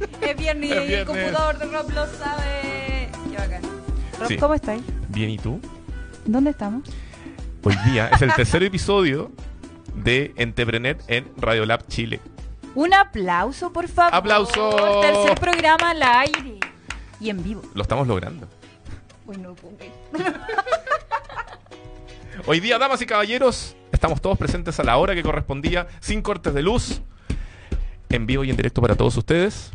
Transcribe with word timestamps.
Es 0.20 0.36
viernes 0.36 0.70
y 0.70 0.92
el 0.94 1.04
computador 1.06 1.58
de 1.58 1.64
Rob 1.66 1.90
lo 1.90 2.06
sabe. 2.06 3.10
Qué 3.30 3.36
bacán. 3.36 3.62
Rob, 4.18 4.28
Sí. 4.28 4.36
¿cómo 4.36 4.54
estáis? 4.54 4.82
Bien, 5.08 5.30
¿y 5.30 5.38
tú? 5.38 5.60
¿Dónde 6.26 6.50
estamos? 6.50 6.88
Hoy 7.62 7.76
día 7.86 8.08
es 8.08 8.22
el 8.22 8.32
tercer 8.34 8.62
episodio 8.62 9.30
de 9.94 10.32
Entrepreneur 10.36 10.96
en 11.08 11.30
Radiolab 11.36 11.86
Chile. 11.88 12.20
Un 12.74 12.94
aplauso, 12.94 13.72
por 13.72 13.88
favor. 13.88 14.14
¡Aplauso! 14.14 15.00
Tercer 15.02 15.34
programa 15.40 15.90
al 15.90 16.02
aire. 16.02 16.58
Y 17.20 17.28
en 17.30 17.42
vivo. 17.42 17.62
Lo 17.74 17.82
estamos 17.82 18.06
logrando. 18.06 18.48
Uy, 19.26 19.36
no 19.36 19.54
puedo 19.54 19.76
creer. 19.76 19.92
Hoy 22.46 22.60
día, 22.60 22.78
damas 22.78 23.02
y 23.02 23.06
caballeros, 23.06 23.76
estamos 23.92 24.20
todos 24.22 24.38
presentes 24.38 24.80
a 24.80 24.84
la 24.84 24.96
hora 24.96 25.14
que 25.14 25.22
correspondía, 25.22 25.88
sin 26.00 26.22
cortes 26.22 26.54
de 26.54 26.62
luz, 26.62 27.02
en 28.08 28.26
vivo 28.26 28.44
y 28.44 28.50
en 28.50 28.56
directo 28.56 28.80
para 28.80 28.94
todos 28.94 29.16
ustedes. 29.18 29.72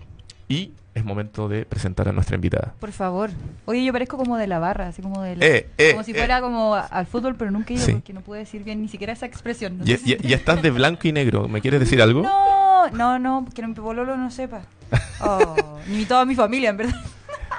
Y 0.47 0.71
es 0.93 1.03
momento 1.03 1.47
de 1.49 1.65
presentar 1.65 2.07
a 2.07 2.11
nuestra 2.11 2.35
invitada. 2.35 2.73
Por 2.79 2.91
favor. 2.91 3.31
Oye, 3.65 3.83
yo 3.83 3.91
parezco 3.91 4.15
como 4.17 4.37
de 4.37 4.47
la 4.47 4.59
barra, 4.59 4.87
así 4.87 5.01
como 5.01 5.21
de 5.21 5.35
la- 5.35 5.45
Eh, 5.45 5.67
eh, 5.77 5.91
como 5.91 6.03
si 6.03 6.11
eh. 6.11 6.15
fuera 6.15 6.39
como 6.41 6.75
a- 6.75 6.81
al 6.81 7.05
fútbol, 7.07 7.35
pero 7.35 7.51
nunca 7.51 7.73
he 7.73 7.77
ido 7.77 7.85
Sí. 7.85 7.91
porque 7.93 8.13
no 8.13 8.21
pude 8.21 8.39
decir 8.39 8.63
bien 8.63 8.81
ni 8.81 8.87
siquiera 8.87 9.11
esa 9.13 9.25
expresión. 9.25 9.79
No 9.79 9.85
Y, 9.85 9.93
y- 10.05 10.17
y 10.21 10.33
estás 10.33 10.61
de 10.61 10.71
blanco 10.71 11.07
y 11.07 11.11
negro. 11.11 11.47
¿Me 11.47 11.61
quieres 11.61 11.79
decir 11.79 12.01
algo? 12.01 12.21
No, 12.21 12.89
no, 12.91 13.19
no, 13.19 13.45
que 13.53 13.65
mi 13.65 13.73
pololo 13.73 14.15
no 14.17 14.29
sepa. 14.31 14.61
Oh, 15.21 15.79
ni 15.87 16.05
toda 16.05 16.25
mi 16.25 16.35
familia, 16.35 16.69
en 16.69 16.77
verdad. 16.77 17.01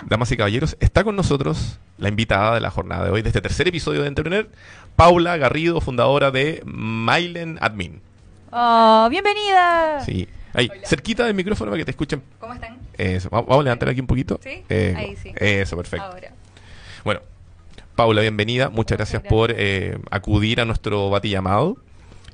Damas 0.06 0.30
y 0.30 0.36
caballeros, 0.36 0.76
está 0.78 1.02
con 1.04 1.16
nosotros 1.16 1.78
la 1.98 2.08
invitada 2.08 2.54
de 2.54 2.60
la 2.60 2.70
jornada 2.70 3.04
de 3.06 3.10
hoy, 3.10 3.22
de 3.22 3.28
este 3.30 3.40
tercer 3.40 3.66
episodio 3.66 4.02
de 4.02 4.08
Entrepreneur, 4.08 4.48
Paula 4.94 5.36
Garrido, 5.38 5.80
fundadora 5.80 6.30
de 6.30 6.62
Mylen 6.66 7.58
Admin. 7.60 8.00
Oh, 8.52 9.08
bienvenida. 9.10 10.00
Sí. 10.04 10.28
Ahí, 10.56 10.70
cerquita 10.84 11.24
del 11.26 11.34
micrófono 11.34 11.70
para 11.70 11.80
que 11.80 11.84
te 11.84 11.90
escuchen. 11.90 12.22
¿Cómo 12.40 12.54
están? 12.54 12.78
Eso. 12.96 13.28
Vamos 13.30 13.60
a 13.60 13.62
levantar 13.62 13.90
aquí 13.90 14.00
un 14.00 14.06
poquito. 14.06 14.40
¿Sí? 14.42 14.64
Eh, 14.70 14.94
Ahí 14.96 15.16
sí. 15.16 15.32
Eso, 15.36 15.76
perfecto. 15.76 16.06
Ahora. 16.06 16.32
Bueno, 17.04 17.20
Paula, 17.94 18.22
bienvenida. 18.22 18.70
Muchas 18.70 18.96
gracias 18.96 19.22
por 19.22 19.52
eh, 19.54 19.98
acudir 20.10 20.62
a 20.62 20.64
nuestro 20.64 21.10
bati 21.10 21.28
llamado. 21.28 21.76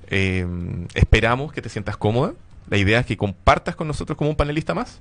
Eh, 0.09 0.47
esperamos 0.95 1.53
que 1.53 1.63
te 1.63 1.69
sientas 1.69 1.97
cómoda. 1.97 2.35
La 2.71 2.77
idea 2.77 3.01
es 3.01 3.07
que 3.07 3.17
compartas 3.17 3.75
con 3.75 3.89
nosotros 3.89 4.17
como 4.17 4.31
un 4.31 4.37
panelista 4.37 4.73
más. 4.73 5.01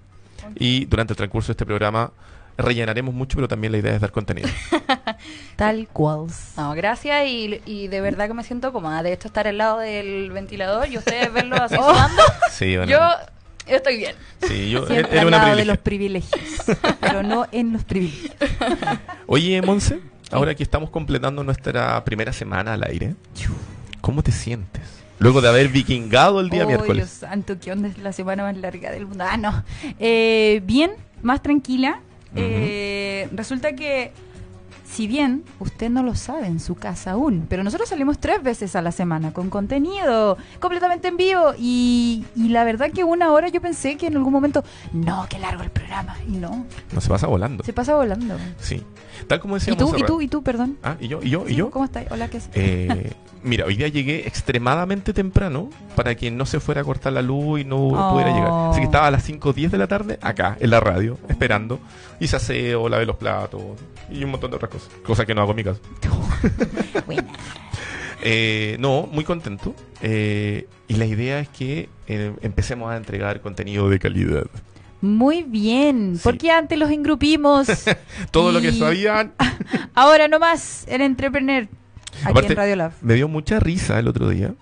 Y 0.56 0.86
durante 0.86 1.14
el 1.14 1.18
transcurso 1.18 1.50
de 1.50 1.54
este 1.54 1.66
programa 1.66 2.12
rellenaremos 2.62 3.14
mucho, 3.14 3.36
pero 3.36 3.48
también 3.48 3.72
la 3.72 3.80
idea 3.80 3.96
es 3.96 4.02
dar 4.02 4.12
contenido. 4.12 4.50
Tal 5.56 5.88
cual. 5.88 6.28
No, 6.58 6.74
gracias 6.74 7.28
y, 7.28 7.62
y 7.66 7.88
de 7.88 8.02
verdad 8.02 8.28
que 8.28 8.34
me 8.34 8.44
siento 8.44 8.72
cómoda. 8.74 9.04
De 9.04 9.14
hecho, 9.14 9.28
estar 9.28 9.48
al 9.48 9.58
lado 9.58 9.80
del 9.80 10.32
ventilador 10.32 10.88
y 10.90 10.98
ustedes 10.98 11.32
verlo 11.34 11.56
así 11.56 11.76
Oh. 11.80 11.90
sudando, 11.94 12.22
Sí, 12.52 12.78
bueno. 12.78 12.92
yo 12.92 13.00
estoy 13.68 13.98
bien. 13.98 14.16
sí, 14.48 14.70
yo 14.70 14.86
Siempre 14.88 15.12
era 15.12 15.22
al 15.22 15.32
lado 15.32 15.56
de 15.56 15.66
los 15.66 15.78
privilegios, 15.78 16.42
pero 17.00 17.24
no 17.24 17.48
en 17.52 17.74
los 17.74 17.84
privilegios. 17.84 18.36
Oye, 19.28 19.62
Monse, 19.62 20.00
ahora 20.32 20.56
que 20.56 20.64
estamos 20.64 20.90
completando 20.90 21.44
nuestra 21.44 22.04
primera 22.04 22.34
semana 22.34 22.74
al 22.74 22.84
aire, 22.84 23.16
¿cómo 24.02 24.24
te 24.24 24.32
sientes? 24.32 24.82
Luego 25.20 25.40
de 25.40 25.50
haber 25.50 25.68
vikingado 25.70 26.40
el 26.40 26.50
día 26.50 26.64
oh, 26.64 26.68
miércoles. 26.68 26.96
Dios 27.20 27.30
santo, 27.30 27.58
¿qué 27.62 27.72
onda 27.72 27.88
es 27.88 28.00
la 28.00 28.12
semana 28.12 28.42
más 28.44 28.58
larga 28.58 28.90
del 28.92 29.06
mundo? 29.06 29.24
Ah, 29.30 29.38
no. 29.38 29.64
Eh, 30.00 30.62
bien, 30.66 30.94
más 31.22 31.44
tranquila. 31.44 32.00
Eh, 32.36 33.28
resulta 33.34 33.74
que, 33.76 34.12
si 34.92 35.08
bien 35.08 35.44
usted 35.60 35.90
no 35.90 36.04
lo 36.04 36.16
sabe 36.16 36.48
en 36.48 36.60
su 36.60 36.76
casa 36.76 37.12
aún, 37.12 37.46
pero 37.50 37.64
nosotros 37.64 37.88
salimos 37.90 38.20
tres 38.20 38.44
veces 38.44 38.76
a 38.76 38.82
la 38.82 38.92
semana 38.92 39.32
con 39.34 39.50
contenido 39.50 40.38
completamente 40.60 41.08
en 41.08 41.18
vivo 41.18 41.54
y, 41.58 42.26
y 42.36 42.50
la 42.50 42.64
verdad 42.66 42.92
que 42.92 43.04
una 43.04 43.32
hora 43.32 43.48
yo 43.48 43.62
pensé 43.62 43.96
que 43.98 44.08
en 44.08 44.18
algún 44.18 44.34
momento, 44.34 44.64
no, 44.92 45.26
qué 45.30 45.40
largo 45.40 45.64
el 45.64 45.70
programa. 45.72 46.16
Y 46.28 46.34
no, 46.34 46.66
No 46.92 47.02
se 47.02 47.10
pasa 47.10 47.28
volando. 47.28 47.64
se 47.64 47.74
pasa 47.74 47.96
volando. 47.96 48.36
Sí. 48.60 48.84
Tal 49.28 49.40
como 49.40 49.56
¿Y 49.56 49.60
decíamos. 49.60 49.92
tú, 49.92 49.98
y 49.98 50.04
tú, 50.04 50.22
y 50.22 50.28
tú, 50.28 50.44
perdón? 50.44 50.78
Ah, 50.84 50.96
¿y 51.00 51.08
yo? 51.08 51.20
¿Y 51.22 51.30
yo? 51.30 51.48
¿Y 51.48 51.56
yo? 51.56 51.70
¿Cómo 51.72 51.86
estás? 51.86 52.06
Hola, 52.10 52.28
¿qué 52.28 52.38
haces? 52.38 52.50
Eh, 52.56 53.14
mira, 53.44 53.66
hoy 53.66 53.76
día 53.76 53.88
llegué 53.88 54.28
extremadamente 54.28 55.14
temprano 55.14 55.70
para 55.96 56.16
que 56.16 56.32
no 56.32 56.46
se 56.46 56.60
fuera 56.60 56.82
a 56.82 56.84
cortar 56.84 57.14
la 57.14 57.22
luz 57.22 57.62
y 57.62 57.64
no 57.66 57.78
Oh. 57.90 58.12
pudiera 58.14 58.34
llegar. 58.34 58.52
Así 58.72 58.80
que 58.80 58.86
estaba 58.86 59.08
a 59.08 59.12
las 59.12 59.24
5 59.24 59.50
o 59.50 59.54
10 59.54 59.72
de 59.72 59.78
la 59.78 59.88
tarde 59.88 60.18
acá, 60.22 60.58
en 60.60 60.70
la 60.70 60.80
radio, 60.80 61.18
esperando. 61.30 61.80
Hice 62.20 62.36
aseo, 62.36 62.90
lavé 62.90 63.06
los 63.06 63.16
platos 63.16 63.62
y 64.12 64.24
un 64.24 64.32
montón 64.32 64.52
de 64.52 64.58
otras 64.58 64.72
cosas. 64.72 64.90
Cosas 65.04 65.26
que 65.26 65.34
no 65.34 65.42
hago 65.42 65.52
en 65.52 65.58
mi 65.58 65.64
casa. 65.64 65.80
Buena. 67.06 67.26
Eh, 68.24 68.78
no, 68.80 69.08
muy 69.12 69.24
contento. 69.24 69.74
Eh, 70.02 70.68
y 70.88 70.96
la 70.96 71.06
idea 71.06 71.40
es 71.40 71.50
que 71.50 71.90
eh, 72.08 72.34
empecemos 72.42 72.92
a 72.92 72.98
entregar 72.98 73.42
contenido 73.42 73.90
de 73.90 74.00
calidad. 74.00 74.46
Muy 75.02 75.42
bien, 75.42 76.16
Sí. 76.18 76.22
porque 76.24 76.52
antes 76.52 76.78
los 76.78 76.92
engrupimos. 76.92 77.68
Todo 78.32 78.52
lo 78.52 78.62
que 78.62 78.70
Y- 78.70 78.80
sabían. 78.80 79.34
Ahora 79.96 80.28
nomás, 80.28 80.86
el 80.88 81.02
Entrepreneur. 81.02 81.64
Aquí 82.22 82.30
Aparte, 82.32 82.54
en 82.54 82.58
Radio 82.58 82.76
Lab. 82.76 82.92
Me 83.02 83.16
dio 83.16 83.28
mucha 83.28 83.60
risa 83.60 83.98
el 83.98 84.08
otro 84.08 84.30
día, 84.30 84.54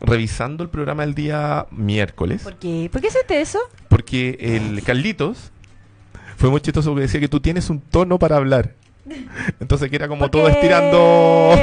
revisando 0.00 0.62
el 0.64 0.70
programa 0.70 1.04
el 1.04 1.14
día 1.14 1.66
miércoles. 1.70 2.42
¿Por 2.42 2.56
qué? 2.56 2.88
¿Por 2.90 3.00
qué 3.02 3.08
hiciste 3.08 3.40
eso? 3.42 3.58
Porque 3.88 4.38
el 4.40 4.82
Carlitos 4.82 5.50
fue 6.38 6.48
muy 6.48 6.60
chistoso 6.62 6.90
porque 6.90 7.02
decía 7.02 7.20
que 7.20 7.28
tú 7.28 7.40
tienes 7.40 7.68
un 7.68 7.80
tono 7.80 8.18
para 8.18 8.36
hablar. 8.36 8.76
Entonces 9.60 9.90
que 9.90 9.96
era 9.96 10.08
como 10.08 10.30
todo 10.30 10.48
estirando. 10.48 11.52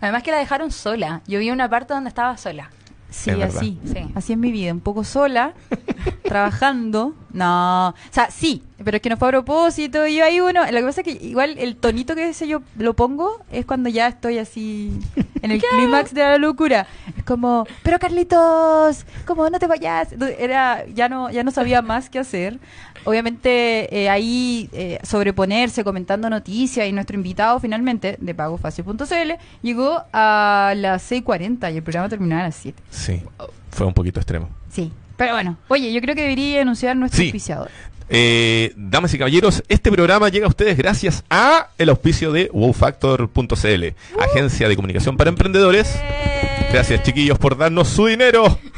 Además 0.00 0.22
que 0.22 0.30
la 0.30 0.38
dejaron 0.38 0.70
sola. 0.70 1.22
Yo 1.26 1.38
vi 1.38 1.50
una 1.50 1.68
parte 1.68 1.94
donde 1.94 2.08
estaba 2.08 2.36
sola. 2.36 2.70
Sí, 3.10 3.30
Es 3.30 3.56
así. 3.56 3.78
Sí. 3.84 4.06
Así 4.14 4.32
es 4.34 4.38
mi 4.38 4.52
vida, 4.52 4.72
un 4.72 4.80
poco 4.80 5.02
sola, 5.02 5.52
trabajando. 6.22 7.14
No, 7.32 7.88
o 7.88 7.94
sea, 8.10 8.30
sí, 8.30 8.62
pero 8.84 8.96
es 8.96 9.02
que 9.02 9.10
no 9.10 9.16
fue 9.16 9.28
a 9.28 9.30
propósito. 9.32 10.06
Y 10.06 10.16
yo 10.16 10.24
ahí 10.24 10.40
uno, 10.40 10.64
lo 10.64 10.78
que 10.78 10.84
pasa 10.84 11.00
es 11.00 11.04
que 11.04 11.24
igual 11.24 11.58
el 11.58 11.76
tonito 11.76 12.14
que 12.14 12.28
ese 12.28 12.46
yo 12.46 12.62
lo 12.78 12.94
pongo 12.94 13.42
es 13.50 13.66
cuando 13.66 13.88
ya 13.88 14.06
estoy 14.06 14.38
así 14.38 14.92
en 15.42 15.50
el 15.50 15.60
clímax 15.76 16.14
de 16.14 16.22
la 16.22 16.38
locura. 16.38 16.86
Es 17.16 17.24
como, 17.24 17.66
pero 17.82 17.98
Carlitos, 17.98 19.04
como 19.26 19.50
no 19.50 19.58
te 19.58 19.66
vayas. 19.66 20.08
Era, 20.38 20.86
ya 20.86 21.08
no, 21.08 21.30
ya 21.30 21.42
no 21.42 21.50
sabía 21.50 21.82
más 21.82 22.10
qué 22.10 22.20
hacer. 22.20 22.60
Obviamente 23.04 24.02
eh, 24.02 24.08
ahí 24.08 24.68
eh, 24.72 24.98
sobreponerse, 25.02 25.84
comentando 25.84 26.28
noticias 26.30 26.86
y 26.86 26.92
nuestro 26.92 27.16
invitado 27.16 27.58
finalmente 27.60 28.16
de 28.20 28.34
pagofácil.cl 28.34 29.32
llegó 29.62 30.02
a 30.12 30.72
las 30.76 31.10
6.40 31.10 31.72
y 31.72 31.76
el 31.78 31.82
programa 31.82 32.08
terminaba 32.08 32.42
a 32.42 32.44
las 32.46 32.56
7. 32.56 32.82
Sí, 32.90 33.22
fue 33.70 33.86
un 33.86 33.94
poquito 33.94 34.20
extremo. 34.20 34.48
Sí. 34.70 34.92
Pero 35.16 35.34
bueno, 35.34 35.56
oye, 35.68 35.92
yo 35.92 36.00
creo 36.00 36.14
que 36.14 36.22
debería 36.22 36.62
anunciar 36.62 36.96
nuestro 36.96 37.18
Sí. 37.18 37.24
auspiciador. 37.26 37.70
Eh, 38.12 38.72
damas 38.76 39.14
y 39.14 39.18
caballeros, 39.18 39.62
este 39.68 39.92
programa 39.92 40.28
llega 40.30 40.46
a 40.46 40.48
ustedes 40.48 40.76
gracias 40.76 41.22
a 41.30 41.68
el 41.78 41.90
auspicio 41.90 42.32
de 42.32 42.50
wowfactor.cl, 42.52 43.84
agencia 44.18 44.68
de 44.68 44.76
comunicación 44.76 45.16
para 45.16 45.30
emprendedores. 45.30 45.96
Gracias, 46.72 47.02
chiquillos, 47.02 47.38
por 47.38 47.56
darnos 47.56 47.88
su 47.88 48.06
dinero. 48.06 48.58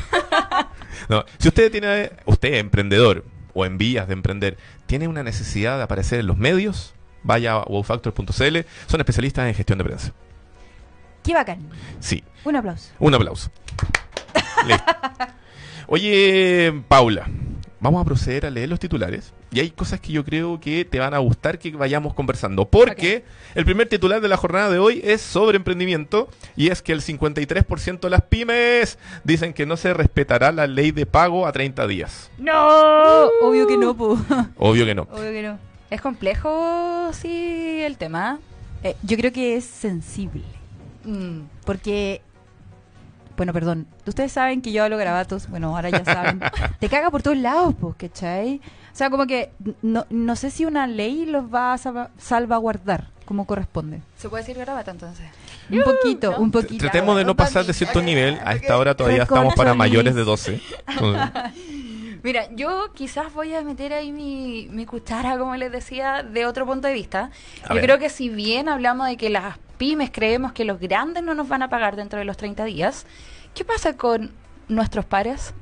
No, 1.09 1.25
si 1.39 1.49
usted 1.49 1.71
tiene, 1.71 2.11
usted 2.27 2.55
emprendedor 2.55 3.25
o 3.55 3.65
en 3.67 3.79
vías 3.79 4.07
de 4.09 4.15
emprender, 4.15 4.57
tiene 4.87 5.09
una 5.09 5.23
necesidad 5.23 5.77
de 5.77 5.83
aparecer 5.85 6.21
en 6.21 6.27
los 6.27 6.37
medios, 6.39 6.95
vaya 7.23 7.53
a 7.55 7.65
wowfactor.cl. 7.65 8.59
Son 8.87 9.01
especialistas 9.01 9.47
en 9.49 9.55
gestión 9.55 9.79
de 9.79 9.85
prensa. 9.85 10.13
Qué 11.23 11.35
bacán. 11.35 11.61
Sí, 12.01 12.25
Un 12.45 12.57
aplauso. 12.57 12.91
un 12.99 13.15
aplauso. 13.15 13.51
Listo. 14.67 14.85
Oye, 15.87 16.83
Paula, 16.89 17.29
vamos 17.81 18.01
a 18.01 18.05
proceder 18.05 18.47
a 18.47 18.51
leer 18.51 18.69
los 18.69 18.81
titulares. 18.81 19.33
Y 19.51 19.61
hay 19.61 19.71
cosas 19.71 20.01
que 20.01 20.13
yo 20.13 20.25
creo 20.25 20.59
que 20.61 20.85
te 20.87 20.99
van 20.99 21.13
a 21.13 21.19
gustar 21.19 21.59
que 21.59 21.71
vayamos 21.73 22.15
conversando. 22.15 22.65
Porque 22.67 23.25
el 23.55 23.67
primer 23.67 23.87
titular 23.89 24.23
de 24.23 24.29
la 24.29 24.39
jornada 24.39 24.71
de 24.71 24.79
hoy 24.79 25.03
es 25.05 25.21
sobre 25.21 25.57
emprendimiento. 25.59 26.29
Y 26.57 26.69
es 26.71 26.81
que 26.81 26.93
el 26.93 27.03
53% 27.03 28.01
de 28.01 28.11
las 28.11 28.23
pymes 28.23 28.99
dicen 29.25 29.53
que 29.53 29.67
no 29.67 29.77
se 29.77 29.93
respetará 29.93 30.53
la 30.53 30.67
ley 30.67 30.91
de 30.91 31.05
pago 31.05 31.47
a 31.47 31.53
30 31.53 31.87
días. 31.87 32.31
No, 32.39 32.53
obvio 33.53 33.67
que 33.67 33.77
no, 33.79 33.95
po. 33.97 34.19
Obvio 34.59 34.85
que 34.87 34.95
no. 34.95 35.03
obvio 35.03 35.31
que 35.31 35.43
no. 35.43 35.59
Es 35.91 36.01
complejo, 36.01 37.11
sí, 37.13 37.81
el 37.83 37.97
tema. 37.99 38.39
Eh, 38.83 38.97
yo 39.03 39.17
creo 39.17 39.33
que 39.33 39.57
es 39.57 39.65
sensible. 39.65 40.43
Mm, 41.05 41.41
Porque, 41.65 42.23
bueno, 43.37 43.53
perdón, 43.53 43.87
ustedes 44.07 44.33
saben 44.33 44.63
que 44.63 44.73
yo 44.73 44.83
hablo 44.85 44.97
garabatos, 44.97 45.49
bueno, 45.49 45.75
ahora 45.77 45.91
ya 45.91 46.05
saben. 46.05 46.41
Te 46.81 46.89
caga 46.89 47.11
por 47.11 47.23
todos 47.23 47.37
lados, 47.37 47.75
pues, 47.81 47.95
¿cachai? 47.97 48.61
O 48.93 48.97
sea, 48.97 49.11
como 49.11 49.27
que 49.27 49.51
no, 49.83 50.07
no 50.11 50.37
sé 50.37 50.51
si 50.51 50.65
una 50.65 50.87
ley 50.87 51.27
los 51.27 51.45
va 51.53 51.73
a 51.75 51.79
salva- 51.79 52.11
salvaguardar 52.19 53.09
como 53.25 53.47
corresponde. 53.47 54.01
¿Se 54.17 54.29
puede 54.29 54.43
decir 54.43 54.59
garabato 54.59 54.91
entonces? 54.91 55.27
Un 55.71 55.83
poquito, 55.83 56.33
¿no? 56.33 56.39
un 56.39 56.51
poquito. 56.51 56.79
Tratemos 56.83 57.17
de 57.17 57.25
no 57.25 57.35
pasar 57.37 57.65
de 57.65 57.73
cierto 57.73 58.03
nivel. 58.03 58.39
A 58.45 58.55
esta 58.55 58.77
hora 58.77 58.95
todavía 58.95 59.23
estamos 59.23 59.55
para 59.55 59.75
mayores 59.75 60.15
de 60.15 60.25
12. 60.25 60.61
Mira, 62.23 62.49
yo 62.53 62.93
quizás 62.95 63.33
voy 63.33 63.55
a 63.55 63.63
meter 63.63 63.93
ahí 63.93 64.13
mi, 64.13 64.69
mi 64.71 64.87
cuchara, 64.87 65.37
como 65.39 65.57
les 65.57 65.73
decía, 65.73 66.23
de 66.23 66.47
otro 66.47 66.67
punto 66.67 66.87
de 66.89 66.95
vista. 66.95 67.31
A 67.65 67.69
yo 67.71 67.75
ver. 67.75 67.85
creo 67.85 67.99
que 67.99 68.09
si 68.09 68.29
bien 68.29 68.69
hablamos 68.69 69.09
de 69.09 69.17
que 69.17 69.29
las 69.29 69.59
pymes 69.77 70.11
creemos 70.13 70.53
que 70.53 70.65
los 70.65 70.79
grandes 70.79 71.23
no 71.25 71.35
nos 71.35 71.49
van 71.49 71.63
a 71.63 71.69
pagar 71.69 71.97
dentro 71.97 72.19
de 72.19 72.25
los 72.25 72.37
30 72.37 72.65
días, 72.65 73.07
¿qué 73.55 73.65
pasa 73.65 73.97
con 73.97 74.33
nuestros 74.69 75.05
pares? 75.05 75.53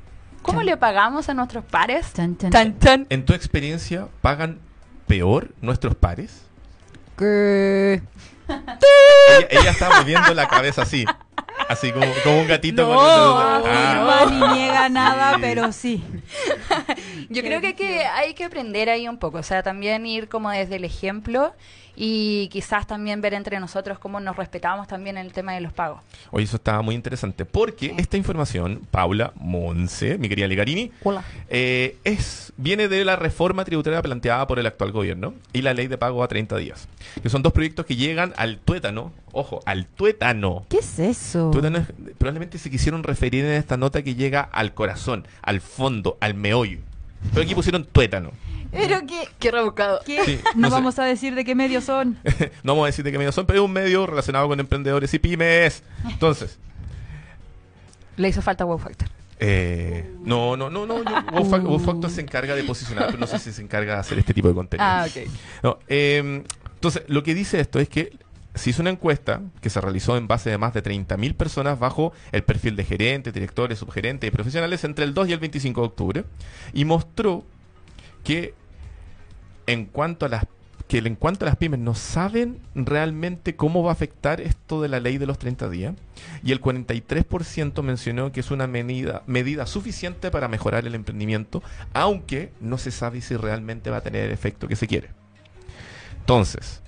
¿Cómo 0.43 0.59
Chan. 0.61 0.67
le 0.67 0.77
pagamos 0.77 1.29
a 1.29 1.35
nuestros 1.35 1.65
pares? 1.65 2.13
Chan, 2.15 2.37
chan. 2.37 3.07
En 3.09 3.25
tu 3.25 3.33
experiencia, 3.33 4.09
¿pagan 4.21 4.59
peor 5.07 5.53
nuestros 5.61 5.95
pares? 5.95 6.43
Ella, 8.49 9.47
ella 9.51 9.71
está 9.71 9.99
moviendo 9.99 10.35
la 10.35 10.49
cabeza 10.49 10.83
así. 10.83 11.05
Así 11.71 11.93
como, 11.93 12.05
como 12.25 12.41
un 12.41 12.49
gatito 12.49 12.83
No, 12.83 13.01
Ah. 13.01 13.63
afirma 14.25 14.49
ni 14.49 14.55
niega 14.59 14.89
nada, 14.89 15.35
Sí. 15.35 15.39
pero 15.41 15.73
sí. 15.73 16.03
Yo 17.29 17.43
creo 17.43 17.61
que 17.61 17.69
hay, 17.69 17.75
que 17.75 18.01
hay 18.05 18.35
que 18.35 18.43
aprender 18.45 18.91
ahí 18.91 19.07
un 19.07 19.19
poco, 19.19 19.39
o 19.39 19.43
sea, 19.45 19.63
también 19.63 20.05
ir 20.05 20.29
como 20.29 20.51
desde 20.51 20.75
el 20.77 20.85
ejemplo 20.85 21.55
y 22.03 22.49
quizás 22.49 22.87
también 22.87 23.21
ver 23.21 23.35
entre 23.35 23.61
nosotros 23.61 23.99
cómo 23.99 24.21
nos 24.21 24.35
respetamos 24.35 24.89
también 24.89 25.19
en 25.19 25.27
el 25.27 25.33
tema 25.35 25.53
de 25.53 25.61
los 25.61 25.71
pagos. 25.75 26.01
Oye, 26.31 26.45
eso 26.47 26.57
estaba 26.57 26.81
muy 26.81 26.95
interesante. 26.95 27.45
Porque 27.45 27.95
esta 27.99 28.17
información, 28.17 28.81
Paula 28.91 29.35
Monse, 29.37 30.17
mi 30.17 30.31
querida 30.31 30.47
Ligarini, 30.47 30.91
Hola. 31.05 31.23
eh, 31.51 31.99
es, 32.05 32.55
viene 32.57 32.89
de 32.89 33.05
la 33.05 33.17
reforma 33.17 33.67
tributaria 33.67 34.01
planteada 34.01 34.47
por 34.47 34.59
el 34.59 34.65
actual 34.65 34.93
gobierno 34.93 35.35
y 35.53 35.61
la 35.61 35.75
ley 35.75 35.89
de 35.89 35.99
pago 35.99 36.23
a 36.25 36.29
30 36.29 36.57
días. 36.57 36.89
Que 37.23 37.29
son 37.29 37.43
dos 37.43 37.53
proyectos 37.53 37.85
que 37.85 37.97
llegan 37.97 38.33
al 38.39 38.57
tuétano. 38.57 39.13
Ojo, 39.33 39.61
al 39.67 39.85
tuétano. 39.85 40.65
¿Qué 40.71 40.79
es 40.79 40.99
eso? 40.99 41.51
Tuétano 41.53 41.79
es- 41.79 41.87
probablemente 42.17 42.57
se 42.57 42.71
quisieron 42.71 43.03
referir 43.03 43.45
en 43.45 43.53
esta 43.53 43.77
nota 43.77 44.01
que 44.03 44.15
llega 44.15 44.41
al 44.41 44.73
corazón, 44.73 45.29
al 45.43 45.61
fondo, 45.61 46.17
al 46.23 46.33
meollo. 46.33 46.79
Pero 47.33 47.43
aquí 47.43 47.55
pusieron 47.55 47.85
tuétano. 47.85 48.31
Pero 48.73 49.01
qué, 49.07 49.29
Qué 49.39 49.51
rebuscado. 49.51 50.01
qué? 50.07 50.25
Sí, 50.25 50.39
no 50.55 50.63
no 50.63 50.69
sé. 50.69 50.75
vamos 50.75 50.99
a 50.99 51.05
decir 51.05 51.35
de 51.35 51.45
qué 51.45 51.55
medios 51.55 51.85
son. 51.85 52.19
no 52.63 52.73
vamos 52.73 52.85
a 52.85 52.87
decir 52.87 53.05
de 53.05 53.11
qué 53.13 53.19
medio 53.19 53.33
son, 53.33 53.45
pero 53.47 53.61
es 53.61 53.65
un 53.65 53.73
medio 53.73 54.07
relacionado 54.07 54.47
con 54.49 54.61
emprendedores 54.61 55.13
y 55.13 55.19
pymes. 55.19 55.83
Entonces, 56.09 56.59
Le 58.17 58.29
hizo 58.29 58.43
falta 58.43 58.65
Wow 58.65 58.79
Factor. 58.79 59.09
eh, 59.41 60.09
no, 60.25 60.57
no, 60.57 60.71
no, 60.71 60.87
no. 60.87 60.99
yo- 61.03 61.23
Wow 61.33 61.51
Fac- 61.51 61.63
Wow 61.65 61.79
Factor 61.81 62.11
se 62.11 62.21
encarga 62.21 62.55
de 62.55 62.63
posicionar, 62.65 63.07
pero 63.07 63.19
no 63.19 63.27
sé 63.27 63.39
si 63.39 63.53
se 63.53 63.63
encarga 63.63 63.95
de 63.95 64.01
hacer 64.01 64.19
este 64.19 64.35
tipo 64.35 64.49
de 64.49 64.55
contenido. 64.55 64.87
Ah, 64.89 65.07
ok. 65.09 65.29
No, 65.63 65.79
eh, 65.89 66.45
entonces, 66.75 67.03
lo 67.09 67.23
que 67.23 67.35
dice 67.35 67.59
esto 67.61 67.79
es 67.81 67.89
que 67.89 68.13
se 68.55 68.71
hizo 68.71 68.83
una 68.83 68.91
encuesta 68.91 69.43
que 69.61 69.71
se 69.71 69.81
realizó 69.81 70.17
en 70.17 70.27
base 70.27 70.51
de 70.51 70.59
más 70.59 70.75
de 70.75 70.83
30.000 70.83 71.35
personas 71.35 71.79
bajo 71.79 72.13
el 72.33 72.43
perfil 72.43 72.77
de 72.77 72.85
gerentes, 72.85 73.33
directores, 73.33 73.79
subgerentes 73.79 74.29
y 74.29 74.31
profesionales 74.31 74.83
entre 74.85 75.05
el 75.05 75.15
2 75.15 75.29
y 75.29 75.33
el 75.33 75.39
25 75.39 75.81
de 75.81 75.87
octubre 75.87 76.25
y 76.73 76.85
mostró 76.85 77.45
que 78.25 78.55
en 79.67 79.87
cuanto 79.87 80.27
a 80.27 80.29
las 80.29 80.47
que 80.89 80.99
en 80.99 81.15
cuanto 81.15 81.45
a 81.45 81.47
las 81.47 81.57
pymes 81.57 81.79
no 81.79 81.95
saben 81.95 82.59
realmente 82.75 83.55
cómo 83.55 83.85
va 83.85 83.91
a 83.91 83.93
afectar 83.93 84.41
esto 84.41 84.83
de 84.83 84.89
la 84.89 84.99
ley 84.99 85.19
de 85.19 85.27
los 85.27 85.39
30 85.39 85.71
días 85.71 85.95
y 86.43 86.51
el 86.51 86.61
43% 86.61 87.81
mencionó 87.85 88.33
que 88.33 88.41
es 88.41 88.51
una 88.51 88.67
medida, 88.67 89.23
medida 89.29 89.67
suficiente 89.67 90.33
para 90.33 90.49
mejorar 90.49 90.89
el 90.89 90.97
emprendimiento, 90.97 91.63
aunque 91.93 92.51
no 92.61 92.77
se 92.77 92.91
sabe 92.91 93.21
si 93.21 93.37
realmente 93.37 93.91
va 93.91 93.99
a 93.99 94.01
tener 94.01 94.25
el 94.25 94.33
efecto 94.33 94.67
que 94.67 94.75
se 94.75 94.89
quiere. 94.89 95.11
Entonces, 96.19 96.83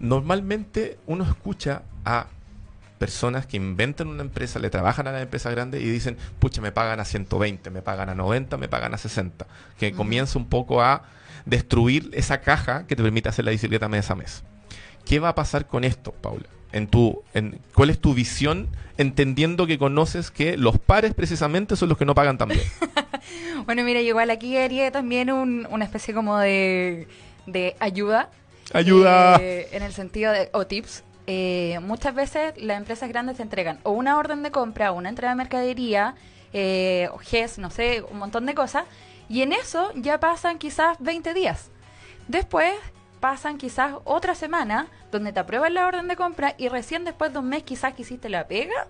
normalmente 0.00 0.98
uno 1.06 1.24
escucha 1.24 1.82
a 2.04 2.26
personas 2.98 3.46
que 3.46 3.56
inventan 3.56 4.08
una 4.08 4.22
empresa, 4.22 4.58
le 4.58 4.70
trabajan 4.70 5.06
a 5.06 5.12
la 5.12 5.22
empresa 5.22 5.50
grande 5.50 5.80
y 5.80 5.84
dicen, 5.88 6.16
pucha, 6.40 6.60
me 6.60 6.72
pagan 6.72 6.98
a 7.00 7.04
120, 7.04 7.70
me 7.70 7.80
pagan 7.82 8.08
a 8.08 8.14
90, 8.14 8.56
me 8.56 8.68
pagan 8.68 8.92
a 8.94 8.98
60. 8.98 9.46
Que 9.78 9.92
comienza 9.92 10.38
un 10.38 10.48
poco 10.48 10.82
a 10.82 11.04
destruir 11.46 12.10
esa 12.12 12.40
caja 12.40 12.86
que 12.86 12.96
te 12.96 13.02
permite 13.02 13.28
hacer 13.28 13.44
la 13.44 13.52
bicicleta 13.52 13.88
mes 13.88 14.10
a 14.10 14.16
mes. 14.16 14.42
¿Qué 15.04 15.20
va 15.20 15.28
a 15.30 15.34
pasar 15.34 15.66
con 15.66 15.84
esto, 15.84 16.12
Paula? 16.12 16.46
En 16.72 16.86
tu, 16.88 17.22
en, 17.34 17.60
¿Cuál 17.72 17.88
es 17.90 17.98
tu 18.00 18.12
visión 18.14 18.68
entendiendo 18.98 19.66
que 19.66 19.78
conoces 19.78 20.30
que 20.30 20.58
los 20.58 20.78
pares 20.78 21.14
precisamente 21.14 21.76
son 21.76 21.88
los 21.88 21.96
que 21.96 22.04
no 22.04 22.14
pagan 22.14 22.36
tan 22.38 22.48
bien? 22.48 22.62
Bueno, 23.66 23.84
mira, 23.84 24.00
igual 24.00 24.30
aquí 24.30 24.56
haría 24.56 24.90
también 24.90 25.30
un- 25.30 25.66
una 25.70 25.84
especie 25.84 26.14
como 26.14 26.38
de, 26.38 27.06
de 27.46 27.76
ayuda. 27.80 28.30
¡Ayuda! 28.72 29.36
Eh, 29.40 29.68
en 29.72 29.82
el 29.82 29.92
sentido 29.92 30.32
de, 30.32 30.50
o 30.52 30.66
tips. 30.66 31.04
Eh, 31.26 31.78
muchas 31.82 32.14
veces 32.14 32.54
las 32.56 32.78
empresas 32.78 33.08
grandes 33.08 33.36
te 33.36 33.42
entregan 33.42 33.80
o 33.82 33.90
una 33.90 34.16
orden 34.16 34.42
de 34.42 34.50
compra, 34.50 34.92
o 34.92 34.94
una 34.94 35.10
entrega 35.10 35.30
de 35.30 35.36
mercadería, 35.36 36.14
eh, 36.52 37.08
o 37.12 37.18
GES, 37.18 37.58
no 37.58 37.70
sé, 37.70 38.02
un 38.10 38.18
montón 38.18 38.46
de 38.46 38.54
cosas. 38.54 38.84
Y 39.28 39.42
en 39.42 39.52
eso 39.52 39.92
ya 39.94 40.20
pasan 40.20 40.58
quizás 40.58 40.96
20 41.00 41.34
días. 41.34 41.70
Después 42.28 42.72
pasan 43.20 43.58
quizás 43.58 43.94
otra 44.04 44.34
semana 44.34 44.86
donde 45.10 45.32
te 45.32 45.40
aprueban 45.40 45.74
la 45.74 45.86
orden 45.86 46.08
de 46.08 46.16
compra 46.16 46.54
y 46.56 46.68
recién 46.68 47.04
después 47.04 47.32
de 47.32 47.40
un 47.40 47.48
mes 47.48 47.62
quizás 47.62 47.94
que 47.94 48.02
hiciste 48.02 48.28
la 48.28 48.46
pega, 48.46 48.86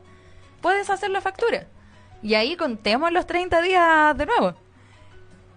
puedes 0.61 0.91
hacer 0.91 1.11
la 1.11 1.21
factura. 1.21 1.67
Y 2.23 2.35
ahí 2.35 2.57
contemos 2.57 3.13
los 3.13 3.27
30 3.27 3.63
días 3.63 4.17
de 4.17 4.27
nuevo. 4.27 4.55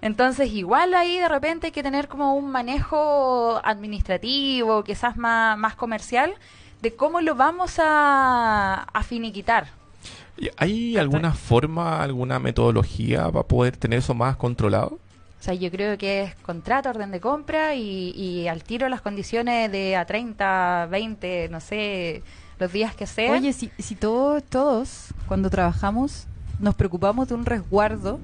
Entonces, 0.02 0.52
igual 0.52 0.94
ahí 0.96 1.20
de 1.20 1.30
repente 1.30 1.68
hay 1.68 1.72
que 1.72 1.84
tener 1.84 2.08
como 2.08 2.36
un 2.36 2.52
manejo 2.52 3.62
administrativo, 3.64 4.84
quizás 4.84 5.16
más, 5.16 5.58
más 5.58 5.76
comercial, 5.76 6.34
de 6.82 6.96
cómo 6.96 7.22
lo 7.22 7.36
vamos 7.36 7.76
a, 7.80 8.84
a 8.84 9.04
finiquitar. 9.04 9.68
¿Y 10.38 10.50
¿Hay 10.58 10.98
alguna 10.98 11.34
forma, 11.34 12.02
alguna 12.02 12.40
metodología 12.40 13.30
para 13.32 13.48
poder 13.48 13.78
tener 13.78 14.00
eso 14.00 14.16
más 14.16 14.38
controlado? 14.38 14.98
O 15.40 15.44
sea, 15.44 15.54
yo 15.54 15.72
creo 15.72 15.98
que 15.98 16.24
es 16.24 16.36
contrato, 16.36 16.90
orden 16.90 17.12
de 17.12 17.20
compra 17.20 17.76
y, 17.76 18.12
y 18.12 18.48
al 18.48 18.64
tiro 18.64 18.90
las 18.90 19.02
condiciones 19.02 19.72
de 19.72 19.96
a 19.96 20.06
30, 20.06 20.88
20, 20.90 21.50
no 21.50 21.60
sé, 21.60 22.22
los 22.60 22.72
días 22.72 22.96
que 22.96 23.08
sean. 23.08 23.34
Oye, 23.34 23.52
si, 23.54 23.72
si 23.80 23.96
todos, 23.96 24.44
todos, 24.44 25.08
cuando 25.28 25.50
trabajamos, 25.50 26.28
nos 26.60 26.76
preocupamos 26.76 27.28
de 27.28 27.34
un 27.34 27.46
resguardo, 27.46 28.20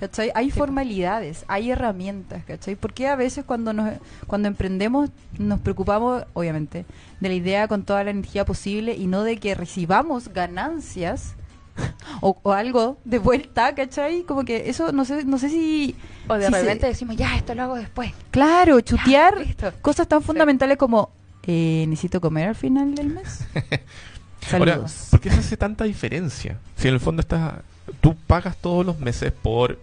¿cachai? 0.00 0.30
Hay 0.34 0.50
formalidades, 0.50 1.44
hay 1.48 1.70
herramientas, 1.70 2.44
¿cachai? 2.44 2.76
Porque 2.76 3.06
a 3.08 3.16
veces 3.16 3.44
cuando 3.44 3.72
nos, 3.72 3.92
cuando 4.26 4.48
emprendemos 4.48 5.10
nos 5.38 5.60
preocupamos, 5.60 6.24
obviamente, 6.34 6.84
de 7.20 7.28
la 7.28 7.34
idea 7.34 7.68
con 7.68 7.84
toda 7.84 8.04
la 8.04 8.10
energía 8.10 8.44
posible 8.44 8.94
y 8.94 9.06
no 9.06 9.22
de 9.22 9.38
que 9.38 9.54
recibamos 9.54 10.28
ganancias 10.28 11.34
o, 12.20 12.38
o 12.42 12.52
algo 12.52 12.98
de 13.04 13.18
vuelta, 13.18 13.74
¿cachai? 13.74 14.22
Como 14.22 14.44
que 14.44 14.68
eso, 14.70 14.92
no 14.92 15.04
sé, 15.04 15.24
no 15.24 15.38
sé 15.38 15.48
si... 15.48 15.96
o 16.28 16.34
de 16.34 16.46
si 16.46 16.52
se- 16.52 16.60
repente 16.60 16.86
decimos, 16.86 17.16
ya, 17.16 17.36
esto 17.36 17.54
lo 17.54 17.62
hago 17.62 17.76
después. 17.76 18.12
Claro, 18.30 18.80
chutear 18.80 19.34
cosas 19.82 20.06
tan 20.06 20.22
fundamentales 20.22 20.76
como 20.76 21.10
eh, 21.46 21.84
necesito 21.88 22.20
comer 22.20 22.48
al 22.48 22.54
final 22.54 22.94
del 22.94 23.08
mes. 23.10 23.40
Ahora. 24.52 24.80
¿por 25.10 25.20
qué 25.20 25.30
se 25.30 25.38
hace 25.40 25.56
tanta 25.56 25.84
diferencia? 25.84 26.58
Si 26.76 26.86
en 26.88 26.94
el 26.94 27.00
fondo 27.00 27.20
estás, 27.20 27.54
tú 28.00 28.16
pagas 28.26 28.56
todos 28.56 28.84
los 28.84 28.98
meses 28.98 29.32
por 29.32 29.78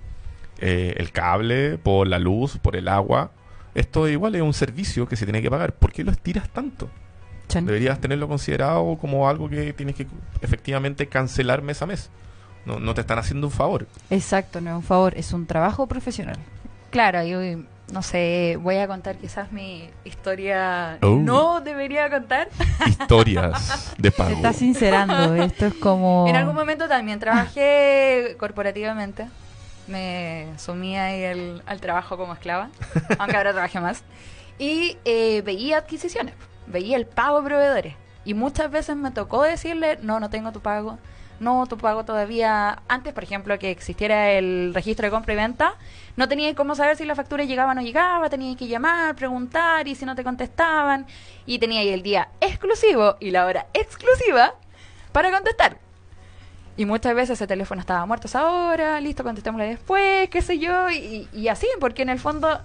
eh, 0.59 0.94
el 0.98 1.12
cable, 1.12 1.77
por 1.77 2.07
la 2.07 2.19
luz, 2.19 2.57
por 2.57 2.76
el 2.76 2.87
agua. 2.87 3.31
Esto 3.73 4.07
igual 4.07 4.35
es 4.35 4.42
un 4.42 4.54
servicio 4.54 5.07
que 5.07 5.16
se 5.16 5.26
tiene 5.26 5.42
que 5.42 5.49
pagar. 5.49 5.73
¿Por 5.73 5.92
qué 5.92 6.04
lo 6.04 6.11
estiras 6.11 6.49
tanto? 6.49 6.90
Chan. 7.47 7.66
Deberías 7.66 7.99
tenerlo 7.99 8.28
considerado 8.28 8.97
como 8.99 9.28
algo 9.28 9.49
que 9.49 9.73
tienes 9.73 9.95
que 9.95 10.07
efectivamente 10.42 11.07
cancelar 11.07 11.61
mes 11.61 11.81
a 11.81 11.85
mes. 11.85 12.09
No, 12.66 12.80
no 12.80 12.94
te 12.94 13.02
están 13.02 13.18
haciendo 13.18 13.47
un 13.47 13.52
favor. 13.52 13.87
Exacto, 14.09 14.61
no 14.61 14.69
es 14.69 14.76
un 14.76 14.83
favor, 14.83 15.14
es 15.18 15.33
un 15.33 15.47
trabajo 15.47 15.87
profesional. 15.87 16.37
Claro, 16.92 17.23
yo 17.23 17.40
no 17.92 18.02
sé, 18.02 18.57
voy 18.62 18.78
a 18.78 18.88
contar 18.88 19.18
quizás 19.18 19.52
mi 19.52 19.90
historia. 20.06 20.98
Oh. 21.02 21.16
No 21.16 21.62
debería 21.62 22.10
contar. 22.10 22.48
Historias 22.88 23.94
de 23.98 24.12
Se 24.12 24.18
pago. 24.18 24.30
está 24.31 24.54
sincerando, 24.54 25.36
esto 25.36 25.68
es 25.68 25.74
como... 25.76 26.26
En 26.28 26.36
algún 26.36 26.56
momento 26.56 26.88
también 26.88 27.19
trabajé 27.19 28.36
corporativamente. 28.40 29.28
Me 29.88 30.48
sumí 30.57 30.98
ahí 30.98 31.26
al, 31.26 31.64
al 31.66 31.81
trabajo 31.81 32.16
como 32.18 32.33
esclava, 32.33 32.69
aunque 33.19 33.36
ahora 33.38 33.52
trabajé 33.52 33.80
más. 33.80 34.04
Y 34.57 34.98
eh, 35.06 35.42
veía 35.44 35.78
adquisiciones, 35.78 36.33
veía 36.68 36.95
el 36.98 37.06
pago 37.07 37.42
de 37.42 37.48
proveedores. 37.48 37.95
Y 38.24 38.36
muchas 38.36 38.69
veces 38.71 38.95
me 38.95 39.12
tocó 39.12 39.42
decirle, 39.44 39.98
no, 40.02 40.19
no 40.19 40.30
tengo 40.30 40.52
tu 40.52 40.62
pago. 40.62 41.00
No, 41.42 41.66
tu 41.66 41.76
pago 41.76 42.06
todavía. 42.06 42.83
Antes, 42.88 43.14
por 43.14 43.24
ejemplo, 43.24 43.57
que 43.57 43.71
existiera 43.71 44.30
el 44.31 44.74
registro 44.76 45.07
de 45.07 45.12
compra 45.12 45.33
y 45.33 45.38
venta, 45.38 45.74
no 46.16 46.28
tenía 46.28 46.54
cómo 46.54 46.76
saber 46.76 46.95
si 46.98 47.04
la 47.04 47.16
factura 47.16 47.44
llegaba 47.44 47.71
o 47.71 47.74
no 47.74 47.81
llegaba. 47.81 48.30
Tenía 48.30 48.56
que 48.56 48.68
llamar, 48.68 49.16
preguntar 49.16 49.88
y 49.88 49.95
si 49.95 50.06
no 50.06 50.16
te 50.16 50.24
contestaban. 50.24 51.07
Y 51.48 51.57
tenía 51.57 51.81
ahí 51.81 51.90
el 51.90 52.04
día 52.04 52.30
exclusivo 52.42 53.16
y 53.19 53.31
la 53.31 53.48
hora 53.48 53.66
exclusiva 53.74 54.54
para 55.12 55.31
contestar. 55.31 55.80
Y 56.78 56.86
muchas 56.86 57.16
veces 57.16 57.40
ese 57.40 57.48
teléfono 57.48 57.81
estaba 57.81 58.06
muerto 58.06 58.28
esa 58.28 58.48
hora, 58.48 59.02
listo, 59.02 59.24
contestémosle 59.24 59.66
después, 59.66 60.30
qué 60.30 60.44
sé 60.44 60.60
yo, 60.60 60.92
y, 60.92 61.28
y 61.33 61.48
así, 61.48 61.68
porque 61.80 62.04
en 62.04 62.10
el 62.10 62.19
fondo 62.19 62.62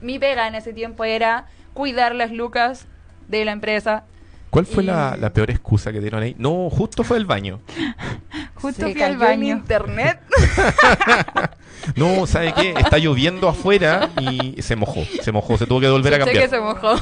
mi 0.00 0.18
pega 0.18 0.48
en 0.48 0.56
ese 0.56 0.72
tiempo 0.72 1.04
era 1.04 1.46
cuidar 1.74 2.12
las 2.12 2.32
lucas 2.32 2.88
de 3.28 3.44
la 3.44 3.52
empresa. 3.52 4.02
¿Cuál 4.50 4.66
fue 4.66 4.82
la, 4.82 5.16
la 5.20 5.32
peor 5.32 5.50
excusa 5.50 5.92
que 5.92 6.00
dieron 6.00 6.22
ahí? 6.22 6.34
No, 6.38 6.70
justo 6.70 7.04
fue 7.04 7.16
el 7.18 7.26
baño. 7.26 7.60
Justo 8.54 8.86
Se 8.86 8.92
fui 8.92 9.02
al 9.02 9.12
en 9.12 9.18
baño. 9.18 9.46
internet. 9.48 10.20
No, 11.94 12.26
¿sabe 12.26 12.52
qué? 12.54 12.70
Está 12.76 12.98
lloviendo 12.98 13.48
afuera 13.48 14.10
y 14.18 14.60
se 14.60 14.74
mojó. 14.74 15.04
Se 15.22 15.30
mojó, 15.30 15.56
se 15.56 15.66
tuvo 15.66 15.78
que 15.80 15.88
volver 15.88 16.14
a 16.14 16.18
cambiar. 16.18 16.42
que 16.42 16.48
se 16.48 16.58
mojó. 16.58 16.96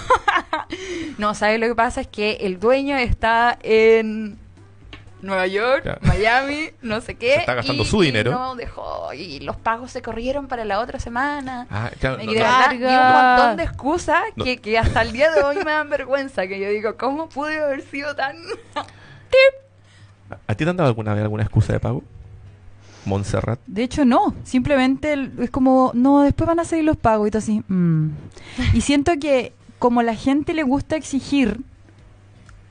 no, 1.19 1.35
¿sabes 1.35 1.59
lo 1.59 1.67
que 1.69 1.75
pasa? 1.75 2.03
Es 2.03 2.09
que 2.09 2.33
el 2.43 2.61
dueño 2.61 2.97
está 2.99 3.59
en 3.63 4.39
Nueva 5.25 5.47
York, 5.47 5.83
Claro. 5.83 6.01
Miami, 6.03 6.71
no 6.83 7.01
sé 7.01 7.15
qué. 7.17 7.33
Se 7.35 7.41
está 7.41 7.55
gastando 7.55 7.83
y- 7.83 7.87
su 7.87 8.01
dinero. 8.03 8.31
Y 8.31 8.35
no 8.35 8.55
dejó, 8.57 9.13
y 9.15 9.41
los 9.41 9.57
pagos 9.57 9.91
se 9.91 10.03
corrieron 10.03 10.47
para 10.47 10.65
la 10.65 10.81
otra 10.81 10.99
semana. 11.01 11.67
Ah, 11.71 11.91
claro, 11.99 12.23
y 12.23 12.27
no, 12.27 12.33
y 12.33 12.37
un 12.37 13.13
montón 13.13 13.57
de 13.57 13.63
excusas 13.65 14.23
No. 14.37 14.45
que, 14.45 14.59
que 14.59 14.79
hasta 14.79 15.03
el 15.03 15.13
día 15.13 15.31
de 15.33 15.43
hoy 15.43 15.57
me 15.57 15.71
dan 15.73 15.89
vergüenza. 15.91 16.47
Que 16.47 16.61
yo 16.61 16.69
digo, 16.69 16.97
¿cómo 16.97 17.29
pude 17.29 17.59
haber 17.63 17.83
sido 17.83 18.15
tan.? 18.15 18.37
¿A 20.47 20.55
ti 20.55 20.65
te 20.65 20.71
han 20.71 20.77
dado 20.77 20.89
alguna 20.89 21.15
vez 21.15 21.23
alguna 21.23 21.43
excusa 21.43 21.73
de 21.73 21.81
pago? 21.81 22.03
Montserrat. 23.05 23.61
De 23.67 23.83
hecho, 23.83 24.05
no. 24.05 24.35
Simplemente 24.45 25.31
es 25.41 25.51
como, 25.51 25.91
no, 25.95 26.23
después 26.23 26.47
van 26.49 26.61
a 26.61 26.65
seguir 26.65 26.85
los 26.87 26.97
pagos 26.97 27.29
y 27.29 27.31
todo 27.31 27.39
así. 27.41 27.63
mm. 27.69 28.09
Y 28.73 28.81
siento 28.81 29.13
que 29.21 29.53
como 29.79 30.03
la 30.03 30.15
gente 30.15 30.55
le 30.55 30.63
gusta 30.63 30.97
exigir 30.97 31.61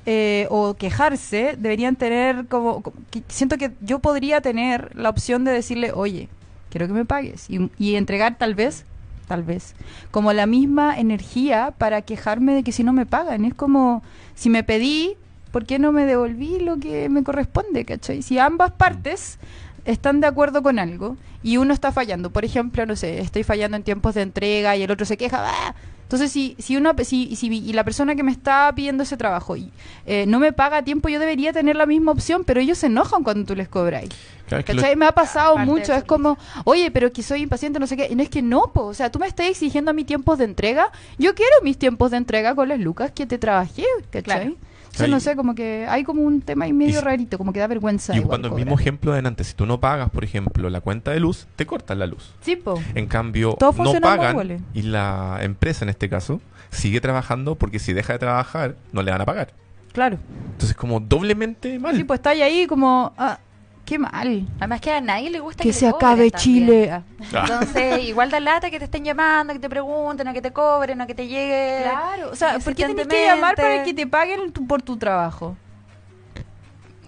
eh, 0.05 0.47
o 0.49 0.73
quejarse, 0.73 1.55
deberían 1.57 1.95
tener 1.95 2.47
como, 2.47 2.81
como- 2.81 2.97
que- 3.11 3.23
Siento 3.29 3.57
que 3.57 3.71
yo 3.81 3.99
podría 3.99 4.41
tener 4.41 4.95
la 4.95 5.09
opción 5.09 5.43
de 5.45 5.51
decirle, 5.51 5.91
oye, 5.93 6.27
quiero 6.69 6.87
que 6.87 6.93
me 6.93 7.05
pagues. 7.05 7.49
Y, 7.49 7.69
y 7.77 7.95
entregar 7.95 8.37
tal 8.37 8.55
vez, 8.55 8.85
tal 9.27 9.43
vez, 9.43 9.75
como 10.11 10.33
la 10.33 10.45
misma 10.45 10.99
energía 10.99 11.73
para 11.77 12.01
quejarme 12.01 12.53
de 12.53 12.63
que 12.63 12.71
si 12.71 12.83
no 12.83 12.93
me 12.93 13.05
pagan. 13.05 13.45
Es 13.45 13.53
como, 13.53 14.03
si 14.35 14.49
me 14.49 14.63
pedí, 14.63 15.15
¿por 15.51 15.65
qué 15.65 15.79
no 15.79 15.91
me 15.91 16.05
devolví 16.05 16.59
lo 16.59 16.77
que 16.77 17.07
me 17.09 17.23
corresponde? 17.23 17.85
¿Cachai? 17.85 18.21
Si 18.21 18.39
ambas 18.39 18.71
partes 18.71 19.37
están 19.85 20.19
de 20.19 20.27
acuerdo 20.27 20.63
con 20.63 20.79
algo 20.79 21.17
y 21.43 21.57
uno 21.57 21.73
está 21.73 21.91
fallando, 21.91 22.29
por 22.31 22.45
ejemplo, 22.45 22.85
no 22.85 22.95
sé, 22.95 23.19
estoy 23.19 23.43
fallando 23.43 23.75
en 23.77 23.83
tiempos 23.83 24.15
de 24.15 24.21
entrega 24.21 24.75
y 24.77 24.83
el 24.83 24.91
otro 24.91 25.05
se 25.05 25.17
queja, 25.17 25.43
¡ah! 25.45 25.75
Entonces 26.13 26.31
si 26.31 26.55
si 26.59 26.77
uno 26.77 26.91
si, 27.03 27.35
si 27.35 27.47
y 27.47 27.73
la 27.73 27.83
persona 27.83 28.15
que 28.15 28.21
me 28.23 28.31
está 28.31 28.71
pidiendo 28.75 29.03
ese 29.03 29.17
trabajo 29.17 29.55
y, 29.57 29.71
eh, 30.05 30.25
no 30.27 30.39
me 30.39 30.53
paga 30.53 30.77
a 30.77 30.83
tiempo, 30.83 31.09
yo 31.09 31.19
debería 31.19 31.51
tener 31.53 31.75
la 31.75 31.85
misma 31.85 32.11
opción, 32.11 32.43
pero 32.43 32.61
ellos 32.61 32.77
se 32.77 32.85
enojan 32.85 33.23
cuando 33.23 33.45
tú 33.45 33.55
les 33.55 33.67
cobráis. 33.67 34.09
Claro, 34.47 34.63
lo- 34.67 34.81
¿Cachai? 34.81 34.95
Me 34.95 35.05
ha 35.05 35.11
pasado 35.13 35.55
mucho, 35.65 35.93
es 35.93 36.03
como, 36.03 36.37
oye, 36.65 36.91
pero 36.91 37.11
que 37.11 37.23
soy 37.23 37.41
impaciente, 37.41 37.79
no 37.79 37.87
sé 37.87 37.97
qué, 37.97 38.07
y 38.11 38.15
no 38.15 38.21
es 38.23 38.29
que 38.29 38.41
no, 38.41 38.71
po, 38.73 38.83
o 38.85 38.93
sea, 38.93 39.09
tú 39.11 39.17
me 39.19 39.25
estás 39.27 39.47
exigiendo 39.47 39.91
a 39.91 39.93
mis 39.93 40.05
tiempos 40.05 40.37
de 40.37 40.45
entrega, 40.45 40.91
yo 41.17 41.33
quiero 41.33 41.51
mis 41.63 41.77
tiempos 41.79 42.11
de 42.11 42.17
entrega 42.17 42.53
con 42.53 42.69
las 42.69 42.79
lucas 42.79 43.11
que 43.11 43.25
te 43.25 43.37
trabajé, 43.37 43.85
¿cachai? 44.11 44.21
Claro. 44.23 44.55
Entonces, 44.93 45.09
no 45.09 45.15
Ahí- 45.15 45.21
sé, 45.21 45.35
como 45.35 45.55
que 45.55 45.87
hay 45.89 46.03
como 46.03 46.21
un 46.21 46.41
tema 46.41 46.65
ahí 46.65 46.73
medio 46.73 46.99
Y- 46.99 47.01
rarito, 47.01 47.39
como 47.39 47.51
que 47.51 47.59
da 47.59 47.65
vergüenza. 47.65 48.13
Y 48.13 48.17
igual 48.17 48.29
cuando 48.29 48.49
el 48.49 48.53
mismo 48.53 48.79
ejemplo 48.79 49.11
de 49.11 49.19
antes, 49.27 49.47
si 49.47 49.53
tú 49.55 49.65
no 49.65 49.79
pagas, 49.79 50.11
por 50.11 50.23
ejemplo, 50.23 50.69
la 50.69 50.81
cuenta 50.81 51.09
de 51.09 51.19
luz, 51.19 51.47
te 51.55 51.65
cortan 51.65 51.97
la 51.97 52.05
luz. 52.05 52.31
Sí, 52.41 52.55
po. 52.55 52.79
En 52.93 53.07
cambio, 53.07 53.55
Todo 53.59 53.73
no 53.83 53.99
pagan 53.99 54.63
y 54.75 54.83
la 54.83 55.39
empresa 55.41 55.83
en 55.83 55.89
este 55.89 56.09
caso 56.09 56.41
sigue 56.69 57.01
trabajando 57.01 57.55
porque 57.55 57.79
si 57.79 57.91
deja 57.93 58.13
de 58.13 58.19
trabajar 58.19 58.75
no 58.91 59.01
le 59.01 59.09
van 59.09 59.21
a 59.21 59.25
pagar. 59.25 59.53
Claro. 59.93 60.17
Entonces 60.51 60.75
como 60.75 60.99
doblemente 60.99 61.79
mal. 61.79 61.95
Sí, 61.95 62.03
pues 62.03 62.19
está 62.19 62.29
ahí 62.31 62.67
como, 62.67 63.13
ah, 63.17 63.39
qué 63.85 63.99
mal. 63.99 64.47
Además 64.57 64.81
que 64.81 64.91
a 64.91 65.01
nadie 65.01 65.29
le 65.29 65.39
gusta 65.39 65.61
Que 65.63 65.69
que, 65.69 65.73
se 65.73 65.85
le 65.85 65.91
acabe. 65.91 66.31
Chile. 66.31 66.91
Ah. 66.91 67.03
Entonces, 67.21 68.03
igual 68.07 68.29
da 68.31 68.39
lata 68.39 68.69
que 68.71 68.79
te 68.79 68.85
estén 68.85 69.03
llamando, 69.03 69.53
que 69.53 69.59
te 69.59 69.69
pregunten, 69.69 70.27
a 70.27 70.33
que 70.33 70.41
te 70.41 70.51
cobren, 70.51 71.01
a 71.01 71.07
que 71.07 71.15
te 71.15 71.27
llegue. 71.27 71.81
Claro, 71.83 72.29
o 72.31 72.35
sea, 72.35 72.59
¿por 72.59 72.75
qué 72.75 72.85
tenés 72.87 73.07
que 73.07 73.25
llamar 73.25 73.55
para 73.55 73.83
que 73.83 73.93
te 73.93 74.07
paguen 74.07 74.51
tu- 74.51 74.65
por 74.67 74.81
tu 74.81 74.97
trabajo? 74.97 75.55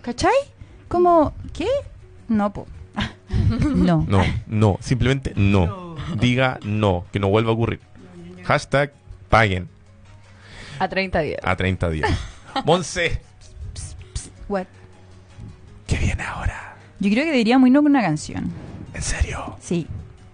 ¿Cachai? 0.01 0.35
Como, 0.87 1.33
¿qué? 1.53 1.67
No, 2.27 2.51
po. 2.53 2.67
no. 3.49 4.05
No, 4.07 4.23
no, 4.47 4.77
simplemente 4.81 5.33
no. 5.35 5.95
Diga 6.19 6.59
no, 6.63 7.05
que 7.11 7.19
no 7.19 7.29
vuelva 7.29 7.51
a 7.51 7.53
ocurrir. 7.53 7.79
Hashtag 8.43 8.93
paguen 9.29 9.67
A 10.77 10.87
30 10.87 11.19
días. 11.21 11.39
a 11.43 11.55
30 11.55 11.89
días. 11.89 12.11
Monse, 12.65 13.19
What? 14.47 14.65
¿qué 15.87 15.97
viene 15.97 16.21
ahora? 16.23 16.64
Yo 16.99 17.09
creo 17.11 17.23
que 17.25 17.31
deberíamos 17.31 17.67
irnos 17.67 17.83
con 17.83 17.91
una 17.91 18.01
canción. 18.01 18.51
¿En 18.93 19.01
serio? 19.01 19.55
Sí. 19.59 19.87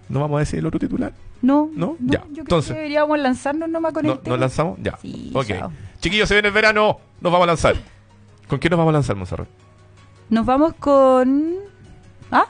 ¿No 0.08 0.20
vamos 0.20 0.36
a 0.36 0.40
decir 0.40 0.58
el 0.58 0.66
otro 0.66 0.78
titular? 0.78 1.12
No, 1.40 1.68
¿No? 1.74 1.96
Ya. 2.00 2.20
Yo 2.20 2.26
creo 2.28 2.40
Entonces- 2.42 2.70
que 2.72 2.76
deberíamos 2.78 3.18
lanzarnos 3.18 3.68
nomás 3.68 3.92
con 3.92 4.06
¿No- 4.06 4.12
el 4.12 4.18
tema. 4.20 4.34
¿Nos 4.36 4.40
lanzamos? 4.40 4.78
Ya. 4.80 4.96
Sí, 5.02 5.32
ok. 5.34 5.46
chao. 5.46 5.72
Chiquillos, 6.00 6.28
se 6.28 6.34
viene 6.34 6.48
el 6.48 6.54
verano. 6.54 6.98
Nos 7.20 7.32
vamos 7.32 7.44
a 7.44 7.46
lanzar. 7.48 7.74
¿Con 8.48 8.58
qué 8.60 8.68
nos 8.70 8.78
vamos 8.78 8.90
a 8.92 8.94
lanzar, 8.94 9.16
Monserrat? 9.16 9.48
Nos 10.30 10.46
vamos 10.46 10.74
con... 10.74 11.54
¿Ah? 12.30 12.46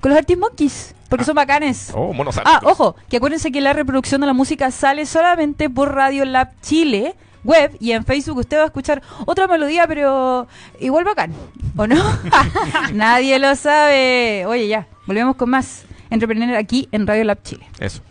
Con 0.00 0.10
los 0.10 0.18
Arctic 0.18 0.38
Monkeys, 0.38 0.94
porque 1.08 1.22
Ah. 1.22 1.26
son 1.26 1.34
bacanes. 1.36 1.92
Oh, 1.94 2.12
monos 2.12 2.38
Ah, 2.44 2.60
ojo, 2.64 2.96
que 3.08 3.18
acuérdense 3.18 3.52
que 3.52 3.60
la 3.60 3.72
reproducción 3.72 4.20
de 4.20 4.26
la 4.26 4.32
música 4.32 4.70
sale 4.70 5.06
solamente 5.06 5.70
por 5.70 5.94
Radio 5.94 6.24
Lab 6.24 6.48
Chile 6.60 7.14
web 7.44 7.76
y 7.80 7.92
en 7.92 8.04
Facebook 8.04 8.38
usted 8.38 8.58
va 8.58 8.62
a 8.62 8.66
escuchar 8.66 9.02
otra 9.26 9.46
melodía, 9.46 9.86
pero 9.86 10.46
igual 10.80 11.04
bacán, 11.04 11.32
¿o 11.76 11.86
no? 11.86 11.96
Nadie 12.92 13.38
lo 13.38 13.54
sabe. 13.54 14.44
Oye, 14.46 14.68
ya, 14.68 14.88
volvemos 15.06 15.36
con 15.36 15.50
más 15.50 15.84
Entrepreneur 16.12 16.56
aquí 16.56 16.88
en 16.92 17.06
Radio 17.06 17.24
Lab 17.24 17.42
Chile. 17.42 17.66
Eso. 17.80 18.02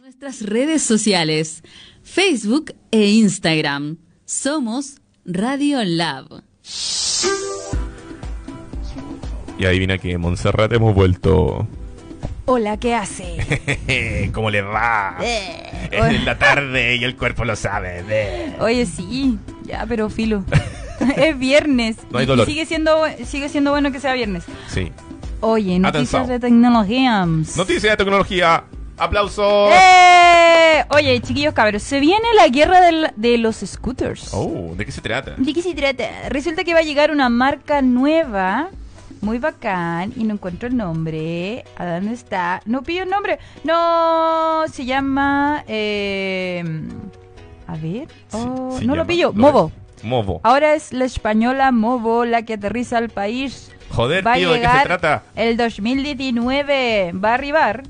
Nuestras 0.00 0.42
redes 0.42 0.82
sociales, 0.82 1.64
Facebook 2.04 2.72
e 2.92 3.08
Instagram. 3.08 3.96
Somos 4.24 5.00
Radio 5.24 5.82
Lab. 5.84 6.44
Y 9.58 9.64
adivina 9.64 9.98
que 9.98 10.16
Montserrat 10.18 10.72
hemos 10.72 10.94
vuelto. 10.94 11.66
Hola, 12.54 12.76
¿qué 12.76 12.94
hace? 12.94 14.30
¿Cómo 14.34 14.50
le 14.50 14.60
va? 14.60 15.16
Eh, 15.22 15.88
Es 15.90 16.22
la 16.22 16.36
tarde 16.36 16.96
y 16.96 17.02
el 17.04 17.16
cuerpo 17.16 17.46
lo 17.46 17.56
sabe. 17.56 18.02
De. 18.02 18.52
Oye, 18.60 18.84
sí, 18.84 19.38
ya, 19.64 19.86
pero 19.88 20.10
filo. 20.10 20.44
es 21.16 21.38
viernes. 21.38 21.96
No 22.10 22.18
hay 22.18 22.24
y- 22.24 22.26
y 22.26 22.28
dolor. 22.28 22.44
sigue 22.46 22.66
siendo, 22.66 23.04
sigue 23.24 23.48
siendo 23.48 23.70
bueno 23.70 23.90
que 23.90 24.00
sea 24.00 24.12
viernes. 24.12 24.44
Sí. 24.68 24.92
Oye, 25.40 25.78
noticias 25.78 26.14
Atención. 26.24 26.26
de 26.28 26.40
tecnología. 26.40 27.24
Noticias 27.24 27.82
de 27.82 27.96
tecnología. 27.96 28.64
¡Aplausos! 28.98 29.72
¡Eh! 29.72 30.84
Oye, 30.90 31.18
chiquillos 31.22 31.54
cabros, 31.54 31.82
se 31.82 32.00
viene 32.00 32.26
la 32.36 32.48
guerra 32.48 32.82
del- 32.82 33.12
de 33.16 33.38
los 33.38 33.56
scooters. 33.64 34.28
Oh, 34.34 34.74
¿de 34.76 34.84
qué 34.84 34.92
se 34.92 35.00
trata? 35.00 35.36
¿De 35.38 35.54
qué 35.54 35.62
se 35.62 35.74
trata? 35.74 36.04
Resulta 36.28 36.64
que 36.64 36.74
va 36.74 36.80
a 36.80 36.84
llegar 36.84 37.10
una 37.10 37.30
marca 37.30 37.80
nueva, 37.80 38.68
muy 39.22 39.38
bacán, 39.38 40.12
y 40.16 40.24
no 40.24 40.34
encuentro 40.34 40.68
el 40.68 40.76
nombre. 40.76 41.64
¿A 41.76 41.86
dónde 41.86 42.12
está? 42.12 42.60
No 42.66 42.82
pillo 42.82 43.04
el 43.04 43.08
nombre. 43.10 43.38
No, 43.64 44.64
se 44.70 44.84
llama... 44.84 45.64
eh, 45.66 46.62
a 47.66 47.76
ver. 47.76 48.08
Oh, 48.32 48.78
no 48.84 48.96
lo 48.96 49.06
pillo. 49.06 49.32
lo 49.34 49.40
Movo. 49.40 49.72
Movo. 50.02 50.40
Ahora 50.42 50.74
es 50.74 50.92
la 50.92 51.04
española 51.04 51.70
Movo 51.70 52.24
la 52.24 52.42
que 52.42 52.54
aterriza 52.54 52.98
al 52.98 53.08
país. 53.08 53.70
Joder, 53.90 54.26
va 54.26 54.32
a 54.32 54.36
tío, 54.36 54.52
¿de 54.52 54.60
qué 54.60 54.68
se 54.68 54.84
trata? 54.84 55.22
el 55.36 55.56
2019. 55.56 57.12
Va 57.12 57.30
a 57.30 57.34
arribar 57.34 57.84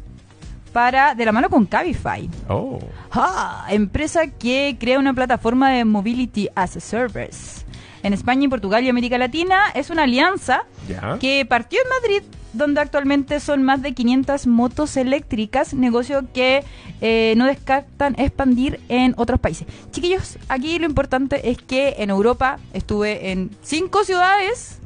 para 0.72 1.14
de 1.14 1.24
la 1.24 1.32
mano 1.32 1.48
con 1.48 1.64
Cabify. 1.66 2.28
Oh. 2.48 2.78
Ah, 3.10 3.66
empresa 3.70 4.26
que 4.26 4.76
crea 4.78 4.98
una 4.98 5.14
plataforma 5.14 5.70
de 5.70 5.84
Mobility 5.84 6.48
as 6.54 6.76
a 6.76 6.80
Service. 6.80 7.61
En 8.02 8.12
España 8.12 8.44
y 8.44 8.48
Portugal 8.48 8.82
y 8.84 8.88
América 8.88 9.16
Latina 9.18 9.70
es 9.74 9.90
una 9.90 10.02
alianza 10.04 10.64
Ya. 10.88 11.18
que 11.20 11.46
partió 11.46 11.78
en 11.82 11.88
Madrid, 11.88 12.22
donde 12.52 12.80
actualmente 12.80 13.38
son 13.40 13.62
más 13.62 13.80
de 13.80 13.94
500 13.94 14.46
motos 14.46 14.96
eléctricas, 14.96 15.72
negocio 15.72 16.24
que 16.34 16.64
eh, 17.00 17.34
no 17.36 17.46
descartan 17.46 18.14
expandir 18.18 18.80
en 18.88 19.14
otros 19.16 19.40
países. 19.40 19.66
Chiquillos, 19.92 20.36
aquí 20.48 20.78
lo 20.78 20.86
importante 20.86 21.50
es 21.50 21.58
que 21.58 21.94
en 21.98 22.10
Europa 22.10 22.58
estuve 22.72 23.30
en 23.30 23.50
cinco 23.62 24.04
ciudades 24.04 24.78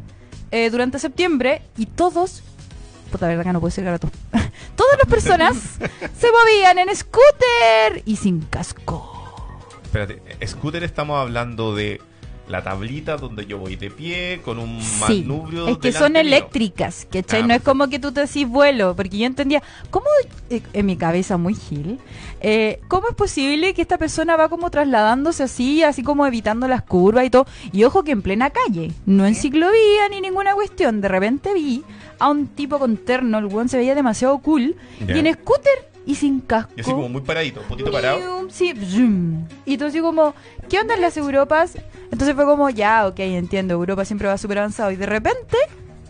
eh, 0.53 0.71
durante 0.71 0.99
septiembre 0.99 1.63
y 1.77 1.87
todos, 1.87 2.43
puta 3.11 3.27
verdad 3.27 3.45
que 3.45 3.53
no 3.53 3.61
puede 3.61 3.73
ser 3.73 3.85
gato, 3.85 4.09
todas 4.77 4.99
las 4.99 5.09
personas 5.09 5.57
se 6.19 6.27
movían 6.31 6.79
en 6.79 6.95
scooter 6.95 8.03
y 8.05 8.17
sin 8.17 8.43
casco. 8.43 9.13
Espérate, 9.83 10.21
scooter 10.47 10.85
estamos 10.85 11.19
hablando 11.19 11.75
de 11.75 12.01
la 12.49 12.63
tablita 12.63 13.17
donde 13.17 13.45
yo 13.45 13.59
voy 13.59 13.75
de 13.77 13.91
pie 13.91 14.41
con 14.45 14.59
un 14.59 14.81
Sí, 14.81 15.25
manubrio 15.27 15.67
es 15.69 15.79
que 15.79 15.91
son 15.93 16.13
mío. 16.13 16.21
eléctricas, 16.21 17.07
¿cachai? 17.11 17.43
Ah, 17.43 17.47
no 17.47 17.55
es 17.55 17.63
como 17.63 17.89
que 17.89 17.99
tú 17.99 18.13
te 18.13 18.21
decís 18.21 18.47
vuelo, 18.49 18.95
porque 18.95 19.19
yo 19.19 19.27
entendía, 19.27 19.63
¿cómo, 19.91 20.07
eh, 20.51 20.63
en 20.73 20.87
mi 20.87 20.97
cabeza 20.97 21.37
muy 21.37 21.55
gil, 21.55 21.99
eh, 22.41 22.79
cómo 22.87 23.09
es 23.09 23.17
posible 23.17 23.75
que 23.75 23.83
esta 23.83 23.99
persona 23.99 24.37
va 24.37 24.49
como 24.49 24.71
trasladándose 24.71 25.43
así, 25.43 25.83
así 25.83 26.03
como 26.05 26.25
evitando 26.27 26.69
las 26.69 26.83
curvas 26.83 27.25
y 27.25 27.31
todo? 27.31 27.47
Y 27.73 27.83
ojo 27.83 28.05
que 28.05 28.13
en 28.13 28.23
plena 28.23 28.51
calle, 28.51 28.93
no 29.07 29.27
en 29.27 29.35
ciclovía 29.35 30.09
ni 30.11 30.21
ninguna 30.21 30.55
cuestión, 30.55 31.01
de 31.01 31.09
repente 31.09 31.53
vi 31.53 31.83
a 32.21 32.31
un 32.31 32.47
tipo 32.47 32.79
con 32.79 32.97
terno, 32.97 33.39
el 33.39 33.47
weón 33.47 33.69
se 33.69 33.77
veía 33.77 33.95
demasiado 33.97 34.39
cool, 34.39 34.77
y 35.01 35.19
en 35.19 35.33
scooter 35.35 35.91
y 36.07 36.15
sin 36.15 36.41
casco. 36.41 36.73
Y 36.77 36.81
así 36.81 36.91
como 36.93 37.09
muy 37.09 37.21
paradito, 37.21 37.61
un 37.61 37.67
poquito 37.67 37.93
parado. 37.93 38.49
Sí. 38.49 38.73
Y 39.67 39.83
así 39.83 40.01
como, 40.01 40.35
¿qué 40.69 40.79
onda 40.79 40.95
en 40.95 41.03
las 41.03 41.17
Europas? 41.17 41.77
Entonces 42.13 42.35
fue 42.35 42.45
como, 42.45 42.71
ya, 42.71 43.07
ok, 43.09 43.19
entiendo, 43.19 43.75
Europa 43.75 44.05
siempre 44.05 44.29
va 44.29 44.39
súper 44.39 44.59
avanzado. 44.59 44.93
Y 44.93 44.97
de 44.97 45.07
repente 45.07 45.57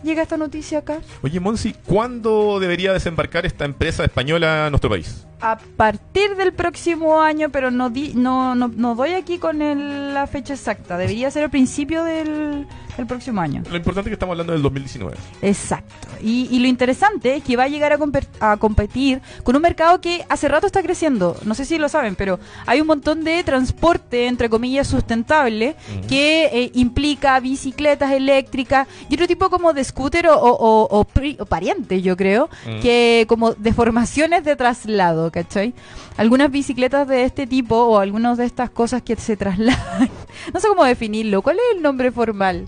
llega 0.03 0.21
esta 0.21 0.37
noticia 0.37 0.79
acá. 0.79 0.99
Oye, 1.23 1.39
Monsi, 1.39 1.75
¿cuándo 1.85 2.59
debería 2.59 2.93
desembarcar 2.93 3.45
esta 3.45 3.65
empresa 3.65 4.05
española 4.05 4.67
a 4.67 4.69
nuestro 4.69 4.89
país? 4.89 5.25
A 5.41 5.57
partir 5.57 6.35
del 6.35 6.53
próximo 6.53 7.21
año, 7.21 7.49
pero 7.49 7.71
no, 7.71 7.89
di, 7.89 8.13
no, 8.15 8.55
no, 8.55 8.67
no 8.75 8.95
doy 8.95 9.11
aquí 9.11 9.37
con 9.37 9.61
el- 9.61 10.13
la 10.13 10.25
fecha 10.27 10.53
exacta. 10.53 10.97
Debería 10.97 11.29
ser 11.31 11.43
al 11.43 11.49
principio 11.49 12.03
del, 12.03 12.65
del 12.97 13.05
próximo 13.05 13.39
año. 13.41 13.61
Lo 13.69 13.77
importante 13.77 14.09
es 14.09 14.11
que 14.11 14.13
estamos 14.15 14.33
hablando 14.33 14.53
del 14.53 14.61
2019. 14.63 15.15
Exacto. 15.41 16.07
Y, 16.21 16.47
y 16.51 16.59
lo 16.59 16.67
interesante 16.67 17.35
es 17.35 17.43
que 17.43 17.55
va 17.55 17.63
a 17.63 17.67
llegar 17.67 17.93
a, 17.93 17.99
comper- 17.99 18.27
a 18.39 18.57
competir 18.57 19.21
con 19.43 19.55
un 19.55 19.61
mercado 19.61 20.01
que 20.01 20.25
hace 20.29 20.47
rato 20.47 20.65
está 20.65 20.81
creciendo. 20.81 21.35
No 21.45 21.53
sé 21.53 21.65
si 21.65 21.77
lo 21.77 21.87
saben, 21.89 22.15
pero 22.15 22.39
hay 22.65 22.81
un 22.81 22.87
montón 22.87 23.23
de 23.23 23.43
transporte, 23.43 24.25
entre 24.27 24.49
comillas, 24.49 24.87
sustentable 24.87 25.75
que 26.09 26.45
eh, 26.51 26.71
implica 26.73 27.39
bicicletas 27.39 28.11
eléctricas 28.11 28.87
y 29.09 29.13
otro 29.15 29.27
tipo 29.27 29.49
como 29.49 29.73
de 29.73 29.83
scooter 29.83 30.27
o, 30.27 30.35
o, 30.39 30.51
o- 30.51 30.99
o 30.99 31.03
pri- 31.05 31.37
o 31.39 31.45
parientes, 31.45 32.01
yo 32.01 32.17
creo, 32.17 32.49
Mm. 32.65 32.79
que 32.81 33.25
como 33.27 33.53
deformaciones 33.53 34.43
de 34.43 34.55
traslado, 34.55 35.26
¿cachai? 35.31 35.73
Algunas 36.17 36.51
bicicletas 36.51 37.07
de 37.07 37.23
este 37.23 37.47
tipo 37.47 37.75
o 37.75 37.99
algunas 37.99 38.37
de 38.37 38.45
estas 38.45 38.69
cosas 38.69 39.01
que 39.01 39.15
se 39.15 39.37
trasladan. 39.37 40.09
no 40.53 40.59
sé 40.59 40.67
cómo 40.67 40.83
definirlo. 40.83 41.41
¿Cuál 41.41 41.57
es 41.57 41.77
el 41.77 41.81
nombre 41.81 42.11
formal? 42.11 42.67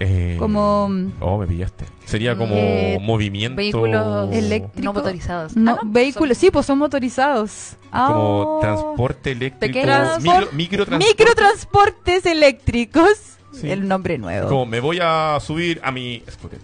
Eh, 0.00 0.34
Como... 0.40 0.90
Oh, 1.20 1.38
me 1.38 1.46
pillaste. 1.46 1.84
Sería 2.04 2.36
como 2.36 2.52
Eh, 2.56 2.98
movimiento... 3.00 3.56
Vehículos 3.56 4.32
Eléctrico. 4.34 4.84
no 4.84 4.92
motorizados. 4.92 5.56
No, 5.56 5.72
Ah, 5.74 5.78
¿no? 5.84 5.90
vehículos, 5.92 6.36
sí, 6.36 6.50
pues 6.50 6.66
son 6.66 6.78
motorizados. 6.78 7.76
Como 7.92 8.58
Ah. 8.58 8.60
transporte 8.60 9.30
eléctrico. 9.32 9.78
Micro, 9.78 10.48
microtransporte. 10.52 10.98
Microtransportes 10.98 12.26
eléctricos. 12.26 13.12
Sí. 13.52 13.70
El 13.70 13.86
nombre 13.86 14.18
nuevo. 14.18 14.48
Como 14.48 14.66
me 14.66 14.80
voy 14.80 14.98
a 15.00 15.38
subir 15.40 15.80
a 15.84 15.92
mi 15.92 16.24
scooter. 16.28 16.58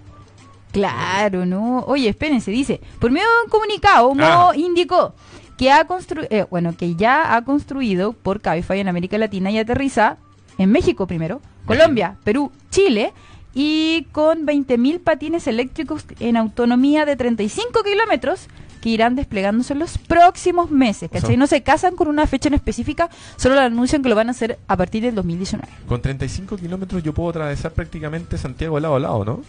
Claro, 0.73 1.47
¿no? 1.47 1.81
Oye, 1.87 2.09
espérense, 2.09 2.51
dice, 2.51 2.81
por 2.99 3.11
medio 3.11 3.27
de 3.27 3.45
un 3.45 3.51
comunicado, 3.51 4.15
Mo 4.15 4.25
Ah. 4.25 4.53
indicó 4.57 5.15
que 5.57 5.71
ha 5.71 5.85
construido, 5.87 6.29
bueno, 6.51 6.75
que 6.77 6.95
ya 6.95 7.35
ha 7.37 7.45
construido 7.45 8.13
por 8.13 8.41
Cabify 8.41 8.81
en 8.81 8.89
América 8.89 9.19
Latina 9.19 9.51
y 9.51 9.59
aterriza 9.59 10.17
en 10.59 10.71
México 10.73 11.07
primero, 11.07 11.41
Colombia, 11.67 12.17
Perú, 12.25 12.51
Chile 12.71 13.13
y 13.53 14.07
con 14.13 14.47
20.000 14.47 15.01
patines 15.01 15.47
eléctricos 15.47 16.05
en 16.21 16.37
autonomía 16.37 17.05
de 17.05 17.17
35 17.17 17.83
kilómetros 17.83 18.47
que 18.81 18.89
irán 18.89 19.15
desplegándose 19.17 19.75
en 19.75 19.81
los 19.81 19.99
próximos 19.99 20.71
meses, 20.71 21.11
¿cachai? 21.11 21.31
sea- 21.31 21.37
no 21.37 21.47
se 21.47 21.63
casan 21.63 21.97
con 21.97 22.09
una 22.09 22.27
fecha 22.27 22.49
en 22.49 22.55
específica, 22.55 23.11
solo 23.37 23.57
le 23.57 23.61
anuncian 23.63 24.03
que 24.03 24.09
lo 24.09 24.15
van 24.15 24.29
a 24.29 24.31
hacer 24.31 24.59
a 24.69 24.77
partir 24.77 25.03
del 25.03 25.15
2019. 25.15 25.69
Con 25.87 26.01
35 26.01 26.57
kilómetros 26.57 27.03
yo 27.03 27.13
puedo 27.13 27.29
atravesar 27.31 27.73
prácticamente 27.73 28.39
Santiago 28.39 28.81
lado 28.81 28.95
a 28.97 29.01
lado, 29.01 29.25
¿no? 29.27 29.41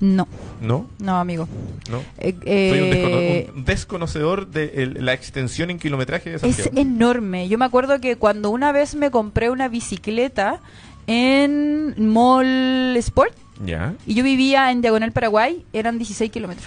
No, 0.00 0.26
¿No? 0.60 0.86
no, 0.98 1.16
amigo. 1.18 1.48
¿No? 1.90 2.02
Eh, 2.18 2.34
Soy 2.70 2.80
un, 2.80 2.86
eh, 2.92 3.46
descono- 3.46 3.56
un 3.58 3.64
desconocedor 3.64 4.46
de 4.48 4.72
el- 4.82 5.04
la 5.04 5.12
extensión 5.12 5.70
en 5.70 5.78
kilometraje 5.78 6.30
de 6.30 6.36
Es 6.36 6.42
Santiago. 6.42 6.70
enorme. 6.76 7.48
Yo 7.48 7.58
me 7.58 7.64
acuerdo 7.64 8.00
que 8.00 8.16
cuando 8.16 8.50
una 8.50 8.72
vez 8.72 8.94
me 8.94 9.10
compré 9.10 9.50
una 9.50 9.68
bicicleta 9.68 10.60
en 11.06 11.94
Mall 11.98 12.96
Sport 12.96 13.34
Ya. 13.64 13.94
y 14.06 14.14
yo 14.14 14.24
vivía 14.24 14.70
en 14.72 14.80
Diagonal 14.80 15.12
Paraguay, 15.12 15.64
eran 15.72 15.98
16 15.98 16.30
kilómetros. 16.30 16.66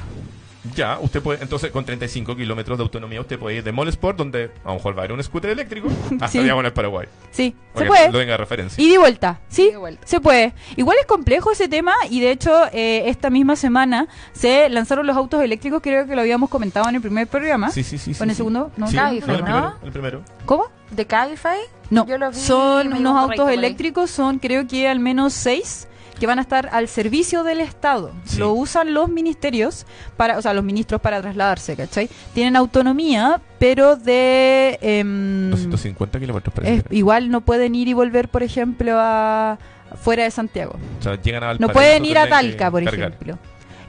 Ya, 0.75 0.97
usted 0.99 1.21
puede, 1.21 1.41
entonces 1.41 1.71
con 1.71 1.85
35 1.85 2.35
kilómetros 2.35 2.77
de 2.77 2.83
autonomía 2.83 3.21
usted 3.21 3.37
puede 3.39 3.57
ir 3.57 3.63
de 3.63 3.71
Mall 3.71 3.87
Sport, 3.89 4.17
donde 4.17 4.51
a 4.63 4.67
lo 4.69 4.75
mejor 4.75 4.93
va 4.95 4.97
a 4.97 5.05
haber 5.05 5.11
un 5.13 5.23
scooter 5.23 5.51
eléctrico, 5.51 5.89
hasta 6.13 6.27
Sí. 6.27 6.39
Diagonal 6.39 6.73
Paraguay. 6.73 7.07
Sí, 7.31 7.55
se 7.75 7.85
puede. 7.85 8.11
Lo 8.11 8.17
venga 8.17 8.31
de 8.33 8.37
referencia. 8.37 8.83
Y 8.83 8.89
de 8.89 8.97
vuelta, 8.97 9.39
¿sí? 9.49 9.63
Y 9.67 9.71
de 9.71 9.77
vuelta. 9.77 10.07
Se 10.07 10.19
puede. 10.19 10.53
Igual 10.75 10.97
es 10.99 11.05
complejo 11.05 11.51
ese 11.51 11.67
tema 11.67 11.93
y 12.09 12.19
de 12.19 12.31
hecho 12.31 12.51
eh, 12.73 13.03
esta 13.09 13.29
misma 13.29 13.55
semana 13.55 14.07
se 14.33 14.69
lanzaron 14.69 15.05
los 15.07 15.15
autos 15.15 15.41
eléctricos, 15.43 15.81
creo 15.81 16.05
que 16.07 16.15
lo 16.15 16.21
habíamos 16.21 16.49
comentado 16.49 16.87
en 16.89 16.95
el 16.95 17.01
primer 17.01 17.27
programa. 17.27 17.69
Sí, 17.71 17.83
sí, 17.83 17.97
sí. 17.97 18.11
¿O 18.11 18.13
sí, 18.15 18.23
en 18.23 18.29
el 18.29 18.35
sí. 18.35 18.37
segundo? 18.37 18.71
No. 18.77 18.87
Sí, 18.87 18.95
Cabify, 18.95 19.35
el 19.35 19.39
¿no? 19.39 19.45
primero. 19.45 19.73
El 19.83 19.91
primero. 19.91 20.21
¿Cómo? 20.45 20.65
¿De 20.91 21.05
Cabify? 21.05 21.59
No, 21.89 22.05
Yo 22.05 22.17
lo 22.17 22.31
vi, 22.31 22.37
son 22.37 22.93
unos 22.93 23.15
autos 23.15 23.49
eléctricos, 23.49 24.09
son 24.09 24.39
creo 24.39 24.67
que 24.67 24.87
al 24.87 24.99
menos 24.99 25.33
seis 25.33 25.87
que 26.17 26.27
van 26.27 26.39
a 26.39 26.41
estar 26.41 26.69
al 26.71 26.87
servicio 26.87 27.43
del 27.43 27.59
Estado. 27.61 28.11
Sí. 28.25 28.37
Lo 28.39 28.53
usan 28.53 28.93
los 28.93 29.09
ministerios, 29.09 29.85
para, 30.17 30.37
o 30.37 30.41
sea, 30.41 30.53
los 30.53 30.63
ministros 30.63 30.99
para 31.01 31.21
trasladarse, 31.21 31.75
¿cachai? 31.75 32.09
Tienen 32.33 32.55
autonomía, 32.55 33.41
pero 33.59 33.95
de... 33.95 34.77
em, 34.81 35.49
250 35.51 36.19
kilómetros 36.19 36.53
parece. 36.53 36.73
es- 36.75 36.83
que 36.83 36.87
era. 36.89 36.95
igual 36.97 37.29
no 37.29 37.41
pueden 37.41 37.75
ir 37.75 37.87
y 37.87 37.93
volver, 37.93 38.29
por 38.29 38.43
ejemplo, 38.43 38.93
a 38.95 39.57
fuera 40.01 40.23
de 40.23 40.31
Santiago. 40.31 40.75
O 40.99 41.03
sea, 41.03 41.21
llegan 41.21 41.43
a 41.43 41.53
No 41.55 41.69
pueden 41.69 42.03
ir 42.05 42.17
a 42.17 42.27
Talca, 42.27 42.69
por 42.71 42.83
cargar. 42.83 43.11
ejemplo. 43.11 43.37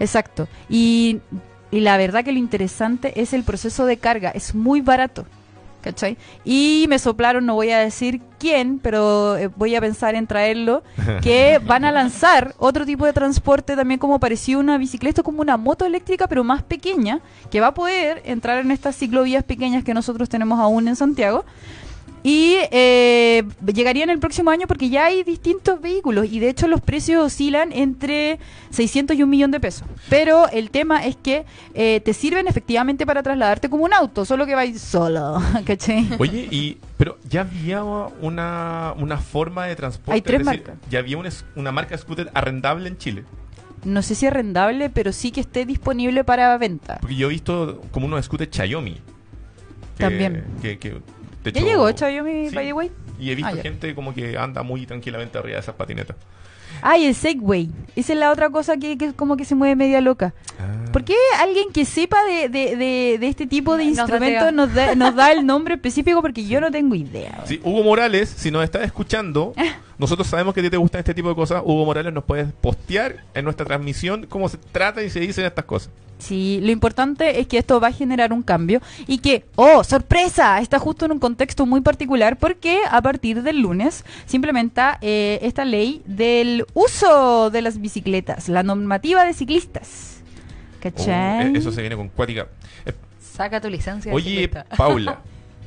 Exacto. 0.01 0.47
Y, 0.69 1.21
y 1.71 1.81
la 1.81 1.97
verdad 1.97 2.25
que 2.25 2.33
lo 2.33 2.39
interesante 2.39 3.21
es 3.21 3.33
el 3.33 3.43
proceso 3.43 3.85
de 3.85 3.97
carga. 3.97 4.31
Es 4.31 4.55
muy 4.55 4.81
barato. 4.81 5.27
¿Cachai? 5.89 6.19
Y 6.45 6.85
me 6.91 6.99
soplaron, 6.99 7.47
no 7.47 7.55
voy 7.55 7.71
a 7.71 7.79
decir 7.79 8.21
quién, 8.39 8.79
pero 8.79 9.39
eh, 9.39 9.49
voy 9.57 9.75
a 9.75 9.81
pensar 9.81 10.17
en 10.17 10.27
traerlo, 10.27 10.83
que 11.23 11.59
van 11.65 11.87
a 11.87 11.91
lanzar 11.91 12.55
otro 12.59 12.85
tipo 12.85 13.07
de 13.07 13.15
transporte 13.15 13.75
también 13.75 13.99
como 13.99 14.21
parecido 14.21 14.59
a 14.59 14.63
una 14.63 14.77
bicicleta, 14.77 15.23
como 15.23 15.41
una 15.41 15.57
moto 15.57 15.87
eléctrica, 15.87 16.27
pero 16.27 16.45
más 16.45 16.63
pequeña, 16.63 17.21
que 17.51 17.61
va 17.61 17.69
a 17.69 17.75
poder 17.75 18.21
entrar 18.27 18.59
en 18.59 18.71
estas 18.71 18.97
ciclovías 18.97 19.45
pequeñas 19.45 19.83
que 19.83 19.95
nosotros 19.95 20.29
tenemos 20.29 20.61
aún 20.61 20.89
en 20.89 20.97
Santiago. 20.97 21.47
Y 22.23 22.57
eh, 22.73 23.45
llegarían 23.73 24.11
el 24.11 24.19
próximo 24.19 24.51
año 24.51 24.67
porque 24.67 24.91
ya 24.91 25.07
hay 25.07 25.23
distintos 25.23 25.81
vehículos 25.81 26.27
y 26.27 26.41
de 26.41 26.49
hecho 26.51 26.67
los 26.67 26.81
precios 26.81 27.25
oscilan 27.25 27.73
entre 27.73 28.39
600 28.71 29.17
y 29.17 29.23
un 29.23 29.31
millón 29.31 29.51
de 29.51 29.61
pesos. 29.61 29.87
Pero 30.11 30.49
el 30.49 30.71
tema 30.71 31.07
es 31.07 31.17
que 31.17 31.47
eh, 31.75 32.01
te 32.05 32.13
sirven 32.13 32.49
efectivamente 32.49 33.07
para 33.07 33.23
trasladarte 33.23 33.71
como 33.71 33.85
un 33.85 33.95
auto, 33.95 34.25
solo 34.25 34.47
que 34.47 34.55
vais 34.55 34.81
solo, 34.81 35.41
¿cachai? 35.65 36.09
Oye, 36.19 36.49
y 36.51 36.79
pero 36.97 37.19
ya 37.29 37.43
había 37.43 37.83
una, 37.85 38.95
una 38.99 39.19
forma 39.19 39.67
de 39.67 39.77
transporte. 39.77 40.15
Hay 40.15 40.21
tres 40.23 40.41
es 40.41 40.47
decir, 40.47 40.65
marcas. 40.67 40.91
Ya 40.91 40.99
había 40.99 41.17
una, 41.19 41.31
una 41.55 41.73
marca 41.73 41.97
scooter 41.97 42.31
arrendable 42.35 42.89
en 42.89 42.99
Chile. 42.99 43.25
No 43.85 44.03
sé 44.03 44.17
si 44.17 44.27
es 44.27 44.33
rendable, 44.33 44.91
pero 44.91 45.13
sí 45.13 45.31
que 45.31 45.41
esté 45.41 45.65
disponible 45.65 46.25
para 46.25 46.59
venta. 46.59 46.99
Porque 47.01 47.15
yo 47.15 47.29
he 47.29 47.31
visto 47.31 47.81
como 47.93 48.07
unos 48.07 48.25
scooters 48.25 48.51
Xiaomi. 48.55 48.95
que- 48.95 49.01
También. 50.05 50.45
Que, 50.61 50.79
que, 50.81 51.01
de 51.53 51.61
¿Ya 51.61 51.61
hecho- 51.61 51.69
llegó 51.69 51.89
Xiaomi, 51.97 52.49
Sí. 52.51 52.55
by 52.55 52.67
the 52.67 52.73
way? 52.73 52.91
Y 53.21 53.31
he 53.31 53.35
visto 53.35 53.51
Ah, 53.53 53.63
gente 53.63 53.95
como 53.95 54.15
que 54.15 54.37
anda 54.39 54.63
muy 54.63 54.87
tranquilamente 54.87 55.37
arriba 55.39 55.55
de 55.57 55.61
esas 55.61 55.75
patinetas. 55.75 56.17
Ay, 56.83 57.07
el 57.07 57.15
Segway. 57.15 57.71
Esa 57.97 58.13
es 58.13 58.19
la 58.19 58.31
otra 58.31 58.51
cosa 58.51 58.77
que, 58.77 58.97
que 58.97 59.13
como 59.13 59.37
que 59.37 59.45
se 59.45 59.57
mueve 59.57 59.75
media 59.75 60.01
loca. 60.01 60.35
Ah. 60.61 60.85
¿Por 60.93 61.03
qué 61.03 61.15
alguien 61.41 61.73
que 61.73 61.85
sepa 61.85 62.19
de, 62.25 62.49
de, 62.49 62.77
de, 62.77 63.17
de 63.19 63.27
este 63.29 63.47
tipo 63.49 63.77
de 63.77 63.87
Nos 63.87 63.99
instrumentos 63.99 64.53
nos 64.53 64.73
da, 64.73 64.95
nos 64.95 65.15
da 65.17 65.33
el 65.33 65.45
nombre 65.45 65.75
específico? 65.75 66.23
Porque 66.23 66.47
yo 66.47 66.61
no 66.61 66.71
tengo 66.71 66.95
idea. 66.95 67.43
Sí, 67.47 67.61
Hugo 67.65 67.83
Morales, 67.83 68.29
si 68.29 68.51
nos 68.53 68.63
estás 68.63 68.83
escuchando, 68.83 69.55
nosotros 69.99 70.29
sabemos 70.29 70.55
que 70.55 70.61
a 70.61 70.63
ti 70.63 70.71
te 70.71 70.77
gustan 70.77 71.01
este 71.01 71.15
tipo 71.15 71.29
de 71.31 71.35
cosas. 71.35 71.63
Hugo 71.65 71.85
Morales 71.85 72.13
nos 72.13 72.23
puedes 72.25 72.53
postear 72.53 73.25
en 73.35 73.45
nuestra 73.45 73.67
transmisión 73.67 74.27
cómo 74.29 74.49
se 74.49 74.59
trata 74.59 75.03
y 75.03 75.11
se 75.11 75.19
dicen 75.21 75.47
estas 75.47 75.65
cosas. 75.65 75.91
Sí, 76.19 76.61
lo 76.63 76.73
importante 76.73 77.41
es 77.41 77.47
que 77.47 77.59
esto 77.59 77.81
va 77.81 77.89
a 77.89 77.93
generar 77.93 78.33
un 78.33 78.43
cambio 78.43 78.81
y 79.07 79.19
que, 79.19 79.45
oh, 79.55 79.85
sorpresa, 79.85 80.61
está 80.61 80.79
justo 80.79 81.05
en 81.05 81.13
un 81.13 81.19
contexto 81.19 81.65
muy 81.65 81.81
particular 81.81 82.37
porque 82.37 82.81
a 82.91 83.01
partir 83.01 83.43
del 83.43 83.61
lunes 83.61 84.05
se 84.27 84.37
implementa 84.37 84.99
eh, 85.01 85.39
esta 85.43 85.65
ley 85.65 86.03
del 86.07 86.67
uso 86.75 87.51
de 87.51 87.63
las 87.63 87.81
bicicletas, 87.81 88.49
la 88.49 88.63
normativa 88.63 89.25
de 89.25 89.33
ciclistas. 89.33 90.17
Oh, 90.21 90.81
¿Cachai? 90.83 91.47
eh, 91.47 91.53
eso 91.55 91.71
se 91.73 91.81
viene 91.81 91.97
con 91.97 92.09
cuática. 92.09 92.49
Eh, 92.85 92.93
Saca 93.21 93.61
tu 93.61 93.71
licencia. 93.71 94.13
Oye. 94.13 94.51
Paula, 94.77 95.21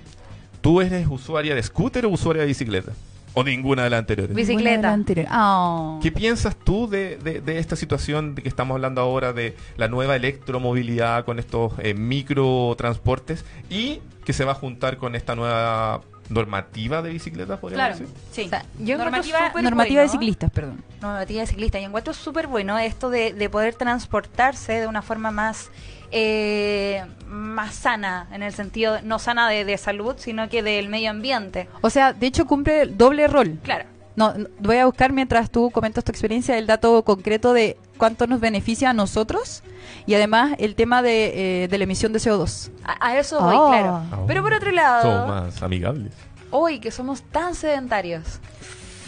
¿tú 0.61 0.81
eres 0.81 1.07
usuaria 1.09 1.55
de 1.55 1.63
scooter 1.63 2.05
o 2.05 2.09
usuaria 2.09 2.41
de 2.41 2.47
bicicleta? 2.47 2.91
¿O 3.33 3.43
ninguna 3.43 3.83
de 3.85 3.89
las 3.89 3.99
anteriores? 3.99 4.35
Bicicleta. 4.35 4.81
las 4.81 4.93
anteriores. 4.93 5.31
Ah. 5.33 5.99
¿Qué 6.01 6.11
piensas 6.11 6.55
tú 6.55 6.87
de, 6.89 7.17
de- 7.17 7.39
de 7.41 7.59
esta 7.59 7.75
situación 7.75 8.35
de 8.35 8.41
que 8.43 8.49
estamos 8.49 8.75
hablando 8.75 8.99
ahora 9.01 9.31
de 9.33 9.55
la 9.77 9.87
nueva 9.87 10.15
electromovilidad 10.17 11.23
con 11.23 11.39
estos 11.39 11.73
eh, 11.79 11.93
microtransportes 11.93 13.45
y 13.69 13.99
que 14.25 14.33
se 14.33 14.45
va 14.45 14.51
a 14.51 14.55
juntar 14.55 14.97
con 14.97 15.15
esta 15.15 15.35
nueva 15.35 16.01
normativa 16.31 17.01
de 17.01 17.09
bicicletas, 17.11 17.59
podríamos 17.59 17.97
Claro, 17.97 18.09
decir? 18.09 18.21
sí. 18.31 18.41
O 18.45 18.49
sea, 18.49 18.65
yo 18.79 18.95
encuentro 18.95 19.61
normativa 19.61 20.01
de 20.01 20.09
ciclistas, 20.09 20.49
perdón. 20.51 20.83
normativa 21.01 21.41
de 21.41 21.47
ciclista. 21.47 21.79
Y 21.79 21.83
encuentro 21.83 22.13
súper 22.13 22.47
bueno 22.47 22.77
esto 22.79 23.09
de, 23.09 23.33
de 23.33 23.49
poder 23.49 23.75
transportarse 23.75 24.73
de 24.73 24.87
una 24.87 25.01
forma 25.01 25.31
más 25.31 25.69
eh, 26.13 27.03
más 27.25 27.73
sana, 27.73 28.27
en 28.33 28.43
el 28.43 28.53
sentido, 28.53 28.99
no 29.03 29.17
sana 29.17 29.47
de, 29.49 29.63
de 29.63 29.77
salud, 29.77 30.15
sino 30.17 30.49
que 30.49 30.61
del 30.61 30.89
medio 30.89 31.09
ambiente. 31.09 31.69
O 31.81 31.89
sea, 31.89 32.11
de 32.11 32.27
hecho 32.27 32.45
cumple 32.45 32.81
el 32.81 32.97
doble 32.97 33.27
rol. 33.27 33.59
Claro. 33.63 33.85
No, 34.15 34.33
no, 34.33 34.47
voy 34.59 34.77
a 34.77 34.85
buscar 34.85 35.13
mientras 35.13 35.49
tú 35.49 35.71
comentas 35.71 36.03
tu 36.03 36.11
experiencia 36.11 36.57
el 36.57 36.67
dato 36.67 37.03
concreto 37.03 37.53
de 37.53 37.77
cuánto 37.97 38.27
nos 38.27 38.39
beneficia 38.41 38.89
a 38.89 38.93
nosotros 38.93 39.63
y 40.05 40.15
además 40.15 40.55
el 40.59 40.75
tema 40.75 41.01
de, 41.01 41.63
eh, 41.63 41.67
de 41.69 41.77
la 41.77 41.83
emisión 41.85 42.11
de 42.13 42.19
CO2. 42.19 42.71
A, 42.83 43.07
a 43.07 43.17
eso 43.17 43.39
voy, 43.39 43.55
Ah. 43.57 44.03
claro. 44.09 44.25
Pero 44.27 44.43
por 44.43 44.53
otro 44.53 44.69
Somos 44.69 44.75
lado, 44.83 45.27
más 45.27 45.61
amigables. 45.63 46.13
hoy 46.49 46.79
que 46.79 46.91
somos 46.91 47.21
tan 47.23 47.55
sedentarios, 47.55 48.23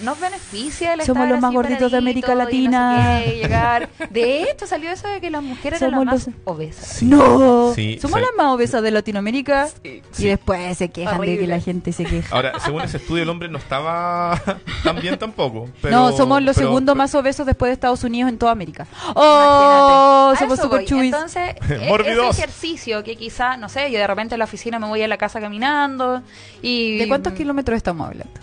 nos 0.02 0.20
beneficia 0.20 0.94
el 0.94 1.02
Somos 1.02 1.24
estar 1.24 1.30
los 1.30 1.40
más 1.42 1.54
gorditos 1.54 1.92
de 1.92 1.98
América 1.98 2.28
no 2.34 2.40
sé 2.40 2.46
Latina. 2.46 3.22
qué, 3.24 3.32
llegar. 3.36 3.90
De 4.10 4.44
hecho, 4.44 4.66
salió 4.68 4.90
eso 4.92 5.08
de 5.08 5.22
que 5.22 5.30
las 5.30 5.44
mujeres 5.44 5.82
eran 5.82 5.92
Somos 5.92 6.06
las 6.06 6.14
más 6.16 6.28
los- 6.28 6.36
obesas. 6.46 6.86
Sí. 6.88 7.06
No, 7.06 7.74
Sí, 7.76 8.00
somos 8.02 8.20
sí. 8.20 8.26
las 8.26 8.36
más 8.38 8.54
obesas 8.54 8.82
de 8.84 8.92
Latinoamérica 8.92 9.68
Sí. 9.84 10.02
y 10.18 10.24
después 10.26 10.78
se 10.78 10.90
quejan 10.90 11.22
de 11.22 11.38
que 11.38 11.48
la 11.48 11.60
gente 11.60 11.92
se 11.94 12.04
queja. 12.06 12.36
Ahora, 12.36 12.60
según 12.60 12.82
ese 12.82 12.98
estudio, 12.98 13.24
el 13.24 13.30
hombre 13.30 13.50
no 13.50 13.58
estaba 13.58 14.42
tan 14.84 15.00
bien 15.00 15.18
tampoco. 15.18 15.70
pero- 15.82 15.96
no, 15.96 16.12
somos 16.18 16.42
los 16.42 16.56
pero- 16.56 16.68
segundos 16.70 16.96
más 16.96 17.14
obesos 17.16 17.46
después 17.46 17.70
de 17.70 17.74
Estados 17.74 18.04
Unidos 18.04 18.30
en 18.30 18.38
toda 18.38 18.52
América. 18.52 18.88
¡Oh! 19.16 20.32
Imagínate. 20.32 20.40
Somos 20.40 20.60
super 20.60 20.86
chubis. 20.86 21.14
Entonces, 21.14 21.56
e- 21.70 21.96
ese 22.08 22.30
ejercicio 22.30 23.04
que 23.04 23.16
quizá, 23.16 23.58
no 23.58 23.70
sé, 23.70 23.92
yo 23.92 24.00
de 24.00 24.08
repente 24.08 24.36
en 24.36 24.40
la 24.40 24.46
oficina 24.46 24.80
me 24.80 24.88
voy 24.88 25.02
a 25.02 25.08
la 25.08 25.18
casa 25.18 25.40
caminando 25.40 26.22
y... 26.62 26.98
¿De 26.98 27.08
cuántos 27.08 27.34
kilómetros 27.34 27.78
estamos 27.78 28.08
hablando? 28.08 28.34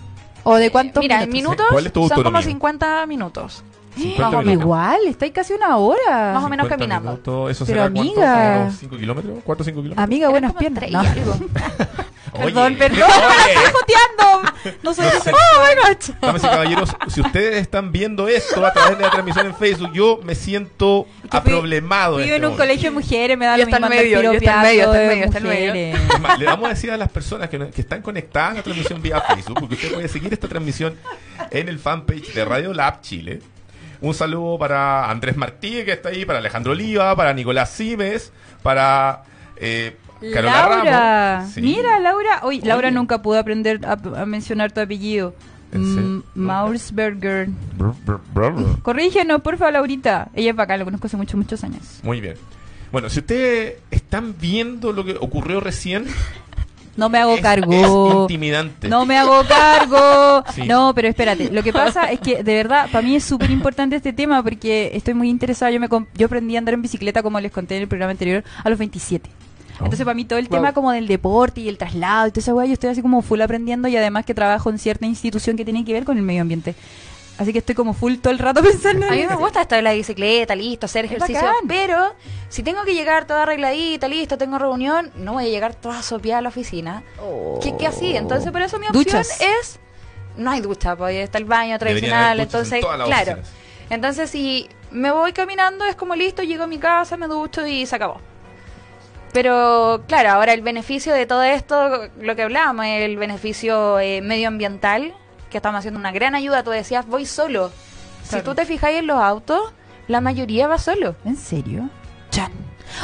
¿O 0.44 0.56
de 0.56 0.70
cuántos 0.70 1.02
Mira, 1.02 1.22
en 1.22 1.30
minutos? 1.30 1.56
minutos 1.58 1.66
¿Cuál 1.70 1.86
es 1.86 1.92
tu 1.92 2.00
son 2.00 2.08
como 2.08 2.18
autonomía? 2.38 2.42
50 2.42 3.06
minutos. 3.06 3.64
50 3.96 4.30
más 4.30 4.32
o. 4.32 4.60
Igual, 4.62 5.00
estáis 5.08 5.32
casi 5.32 5.52
una 5.52 5.76
hora. 5.76 6.32
Más 6.34 6.44
o 6.44 6.48
menos 6.48 6.64
50 6.66 6.68
caminando. 6.76 7.10
minutos, 7.10 7.50
¿Eso 7.50 7.66
Pero 7.66 7.82
será 7.82 7.90
cuánto? 7.92 8.00
amiga. 8.12 8.58
¿Como 8.60 8.70
¿Cinco 8.72 8.96
kilómetros? 8.96 9.38
¿Cuatro 9.44 9.62
o 9.62 9.64
cinco 9.64 9.82
kilómetros? 9.82 10.04
Amiga, 10.04 10.28
Eran 10.28 10.30
buenas 10.32 10.52
como 10.52 10.58
piernas. 10.60 11.12
tres 11.12 11.26
No. 11.26 11.34
Perdón, 12.44 12.76
perdón, 12.76 13.02
oye. 13.10 13.52
estoy 13.54 13.72
joteando. 13.72 14.52
No 14.82 14.94
soy 14.94 15.04
No 15.06 15.20
sé. 15.22 15.32
¡Oh, 16.20 16.36
y 16.36 16.40
caballeros, 16.40 16.90
si 17.08 17.20
ustedes 17.20 17.56
están 17.56 17.92
viendo 17.92 18.28
esto 18.28 18.64
a 18.64 18.72
través 18.72 18.98
de 18.98 19.04
la 19.04 19.10
transmisión 19.10 19.46
en 19.46 19.54
Facebook, 19.54 19.92
yo 19.92 20.20
me 20.22 20.34
siento 20.34 21.06
que 21.30 21.36
aproblemado. 21.36 22.16
Vivo 22.16 22.28
en 22.28 22.34
en 22.34 22.34
un 22.36 22.42
momento. 22.52 22.62
colegio 22.62 22.90
de 22.90 22.96
mujeres, 22.96 23.38
me 23.38 23.46
da 23.46 23.56
Y 23.56 23.60
lo 23.60 23.66
mismo 23.66 23.88
medio, 23.88 24.32
y 24.32 24.36
está 24.36 24.54
en 24.56 24.62
medio, 24.62 24.84
está 24.84 24.96
en 25.02 25.08
de 25.08 25.08
medio, 25.14 25.24
está 25.24 25.38
en 25.38 25.44
medio. 25.44 25.66
mujeres. 25.68 26.00
Es 26.14 26.20
más, 26.20 26.38
le 26.38 26.44
vamos 26.46 26.66
a 26.66 26.68
decir 26.70 26.90
a 26.90 26.96
las 26.96 27.10
personas 27.10 27.48
que, 27.48 27.58
no- 27.58 27.70
que 27.70 27.80
están 27.80 28.02
conectadas 28.02 28.50
a 28.52 28.54
la 28.54 28.62
transmisión 28.62 29.00
vía 29.02 29.20
Facebook, 29.20 29.58
porque 29.60 29.74
usted 29.76 29.92
puede 29.94 30.08
seguir 30.08 30.32
esta 30.32 30.48
transmisión 30.48 30.96
en 31.50 31.68
el 31.68 31.78
fanpage 31.78 32.32
de 32.34 32.44
Radio 32.44 32.72
Lab 32.74 33.00
Chile. 33.02 33.40
Un 34.02 34.14
saludo 34.14 34.58
para 34.58 35.10
Andrés 35.10 35.36
Martí, 35.36 35.84
que 35.84 35.92
está 35.92 36.08
ahí, 36.08 36.24
para 36.24 36.38
Alejandro 36.38 36.72
Oliva, 36.72 37.14
para 37.16 37.34
Nicolás 37.34 37.70
Simes, 37.70 38.32
para 38.62 39.24
eh, 39.56 39.96
Carola 40.32 40.68
Laura, 40.68 41.38
Ramos. 41.38 41.52
Sí. 41.52 41.62
mira 41.62 41.98
Laura, 42.00 42.40
Uy, 42.44 42.60
Laura 42.60 42.90
nunca 42.90 43.22
pudo 43.22 43.38
aprender 43.38 43.80
a, 43.86 43.92
a 43.92 44.26
mencionar 44.26 44.72
tu 44.72 44.80
apellido. 44.80 45.34
¿En 45.72 45.94
serio? 45.94 46.24
Mm, 46.34 47.52
brr. 48.34 48.82
Corrígenos, 48.82 49.40
porfa, 49.40 49.70
Laurita. 49.70 50.28
Ella 50.34 50.50
es 50.50 50.56
bacán, 50.56 50.78
la 50.80 50.84
conozco 50.84 51.06
hace 51.06 51.16
muchos, 51.16 51.36
muchos 51.36 51.62
años. 51.64 52.00
Muy 52.02 52.20
bien. 52.20 52.34
Bueno, 52.92 53.08
si 53.08 53.20
ustedes 53.20 53.76
están 53.90 54.34
viendo 54.40 54.92
lo 54.92 55.04
que 55.04 55.16
ocurrió 55.20 55.60
recién, 55.60 56.06
No 56.96 57.08
me 57.08 57.18
hago 57.18 57.36
es, 57.36 57.40
cargo. 57.40 57.72
es 57.72 58.20
intimidante. 58.22 58.88
No 58.88 59.06
me 59.06 59.16
hago 59.16 59.42
cargo. 59.46 60.44
Sí. 60.54 60.64
No, 60.66 60.92
pero 60.94 61.08
espérate. 61.08 61.50
Lo 61.50 61.62
que 61.62 61.72
pasa 61.72 62.10
es 62.10 62.18
que 62.20 62.42
de 62.42 62.54
verdad 62.54 62.88
para 62.90 63.06
mí 63.06 63.14
es 63.14 63.24
súper 63.24 63.50
importante 63.50 63.94
este 63.96 64.12
tema 64.12 64.42
porque 64.42 64.90
estoy 64.94 65.14
muy 65.14 65.30
interesada. 65.30 65.70
Yo 65.70 65.78
me 65.80 65.88
yo 65.88 66.26
aprendí 66.26 66.56
a 66.56 66.58
andar 66.58 66.74
en 66.74 66.82
bicicleta 66.82 67.22
como 67.22 67.38
les 67.40 67.52
conté 67.52 67.76
en 67.76 67.82
el 67.82 67.88
programa 67.88 68.10
anterior 68.10 68.42
a 68.64 68.68
los 68.68 68.78
27. 68.78 69.30
Oh. 69.80 69.84
Entonces 69.84 70.04
para 70.04 70.14
mí 70.14 70.24
todo 70.24 70.38
el 70.38 70.46
Wow. 70.48 70.58
tema 70.58 70.72
como 70.72 70.92
del 70.92 71.06
deporte 71.08 71.60
y 71.62 71.68
el 71.68 71.78
traslado 71.78 72.26
y 72.28 72.30
toda 72.30 72.40
esa 72.40 72.54
weá, 72.54 72.66
yo 72.66 72.74
estoy 72.74 72.90
así 72.90 73.02
como 73.02 73.22
full 73.22 73.40
aprendiendo 73.40 73.88
y 73.88 73.96
además 73.96 74.24
que 74.26 74.34
trabajo 74.34 74.70
en 74.70 74.78
cierta 74.78 75.06
institución 75.06 75.56
que 75.56 75.64
tiene 75.64 75.84
que 75.84 75.92
ver 75.92 76.04
con 76.04 76.16
el 76.16 76.22
medio 76.22 76.42
ambiente. 76.42 76.74
Así 77.38 77.54
que 77.54 77.60
estoy 77.60 77.74
como 77.74 77.94
full 77.94 78.16
todo 78.16 78.32
el 78.34 78.38
rato 78.38 78.62
pensando 78.62 79.06
en 79.06 79.12
A 79.12 79.16
mí 79.16 79.26
me 79.26 79.34
gusta 79.36 79.62
esto 79.62 79.74
de 79.74 79.80
la 79.80 79.92
bicicleta, 79.94 80.54
listo, 80.54 80.84
hacer 80.84 81.06
ejercicio. 81.06 81.40
Pero 81.66 82.14
si 82.50 82.62
tengo 82.62 82.84
que 82.84 82.92
llegar 82.92 83.26
toda 83.26 83.44
arregladita, 83.44 84.08
listo, 84.08 84.36
tengo 84.36 84.58
reunión, 84.58 85.10
no 85.16 85.32
voy 85.34 85.44
a 85.46 85.48
llegar 85.48 85.74
toda 85.74 86.02
sopiada 86.02 86.40
a 86.40 86.42
la 86.42 86.50
oficina. 86.50 87.02
¿Qué, 87.62 87.74
qué 87.78 87.86
así? 87.86 88.14
Entonces, 88.14 88.52
por 88.52 88.60
eso 88.60 88.78
mi 88.78 88.86
opción 88.88 89.04
Duchas. 89.04 89.40
es. 89.40 89.78
No 90.36 90.50
hay 90.50 90.60
ducha, 90.60 90.94
pues 90.96 91.16
está 91.16 91.38
el 91.38 91.46
baño 91.46 91.78
tradicional. 91.78 92.38
en 92.38 92.44
Entonces, 92.44 92.80
claro. 92.84 93.02
oficinas. 93.04 93.50
Entonces, 93.88 94.28
si 94.30 94.68
me 94.90 95.10
voy 95.10 95.32
caminando, 95.32 95.84
es 95.86 95.96
como 95.96 96.14
listo, 96.14 96.42
llego 96.42 96.64
a 96.64 96.66
mi 96.66 96.78
casa, 96.78 97.16
me 97.16 97.26
ducho 97.26 97.66
y 97.66 97.86
se 97.86 97.96
acabó. 97.96 98.20
Pero 99.32 100.02
claro, 100.08 100.30
ahora 100.30 100.52
el 100.52 100.62
beneficio 100.62 101.12
de 101.14 101.26
todo 101.26 101.42
esto, 101.42 102.08
lo 102.20 102.34
que 102.36 102.42
hablábamos, 102.42 102.86
el 102.86 103.16
beneficio 103.16 103.98
eh, 104.00 104.20
medioambiental, 104.22 105.14
que 105.50 105.58
estamos 105.58 105.78
haciendo 105.78 106.00
una 106.00 106.12
gran 106.12 106.34
ayuda. 106.34 106.62
Tú 106.64 106.70
decías, 106.70 107.06
voy 107.06 107.26
solo. 107.26 107.70
Si 108.24 108.30
Claro. 108.30 108.44
tú 108.44 108.54
te 108.54 108.66
fijáis 108.66 108.98
en 108.98 109.06
los 109.06 109.18
autos, 109.20 109.72
la 110.08 110.20
mayoría 110.20 110.66
va 110.68 110.78
solo. 110.78 111.14
¿En 111.24 111.36
serio? 111.36 111.88
Chan. 112.30 112.50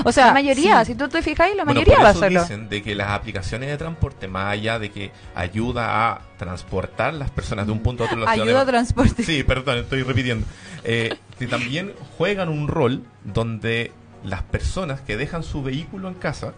O 0.05 0.11
sea, 0.11 0.27
la 0.27 0.33
mayoría, 0.33 0.85
sí. 0.85 0.93
si 0.93 0.99
tú 0.99 1.09
te 1.09 1.23
fijáis, 1.23 1.55
la 1.55 1.63
Bueno, 1.65 1.79
mayoría 1.81 1.97
por 1.99 2.07
va 2.07 2.11
eso 2.11 2.19
solo. 2.21 2.41
dicen 2.43 2.69
de 2.69 2.83
que 2.83 2.97
las 2.97 3.11
aplicaciones 3.11 3.69
de 3.71 3.77
transporte, 3.79 4.27
más 4.27 4.47
allá 4.53 4.81
de 4.81 4.91
que 4.91 5.13
ayuda 5.37 6.11
a 6.11 6.21
transportar 6.39 7.15
las 7.15 7.31
personas 7.31 7.67
de 7.67 7.73
un 7.73 7.81
punto 7.81 8.03
a 8.03 8.07
otro 8.07 8.19
la 8.19 8.33
ciudad 8.33 8.49
ayuda 8.49 8.61
a 8.63 8.65
de- 8.65 8.73
transporte. 8.73 9.23
Sí, 9.23 9.45
perdón, 9.45 9.79
estoy 9.79 10.03
repitiendo. 10.03 10.45
Eh, 10.83 11.15
que 11.39 11.47
también 11.47 11.93
juegan 12.19 12.49
un 12.49 12.67
rol 12.67 13.05
donde 13.25 13.93
las 14.27 14.43
personas 14.43 15.01
que 15.01 15.17
dejan 15.17 15.43
su 15.43 15.63
vehículo 15.63 16.09
en 16.09 16.15
casa 16.15 16.53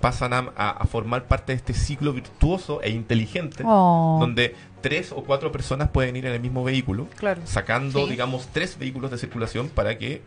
pasan 0.00 0.32
a, 0.32 0.86
formar 0.90 1.24
parte 1.24 1.52
de 1.52 1.56
este 1.56 1.74
ciclo 1.74 2.12
virtuoso 2.12 2.80
e 2.82 2.90
inteligente 2.90 3.64
Oh. 3.66 4.18
donde 4.20 4.54
tres 4.82 5.10
o 5.10 5.24
cuatro 5.24 5.50
personas 5.50 5.88
pueden 5.88 6.14
ir 6.16 6.26
en 6.26 6.32
el 6.32 6.40
mismo 6.40 6.62
vehículo 6.62 7.08
Claro. 7.16 7.40
sacando, 7.44 8.04
Sí. 8.04 8.10
digamos, 8.10 8.48
tres 8.52 8.78
vehículos 8.78 9.10
de 9.10 9.18
circulación 9.18 9.68
para 9.68 9.98
que 9.98 10.22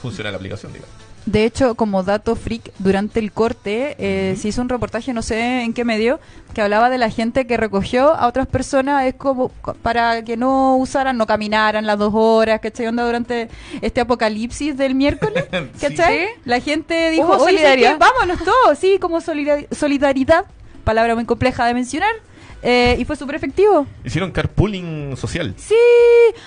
funcione 0.00 0.30
la 0.30 0.36
aplicación, 0.36 0.72
digamos. 0.72 0.94
De 1.26 1.44
hecho, 1.44 1.74
como 1.74 2.02
dato 2.04 2.36
freak, 2.36 2.72
durante 2.78 3.20
el 3.20 3.32
corte 3.32 3.96
eh, 3.98 4.34
se 4.40 4.48
hizo 4.48 4.62
un 4.62 4.68
reportaje, 4.70 5.12
no 5.12 5.20
sé 5.20 5.60
en 5.62 5.74
qué 5.74 5.84
medio, 5.84 6.20
que 6.54 6.62
hablaba 6.62 6.88
de 6.88 6.96
la 6.96 7.10
gente 7.10 7.46
que 7.46 7.58
recogió 7.58 8.14
a 8.14 8.26
otras 8.26 8.46
personas 8.46 9.04
es 9.04 9.14
como 9.14 9.48
co- 9.60 9.74
para 9.74 10.24
que 10.24 10.38
no 10.38 10.76
usaran, 10.78 11.18
no 11.18 11.26
caminaran 11.26 11.84
las 11.84 11.98
dos 11.98 12.12
horas, 12.14 12.60
¿cachai? 12.60 12.86
Onda 12.86 13.04
durante 13.04 13.50
este 13.82 14.00
apocalipsis 14.00 14.76
del 14.78 14.94
miércoles, 14.94 15.44
¿cachai? 15.80 16.18
Sí. 16.18 16.24
La 16.46 16.60
gente 16.60 17.10
dijo, 17.10 17.26
Hubo 17.26 17.32
"Oye, 17.34 17.58
¿sabes 17.58 17.60
qué? 17.60 17.60
solidaridad". 17.60 17.98
vámonos 17.98 18.38
todos, 18.42 18.78
sí, 18.78 18.98
como 18.98 19.20
solidar- 19.20 19.66
solidaridad, 19.70 20.46
palabra 20.84 21.14
muy 21.14 21.26
compleja 21.26 21.66
de 21.66 21.74
mencionar, 21.74 22.12
eh, 22.62 22.96
y 22.98 23.04
fue 23.04 23.16
súper 23.16 23.36
efectivo. 23.36 23.86
Hicieron 24.04 24.30
carpooling 24.32 25.16
social. 25.16 25.54
Sí. 25.56 25.74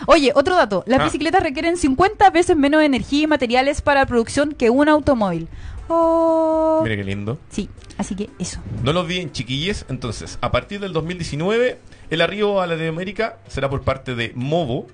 Oye, 0.07 0.31
otro 0.35 0.55
dato. 0.55 0.83
Las 0.87 0.99
Ah. 1.01 1.03
bicicletas 1.05 1.41
requieren 1.43 1.77
50 1.77 2.29
veces 2.31 2.55
menos 2.57 2.81
energía 2.83 3.23
y 3.23 3.27
materiales 3.27 3.81
para 3.81 4.01
la 4.01 4.05
producción 4.05 4.53
que 4.53 4.69
un 4.69 4.89
automóvil. 4.89 5.47
Oh. 5.87 6.79
Mire 6.83 6.97
qué 6.97 7.03
lindo. 7.03 7.37
Sí, 7.49 7.69
así 7.97 8.15
que 8.15 8.29
eso. 8.39 8.59
No 8.83 8.93
lo 8.93 9.01
olviden, 9.01 9.31
chiquilles. 9.31 9.85
Entonces, 9.89 10.37
a 10.41 10.51
partir 10.51 10.79
del 10.79 10.93
2019, 10.93 11.79
el 12.09 12.21
arribo 12.21 12.61
a 12.61 12.67
Latinoamérica 12.67 13.37
será 13.47 13.69
por 13.69 13.81
parte 13.81 14.15
de 14.15 14.31
Movo, 14.35 14.87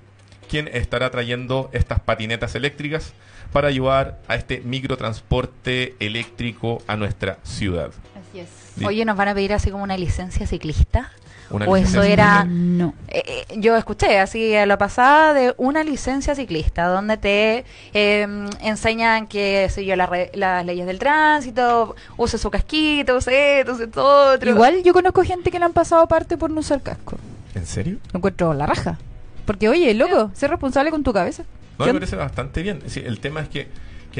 quien 0.48 0.68
estará 0.68 1.10
trayendo 1.10 1.68
estas 1.72 2.00
patinetas 2.00 2.54
eléctricas 2.54 3.12
para 3.52 3.68
ayudar 3.68 4.18
a 4.28 4.34
este 4.34 4.60
microtransporte 4.64 5.94
eléctrico 6.00 6.82
a 6.86 6.96
nuestra 6.96 7.38
ciudad. 7.42 7.90
Así 8.28 8.40
es. 8.40 8.48
Oye, 8.86 9.04
¿nos 9.04 9.16
van 9.16 9.28
a 9.28 9.34
pedir 9.34 9.52
así 9.52 9.70
como 9.70 9.84
una 9.84 9.96
licencia 9.96 10.46
ciclista? 10.46 11.10
Una 11.50 11.66
o 11.66 11.76
licencia 11.76 12.00
eso 12.02 12.12
era... 12.12 12.44
No. 12.44 12.92
Eh, 13.08 13.22
eh, 13.26 13.54
yo 13.56 13.74
escuché 13.76 14.18
así 14.18 14.54
a 14.54 14.66
la 14.66 14.76
pasada 14.76 15.32
de 15.32 15.54
una 15.56 15.82
licencia 15.82 16.34
ciclista 16.34 16.86
donde 16.88 17.16
te 17.16 17.64
eh, 17.94 18.26
enseñan 18.60 19.26
que 19.26 19.66
sé 19.70 19.86
yo 19.86 19.96
las 19.96 20.10
re- 20.10 20.30
las 20.34 20.64
leyes 20.66 20.86
del 20.86 20.98
tránsito, 20.98 21.96
use 22.18 22.36
su 22.36 22.50
casquito, 22.50 23.16
use 23.16 23.60
esto, 23.60 23.72
use 23.72 23.86
todo 23.86 24.34
otro. 24.34 24.50
Igual 24.50 24.82
yo 24.82 24.92
conozco 24.92 25.22
gente 25.24 25.50
que 25.50 25.58
le 25.58 25.64
han 25.64 25.72
pasado 25.72 26.06
parte 26.06 26.36
por 26.36 26.50
no 26.50 26.60
usar 26.60 26.82
casco. 26.82 27.16
¿En 27.54 27.64
serio? 27.66 27.96
Lo 28.12 28.18
encuentro 28.18 28.52
la 28.52 28.66
raja. 28.66 28.98
Porque, 29.46 29.70
oye, 29.70 29.94
loco, 29.94 30.30
sé 30.34 30.48
responsable 30.48 30.90
con 30.90 31.02
tu 31.02 31.14
cabeza. 31.14 31.44
No, 31.78 31.86
¿Qué 31.86 31.92
me 31.94 32.00
parece 32.00 32.16
bastante 32.16 32.62
bien. 32.62 32.82
Sí, 32.88 33.00
el 33.02 33.20
tema 33.20 33.40
es 33.40 33.48
que, 33.48 33.68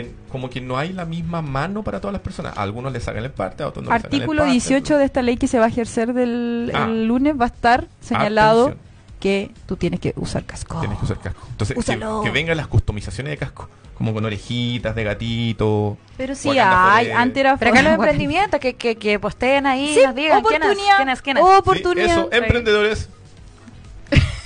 que 0.03 0.13
como 0.31 0.49
que 0.51 0.61
no 0.61 0.79
hay 0.79 0.93
la 0.93 1.05
misma 1.05 1.43
mano 1.43 1.83
para 1.83 2.01
todas 2.01 2.13
las 2.13 2.23
personas. 2.23 2.57
A 2.57 2.63
algunos 2.63 2.93
le 2.93 3.01
sacan 3.01 3.25
el 3.25 3.31
parte, 3.31 3.63
a 3.63 3.69
otros 3.69 3.85
no 3.85 3.91
le 3.91 3.97
sacan 3.99 4.13
el 4.13 4.21
Artículo 4.21 4.43
parte. 4.43 4.53
18 4.53 4.99
de 4.99 5.05
esta 5.05 5.23
ley 5.23 5.37
que 5.37 5.47
se 5.49 5.59
va 5.59 5.67
a 5.67 5.69
ejercer 5.69 6.13
del 6.13 6.71
Ah. 6.75 6.85
el 6.85 7.07
lunes 7.07 7.35
va 7.41 7.45
a 7.45 7.49
estar 7.49 7.87
señalado 8.01 8.67
Atención. 8.69 8.89
que 9.21 9.51
tú 9.67 9.77
tienes 9.77 10.01
que 10.01 10.13
usar 10.17 10.45
casco. 10.45 10.79
Tienes 10.81 10.99
que 10.99 11.05
usar 11.05 11.19
casco. 11.19 11.47
Entonces, 11.51 11.77
que, 12.23 12.31
vengan 12.31 12.57
las 12.57 12.67
customizaciones 12.69 13.31
de 13.33 13.37
casco. 13.37 13.69
Como 13.95 14.15
con 14.15 14.25
orejitas 14.25 14.95
de 14.95 15.03
gatito. 15.03 15.99
Pero 16.17 16.37
sí 16.37 16.51
hay, 16.57 17.11
antes 17.11 17.41
era 17.41 17.57
Pero 17.57 17.73
acá 17.73 17.83
los 17.83 17.95
emprendimientos 17.95 18.61
que, 18.61 18.75
que, 18.77 18.95
que 18.97 19.19
posteen 19.19 19.67
ahí, 19.67 19.93
Sí, 19.93 20.03
nos 20.07 20.15
digan 20.15 20.43
quién 20.45 20.63
es, 20.63 20.69
oportunidad. 20.69 20.97
quién 20.99 21.09
es, 21.09 21.23
quién 21.23 21.37
es. 21.39 21.43
Oportunidad. 21.43 22.07
Sí, 22.07 22.13
eso, 22.13 22.29
emprendedores. 22.31 23.09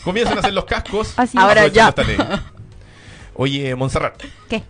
Comiencen 0.05 0.37
a 0.37 0.41
hacer 0.41 0.55
los 0.55 0.65
cascos. 0.65 1.13
Así 1.19 1.37
Ahora 1.39 1.67
ya. 1.69 1.89
esta 1.91 2.03
ley. 2.03 2.17
Oye, 3.35 3.75
Montserrat, 3.75 4.21
¿Qué? 4.49 4.63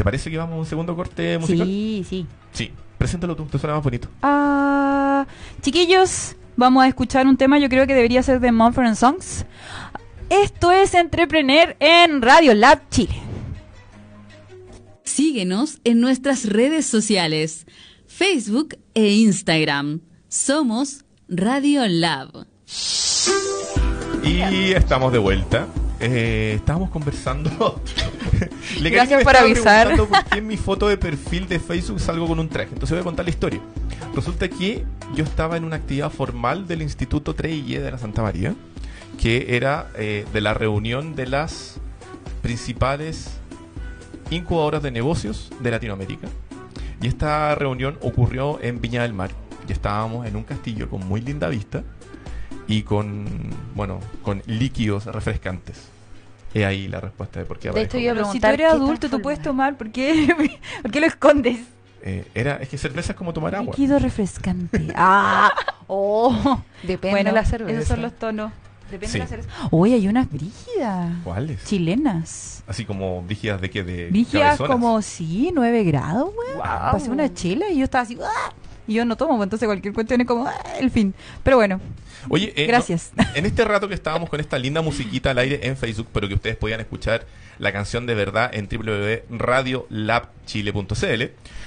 ¿Te 0.00 0.04
parece 0.04 0.30
que 0.30 0.38
vamos 0.38 0.54
a 0.54 0.58
un 0.60 0.64
segundo 0.64 0.96
corte 0.96 1.36
musical? 1.36 1.66
Sí, 1.66 2.06
sí. 2.08 2.26
Sí. 2.52 2.70
Preséntalo 2.96 3.36
tú, 3.36 3.44
te 3.44 3.58
suena 3.58 3.74
más 3.74 3.84
bonito. 3.84 4.08
Ah, 4.22 5.26
chiquillos, 5.60 6.36
vamos 6.56 6.82
a 6.82 6.88
escuchar 6.88 7.26
un 7.26 7.36
tema, 7.36 7.58
yo 7.58 7.68
creo 7.68 7.86
que 7.86 7.92
debería 7.92 8.22
ser 8.22 8.40
de 8.40 8.50
Mumford 8.50 8.94
Songs. 8.94 9.44
Esto 10.30 10.72
es 10.72 10.94
Entrepreneur 10.94 11.76
en 11.80 12.22
Radio 12.22 12.54
Lab 12.54 12.80
Chile. 12.88 13.20
Síguenos 15.04 15.80
en 15.84 16.00
nuestras 16.00 16.46
redes 16.46 16.86
sociales, 16.86 17.66
Facebook 18.06 18.78
e 18.94 19.12
Instagram. 19.12 20.00
Somos 20.28 21.04
Radio 21.28 21.86
Lab. 21.86 22.46
Y 24.24 24.72
estamos 24.72 25.12
de 25.12 25.18
vuelta. 25.18 25.68
Eh, 26.00 26.54
estábamos 26.56 26.90
conversando. 26.90 27.80
Le 28.80 28.90
Gracias 28.90 29.22
por 29.22 29.36
avisar. 29.36 29.96
por 29.96 30.24
qué 30.24 30.38
en 30.38 30.46
mi 30.46 30.56
foto 30.56 30.88
de 30.88 30.96
perfil 30.96 31.46
de 31.46 31.60
Facebook 31.60 32.00
salgo 32.00 32.26
con 32.26 32.38
un 32.38 32.48
traje. 32.48 32.70
Entonces 32.72 32.90
voy 32.90 33.00
a 33.00 33.04
contar 33.04 33.26
la 33.26 33.30
historia. 33.30 33.60
Resulta 34.14 34.48
que 34.48 34.84
yo 35.14 35.24
estaba 35.24 35.56
en 35.58 35.64
una 35.64 35.76
actividad 35.76 36.10
formal 36.10 36.66
del 36.66 36.82
Instituto 36.82 37.36
3I 37.36 37.80
de 37.80 37.90
la 37.90 37.98
Santa 37.98 38.22
María, 38.22 38.54
que 39.20 39.56
era 39.56 39.90
eh, 39.96 40.24
de 40.32 40.40
la 40.40 40.54
reunión 40.54 41.14
de 41.14 41.26
las 41.26 41.78
principales 42.42 43.32
incubadoras 44.30 44.82
de 44.82 44.90
negocios 44.90 45.50
de 45.60 45.70
Latinoamérica. 45.70 46.28
Y 47.02 47.08
esta 47.08 47.54
reunión 47.54 47.98
ocurrió 48.00 48.58
en 48.62 48.80
Viña 48.80 49.02
del 49.02 49.12
Mar. 49.12 49.30
Y 49.68 49.72
estábamos 49.72 50.26
en 50.26 50.36
un 50.36 50.44
castillo 50.44 50.88
con 50.88 51.06
muy 51.06 51.20
linda 51.20 51.48
vista 51.48 51.84
y 52.66 52.82
con, 52.82 53.26
bueno, 53.74 54.00
con 54.22 54.42
líquidos 54.46 55.06
refrescantes. 55.06 55.89
He 56.54 56.64
ahí 56.64 56.88
la 56.88 57.00
respuesta 57.00 57.38
de 57.40 57.46
por 57.46 57.58
qué 57.58 57.70
De 57.70 57.82
hecho, 57.82 57.96
aparezco. 57.96 57.98
iba 57.98 58.12
a 58.12 58.14
Pero 58.16 58.32
si 58.32 58.40
tú 58.40 58.46
eres 58.48 58.72
adulto, 58.72 59.08
tú 59.08 59.22
puedes 59.22 59.40
tomar. 59.40 59.76
¿Por 59.76 59.90
qué, 59.90 60.34
¿Por 60.82 60.90
qué 60.90 61.00
lo 61.00 61.06
escondes? 61.06 61.58
Eh, 62.02 62.26
era, 62.34 62.56
es 62.56 62.68
que 62.68 62.78
cerveza 62.78 63.12
es 63.12 63.18
como 63.18 63.32
tomar 63.32 63.54
agua. 63.54 63.72
Líquido 63.76 63.98
refrescante. 63.98 64.88
¡Ah! 64.96 65.52
¡Oh! 65.86 66.60
Depende 66.82 67.10
bueno, 67.16 67.30
de 67.30 67.34
la 67.34 67.44
cerveza. 67.44 67.78
esos 67.78 67.88
son 67.88 68.02
los 68.02 68.14
tonos. 68.18 68.52
Depende 68.90 69.06
Sí. 69.08 69.12
de 69.12 69.18
la 69.20 69.26
cerveza. 69.28 69.50
Uy, 69.70 69.92
hay 69.92 70.08
unas 70.08 70.28
brígidas. 70.30 71.12
¿Cuáles? 71.22 71.62
Chilenas. 71.64 72.64
Así 72.66 72.84
como 72.84 73.22
brígidas 73.22 73.60
de 73.60 73.70
qué? 73.70 73.84
De 73.84 74.08
Brígidas 74.10 74.56
cabezonas. 74.58 74.72
como, 74.72 75.02
sí, 75.02 75.50
9 75.54 75.84
grados, 75.84 76.30
weón. 76.36 76.56
Guau. 76.56 76.92
Pasé 76.92 77.10
una 77.10 77.32
chela 77.32 77.68
y 77.70 77.78
yo 77.78 77.84
estaba 77.84 78.02
así, 78.02 78.18
¡ah! 78.20 78.52
Y 78.90 78.94
yo 78.94 79.04
no 79.04 79.16
tomo, 79.16 79.36
pues, 79.36 79.46
entonces 79.46 79.68
cualquier 79.68 79.94
cuestión 79.94 80.20
es 80.20 80.26
como, 80.26 80.48
¡ah! 80.48 80.52
el 80.80 80.90
fin. 80.90 81.14
Pero 81.44 81.58
bueno, 81.58 81.80
Oye, 82.28 82.52
eh, 82.56 82.66
Gracias. 82.66 83.12
no, 83.14 83.24
en 83.36 83.46
este 83.46 83.64
rato 83.64 83.86
que 83.86 83.94
estábamos 83.94 84.28
con 84.28 84.40
esta 84.40 84.58
linda 84.58 84.82
musiquita 84.82 85.30
al 85.30 85.38
aire 85.38 85.60
en 85.62 85.76
Facebook, 85.76 86.08
pero 86.12 86.26
que 86.26 86.34
ustedes 86.34 86.56
podían 86.56 86.80
escuchar 86.80 87.24
la 87.60 87.72
canción 87.72 88.04
de 88.04 88.16
verdad 88.16 88.50
en 88.52 88.68
www.radiolabchile.cl, 88.68 91.22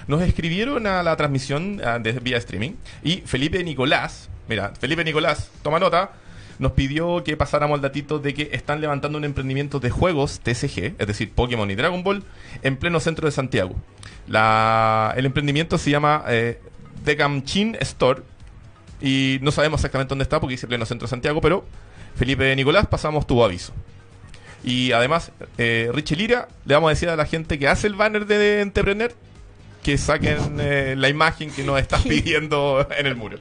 nos 0.07 0.21
escribieron 0.21 0.85
a 0.85 1.01
la 1.01 1.15
transmisión 1.15 1.79
ah, 1.85 1.97
de 1.97 2.11
vía 2.11 2.35
streaming 2.39 2.71
y 3.05 3.21
Felipe 3.21 3.63
Nicolás, 3.63 4.27
mira, 4.49 4.73
Felipe 4.77 5.05
Nicolás, 5.05 5.49
toma 5.61 5.79
nota, 5.79 6.11
nos 6.59 6.73
pidió 6.73 7.23
que 7.23 7.37
pasáramos 7.37 7.75
al 7.75 7.81
datito 7.81 8.19
de 8.19 8.33
que 8.33 8.49
están 8.51 8.81
levantando 8.81 9.17
un 9.17 9.23
emprendimiento 9.23 9.79
de 9.79 9.91
juegos 9.91 10.41
TCG, 10.41 10.95
es 10.99 11.07
decir, 11.07 11.31
Pokémon 11.31 11.71
y 11.71 11.75
Dragon 11.75 12.03
Ball, 12.03 12.25
en 12.63 12.75
pleno 12.75 12.99
centro 12.99 13.27
de 13.27 13.31
Santiago. 13.31 13.75
La, 14.27 15.13
el 15.15 15.25
emprendimiento 15.25 15.77
se 15.77 15.89
llama 15.89 16.25
eh, 16.27 16.59
The 17.03 17.15
Gamchin 17.15 17.77
Store 17.81 18.21
y 19.01 19.39
no 19.41 19.51
sabemos 19.51 19.81
exactamente 19.81 20.09
dónde 20.09 20.23
está 20.23 20.39
porque 20.39 20.53
dice 20.53 20.65
pleno 20.65 20.85
centro 20.85 21.05
de 21.07 21.09
Santiago, 21.09 21.41
pero 21.41 21.65
Felipe 22.15 22.55
Nicolás, 22.55 22.87
pasamos 22.87 23.27
tu 23.27 23.43
aviso. 23.43 23.73
Y 24.63 24.93
además, 24.93 25.31
eh, 25.57 25.89
Richie 25.93 26.15
Lira, 26.15 26.47
le 26.65 26.73
vamos 26.73 26.87
a 26.87 26.91
decir 26.91 27.09
a 27.09 27.17
la 27.17 27.25
gente 27.25 27.59
que 27.59 27.67
hace 27.67 27.87
el 27.87 27.95
banner 27.95 28.25
de 28.25 28.61
Entrepreneur 28.61 29.13
que 29.83 29.97
saquen 29.97 30.57
eh, 30.59 30.95
la 30.97 31.09
imagen 31.09 31.51
que 31.51 31.63
nos 31.63 31.79
estás 31.79 32.01
pidiendo 32.07 32.87
en 32.97 33.05
el 33.05 33.15
muro. 33.17 33.37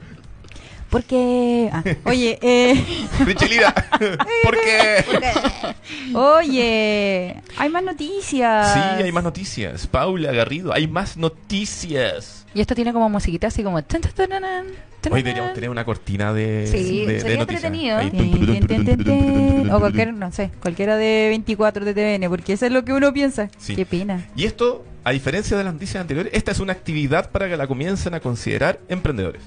porque... 0.89 1.69
ah, 1.71 1.81
oye, 2.03 2.37
eh, 2.41 2.83
Richie 3.25 3.47
Lira, 3.47 3.73
¿por 4.43 4.57
qué? 4.59 5.05
oye, 6.13 7.41
hay 7.57 7.69
más 7.69 7.83
noticias. 7.83 8.73
Sí, 8.73 9.03
hay 9.03 9.11
más 9.13 9.23
noticias. 9.23 9.87
Paula 9.87 10.33
Garrido, 10.33 10.73
hay 10.73 10.87
más 10.89 11.15
noticias. 11.15 12.42
Y 12.53 12.61
esto 12.61 12.75
tiene 12.75 12.93
como 12.93 13.09
musiquita 13.09 13.47
así 13.47 13.63
como... 13.63 13.77
Hoy 15.11 15.21
deberíamos 15.21 15.53
tener 15.53 15.69
una 15.69 15.83
cortina 15.83 16.33
de, 16.33 16.67
Sí, 16.71 17.05
de, 17.05 17.19
sería 17.19 17.41
entretenido. 17.41 17.97
O 19.75 19.79
cualquier, 19.79 20.13
no 20.13 20.31
sé, 20.31 20.51
cualquiera 20.61 20.95
de 20.95 21.27
24 21.29 21.83
de 21.83 21.93
TVN, 21.93 22.29
porque 22.29 22.53
eso 22.53 22.65
es 22.65 22.71
lo 22.71 22.85
que 22.85 22.93
uno 22.93 23.11
piensa. 23.11 23.49
Sí. 23.57 23.75
Qué 23.75 23.85
pena. 23.85 24.25
Y 24.35 24.45
esto, 24.45 24.85
a 25.03 25.11
diferencia 25.11 25.57
de 25.57 25.63
las 25.63 25.73
noticias 25.73 25.99
anteriores, 25.99 26.31
esta 26.33 26.51
es 26.51 26.59
una 26.59 26.73
actividad 26.73 27.31
para 27.31 27.49
que 27.49 27.57
la 27.57 27.67
comiencen 27.67 28.13
a 28.13 28.19
considerar 28.19 28.79
emprendedores. 28.87 29.41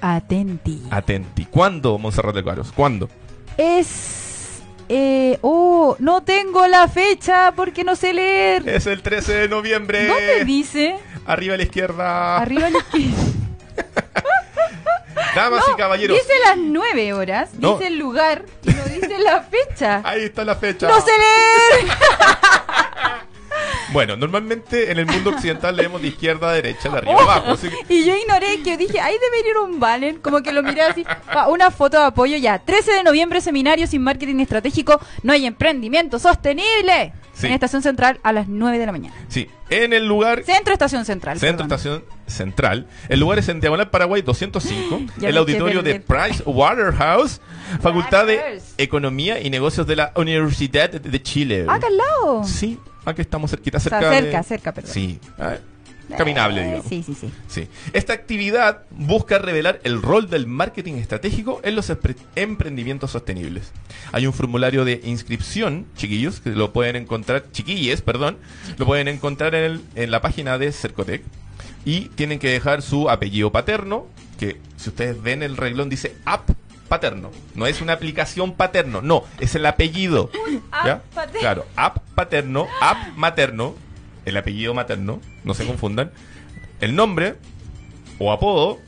Atenti. 0.00 0.82
Atenti. 0.90 1.44
¿Cuándo, 1.46 1.98
Monserrat 1.98 2.34
de? 2.34 2.62
¿Cuándo? 2.74 3.08
Es... 3.56 4.23
Eh, 4.88 5.38
oh, 5.42 5.96
no 5.98 6.22
tengo 6.22 6.66
la 6.66 6.88
fecha 6.88 7.52
porque 7.56 7.84
no 7.84 7.96
sé 7.96 8.12
leer. 8.12 8.68
Es 8.68 8.86
el 8.86 9.02
13 9.02 9.32
de 9.34 9.48
noviembre. 9.48 10.06
¿Dónde 10.06 10.44
dice? 10.44 10.96
Arriba 11.26 11.54
a 11.54 11.56
la 11.56 11.62
izquierda. 11.62 12.36
Arriba 12.38 12.66
a 12.66 12.70
la 12.70 12.78
izquierda. 12.78 13.16
Damas 15.34 15.64
y 15.72 15.76
caballeros. 15.76 16.16
Dice 16.16 16.32
las 16.46 16.56
9 16.58 17.12
horas, 17.12 17.50
No. 17.54 17.72
dice 17.74 17.88
el 17.88 17.98
lugar 17.98 18.44
y 18.62 18.70
no 18.70 18.84
dice 18.84 19.18
la 19.18 19.40
fecha. 19.42 20.00
Ahí 20.04 20.24
está 20.24 20.44
la 20.44 20.54
fecha. 20.54 20.86
¡No 20.88 21.00
sé 21.00 21.10
leer! 21.10 21.90
Bueno, 23.94 24.16
normalmente 24.16 24.90
en 24.90 24.98
el 24.98 25.06
mundo 25.06 25.30
occidental 25.30 25.74
leemos 25.74 26.02
de 26.02 26.08
izquierda 26.08 26.50
a 26.50 26.52
derecha, 26.52 26.90
de 26.90 26.98
arriba 26.98 27.14
a 27.18 27.22
abajo. 27.22 27.52
así 27.52 27.68
que- 27.70 27.94
Y 27.94 28.04
yo 28.04 28.14
ignoré 28.14 28.60
que 28.62 28.76
dije, 28.76 29.00
ahí 29.00 29.14
debería 29.18 29.52
ir 29.52 29.56
un 29.58 29.80
banner, 29.80 30.20
como 30.20 30.42
que 30.42 30.52
lo 30.52 30.62
miré 30.62 30.82
así, 30.82 31.04
una 31.48 31.70
foto 31.70 31.98
de 31.98 32.04
apoyo 32.06 32.36
ya. 32.36 32.58
13 32.58 32.92
de 32.92 33.02
noviembre, 33.04 33.40
seminario 33.40 33.86
sin 33.86 34.02
marketing 34.02 34.40
estratégico, 34.40 35.00
no 35.22 35.32
hay 35.32 35.46
emprendimiento 35.46 36.18
sostenible. 36.18 37.12
Sí. 37.32 37.48
En 37.48 37.52
Estación 37.54 37.82
Central 37.82 38.20
a 38.22 38.32
las 38.32 38.46
9 38.46 38.78
de 38.78 38.86
la 38.86 38.92
mañana. 38.92 39.14
Sí, 39.28 39.48
en 39.68 39.92
el 39.92 40.06
lugar 40.06 40.44
Centro 40.44 40.72
Estación 40.72 41.04
Central. 41.04 41.40
Centro 41.40 41.64
perdón. 41.66 41.76
Estación 41.78 42.04
Central. 42.28 42.86
El 43.08 43.18
lugar 43.18 43.40
es 43.40 43.48
en 43.48 43.58
Diagonal 43.60 43.90
Paraguay 43.90 44.22
205, 44.22 45.00
Ya 45.18 45.30
el 45.30 45.36
auditorio 45.36 45.82
de. 45.82 45.98
Price 45.98 46.42
Waterhouse, 46.46 47.40
Facultad 47.80 48.26
de. 48.26 48.60
Economía 48.78 49.40
y 49.40 49.50
Negocios 49.50 49.84
de 49.86 49.96
la 49.96 50.12
Universidad 50.16 50.90
de 50.90 51.22
Chile. 51.22 51.66
Ah, 51.68 51.74
acá 51.74 51.88
al 51.88 51.96
lado. 51.96 52.44
Sí, 52.44 52.78
aquí 53.04 53.22
estamos 53.22 53.50
cerquita, 53.50 53.78
O 53.78 53.80
sea, 53.80 53.90
cerca 54.00 54.12
cerca, 54.20 54.38
de- 54.38 54.44
cerca, 54.44 54.72
perdón. 54.74 54.92
Sí, 54.92 55.18
ah, 55.38 55.56
caminable, 56.18 56.60
Eh, 56.60 56.64
digamos. 56.64 56.86
Sí, 56.86 57.02
sí, 57.02 57.14
sí. 57.18 57.30
Sí. 57.48 57.68
Esta 57.92 58.12
actividad 58.12 58.82
busca 58.90 59.38
revelar 59.38 59.80
el 59.84 60.02
rol 60.02 60.28
del 60.28 60.46
marketing 60.46 60.94
estratégico 60.94 61.60
en 61.64 61.76
los 61.76 61.88
empre- 61.90 62.16
emprendimientos 62.36 63.10
sostenibles. 63.12 63.72
Hay 64.12 64.26
un 64.26 64.32
formulario 64.32 64.84
de 64.84 65.00
inscripción, 65.04 65.86
chiquillos, 65.96 66.40
que 66.40 66.50
lo 66.50 66.72
pueden 66.72 66.96
encontrar, 66.96 67.44
chiquilles, 67.52 68.02
perdón, 68.02 68.36
lo 68.76 68.86
pueden 68.86 69.08
encontrar 69.08 69.54
en, 69.54 69.64
el- 69.64 69.80
en 69.94 70.10
la 70.10 70.20
página 70.20 70.58
de 70.58 70.72
Cercotec. 70.72 71.22
Y 71.86 72.08
tienen 72.10 72.38
que 72.38 72.48
dejar 72.48 72.80
su 72.82 73.10
apellido 73.10 73.52
paterno, 73.52 74.06
que 74.38 74.58
si 74.76 74.88
ustedes 74.90 75.22
ven 75.22 75.42
el 75.42 75.56
reglón 75.56 75.88
dice 75.90 76.16
app 76.24 76.50
paterno. 76.88 77.30
No 77.54 77.66
es 77.66 77.80
una 77.80 77.94
aplicación 77.94 78.54
paterno, 78.54 79.02
no, 79.02 79.24
es 79.40 79.54
el 79.54 79.66
apellido. 79.66 80.30
app 80.70 80.86
¿Ya? 80.86 81.02
paterno. 81.14 81.40
Claro, 81.40 81.66
app 81.76 81.98
paterno, 82.14 82.66
app 82.80 83.16
materno, 83.16 83.74
el 84.24 84.36
apellido 84.36 84.74
materno, 84.74 85.20
no 85.44 85.54
se 85.54 85.66
confundan. 85.66 86.10
El 86.80 86.94
nombre 86.96 87.36
o 88.18 88.32
apodo, 88.32 88.78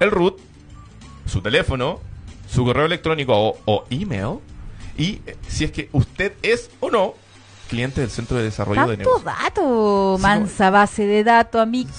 el 0.00 0.10
root, 0.10 0.38
su 1.26 1.40
teléfono, 1.40 2.00
su 2.48 2.64
correo 2.64 2.86
electrónico 2.86 3.32
o, 3.36 3.58
o 3.64 3.84
email 3.90 4.38
y 4.96 5.20
eh, 5.26 5.36
si 5.48 5.64
es 5.64 5.72
que 5.72 5.88
usted 5.92 6.34
es 6.42 6.70
o 6.80 6.90
no 6.90 7.14
cliente 7.68 8.00
del 8.00 8.10
Centro 8.10 8.36
de 8.36 8.44
Desarrollo 8.44 8.86
de 8.86 8.98
Negocios. 8.98 9.24
dato, 9.24 10.16
mansa 10.20 10.70
base 10.70 11.04
de 11.04 11.24
datos, 11.24 11.60
amigo. 11.60 11.90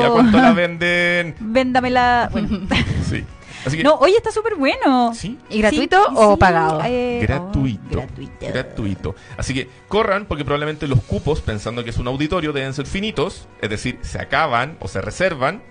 Sí, 0.00 0.04
¿a 0.04 0.10
cuánto 0.10 0.38
la 0.38 0.52
venden? 0.54 1.36
Véndamela. 1.38 2.28
Bueno. 2.32 2.48
Sí. 3.08 3.24
Así 3.64 3.76
que, 3.76 3.84
no, 3.84 3.94
oye, 3.96 4.16
está 4.16 4.30
súper 4.32 4.54
bueno. 4.56 5.12
sí, 5.14 5.38
¿Y 5.48 5.58
gratuito 5.60 6.02
o 6.14 6.36
pagado? 6.36 6.80
eh, 6.84 7.20
gratuito. 7.22 7.80
oh, 7.90 7.90
gratuito. 8.02 8.46
Gratuito. 8.48 9.14
Así 9.36 9.54
que 9.54 9.68
corran 9.88 10.26
porque 10.26 10.44
probablemente 10.44 10.86
los 10.88 11.00
cupos, 11.02 11.40
pensando 11.40 11.84
que 11.84 11.90
es 11.90 11.98
un 11.98 12.08
auditorio, 12.08 12.52
deben 12.52 12.74
ser 12.74 12.86
finitos, 12.86 13.46
es 13.60 13.70
decir, 13.70 13.98
se 14.02 14.20
acaban 14.20 14.76
o 14.80 14.88
se 14.88 15.00
reservan. 15.00 15.62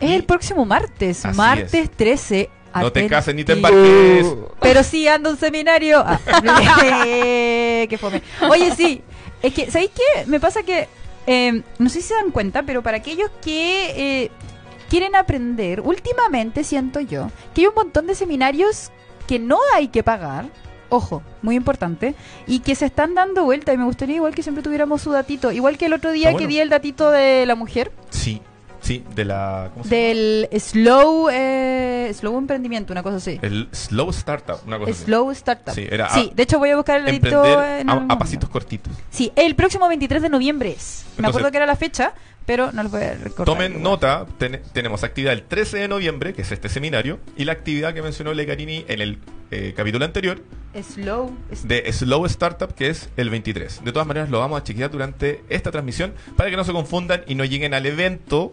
Es 0.00 0.10
Y- 0.10 0.14
el 0.14 0.24
próximo 0.24 0.64
martes, 0.64 1.24
Así 1.24 1.36
martes 1.36 1.74
es. 1.74 1.90
13. 1.90 2.50
No 2.74 2.92
te 2.92 3.06
cases 3.08 3.34
ni 3.34 3.44
te 3.44 3.54
embarques. 3.54 4.26
Pero 4.60 4.82
sí 4.84 5.08
ando 5.08 5.30
a 5.30 5.32
un 5.32 5.38
seminario. 5.38 6.04
Ah, 6.06 6.20
qué 7.88 7.98
fome. 7.98 8.22
Oye, 8.48 8.74
sí. 8.76 9.02
Es 9.42 9.54
que, 9.54 9.70
¿sabéis 9.70 9.90
qué? 9.94 10.26
Me 10.26 10.38
pasa 10.40 10.62
que, 10.62 10.88
eh, 11.26 11.62
no 11.78 11.88
sé 11.88 12.00
si 12.02 12.08
se 12.08 12.14
dan 12.14 12.30
cuenta, 12.30 12.62
pero 12.64 12.82
para 12.82 12.98
aquellos 12.98 13.30
que 13.42 14.22
eh, 14.24 14.30
quieren 14.88 15.14
aprender, 15.16 15.80
últimamente 15.80 16.64
siento 16.64 17.00
yo 17.00 17.30
que 17.54 17.62
hay 17.62 17.66
un 17.66 17.74
montón 17.74 18.06
de 18.06 18.14
seminarios 18.14 18.90
que 19.26 19.38
no 19.38 19.58
hay 19.74 19.88
que 19.88 20.02
pagar. 20.02 20.46
Ojo, 20.90 21.22
muy 21.42 21.54
importante. 21.54 22.14
Y 22.46 22.60
que 22.60 22.74
se 22.74 22.86
están 22.86 23.14
dando 23.14 23.44
vuelta. 23.44 23.74
Y 23.74 23.76
me 23.76 23.84
gustaría 23.84 24.16
igual 24.16 24.34
que 24.34 24.42
siempre 24.42 24.62
tuviéramos 24.62 25.02
su 25.02 25.10
datito. 25.12 25.52
Igual 25.52 25.76
que 25.76 25.84
el 25.84 25.92
otro 25.92 26.12
día 26.12 26.30
bueno. 26.30 26.38
que 26.38 26.46
di 26.46 26.60
el 26.60 26.70
datito 26.70 27.10
de 27.10 27.44
la 27.44 27.54
mujer. 27.56 27.92
Sí, 28.08 28.40
sí, 28.80 29.04
de 29.14 29.26
la. 29.26 29.70
¿Cómo 29.74 29.84
se 29.84 29.90
llama? 29.90 30.02
Del 30.14 30.48
slow, 30.58 31.28
eh, 31.30 32.10
slow 32.14 32.38
emprendimiento, 32.38 32.94
una 32.94 33.02
cosa 33.02 33.16
así. 33.16 33.38
El 33.42 33.68
Slow 33.70 34.08
Startup, 34.08 34.56
una 34.66 34.78
cosa 34.78 34.92
así. 34.92 35.04
Slow 35.04 35.30
Startup. 35.32 35.74
Sí, 35.74 35.86
era 35.90 36.08
Sí, 36.08 36.30
a- 36.32 36.34
de 36.34 36.42
hecho 36.42 36.58
voy 36.58 36.70
a 36.70 36.76
buscar 36.76 37.00
el 37.00 37.08
Emprender 37.08 37.80
en 37.80 37.90
a, 37.90 38.06
a 38.08 38.18
pasitos 38.18 38.48
cortitos. 38.48 38.94
Sí, 39.10 39.30
el 39.36 39.54
próximo 39.56 39.88
23 39.88 40.22
de 40.22 40.30
noviembre 40.30 40.70
es. 40.70 41.02
Me 41.04 41.10
Entonces- 41.10 41.28
acuerdo 41.28 41.50
que 41.50 41.56
era 41.58 41.66
la 41.66 41.76
fecha, 41.76 42.14
pero 42.48 42.72
no 42.72 42.82
les 42.82 42.90
voy 42.90 43.02
a 43.02 43.12
recordar. 43.14 43.44
Tomen 43.44 43.82
nota, 43.82 44.24
ten- 44.38 44.60
tenemos 44.72 45.04
actividad 45.04 45.34
el 45.34 45.42
13 45.42 45.76
de 45.78 45.86
noviembre, 45.88 46.32
que 46.32 46.42
es 46.42 46.50
este 46.50 46.68
seminario, 46.70 47.20
y 47.36 47.44
la 47.44 47.52
actividad 47.52 47.92
que 47.92 48.00
mencionó 48.02 48.32
Legarini 48.32 48.86
en 48.88 49.00
el 49.02 49.18
eh, 49.50 49.74
capítulo 49.76 50.04
anterior, 50.06 50.42
Slow. 50.82 51.30
de 51.64 51.92
Slow 51.92 52.24
Startup, 52.26 52.74
que 52.74 52.88
es 52.88 53.10
el 53.18 53.28
23. 53.30 53.84
De 53.84 53.92
todas 53.92 54.08
maneras, 54.08 54.30
lo 54.30 54.38
vamos 54.40 54.60
a 54.60 54.64
chequear 54.64 54.90
durante 54.90 55.42
esta 55.50 55.70
transmisión 55.70 56.14
para 56.36 56.48
que 56.50 56.56
no 56.56 56.64
se 56.64 56.72
confundan 56.72 57.22
y 57.26 57.34
no 57.34 57.44
lleguen 57.44 57.74
al 57.74 57.84
evento 57.84 58.52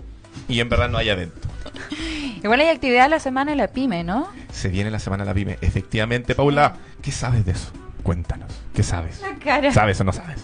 y 0.50 0.60
en 0.60 0.68
verdad 0.68 0.90
no 0.90 0.98
haya 0.98 1.14
evento. 1.14 1.48
Igual 2.44 2.60
hay 2.60 2.68
actividad 2.68 3.10
la 3.10 3.20
semana 3.20 3.54
en 3.54 3.58
la 3.58 3.70
pyme, 3.70 4.04
¿no? 4.04 4.28
Se 4.52 4.68
viene 4.70 4.92
la 4.92 5.00
semana 5.00 5.24
de 5.24 5.30
la 5.30 5.34
pyme. 5.34 5.58
Efectivamente, 5.62 6.36
Paula, 6.36 6.76
¿qué 7.02 7.12
sabes 7.12 7.46
de 7.46 7.54
eso? 7.54 7.72
Cuéntanos, 8.04 8.52
¿qué 8.76 8.84
sabes? 8.84 9.22
La 9.22 9.36
cara. 9.40 9.72
¿Sabes 9.72 10.00
o 10.02 10.04
no 10.04 10.12
sabes? 10.14 10.44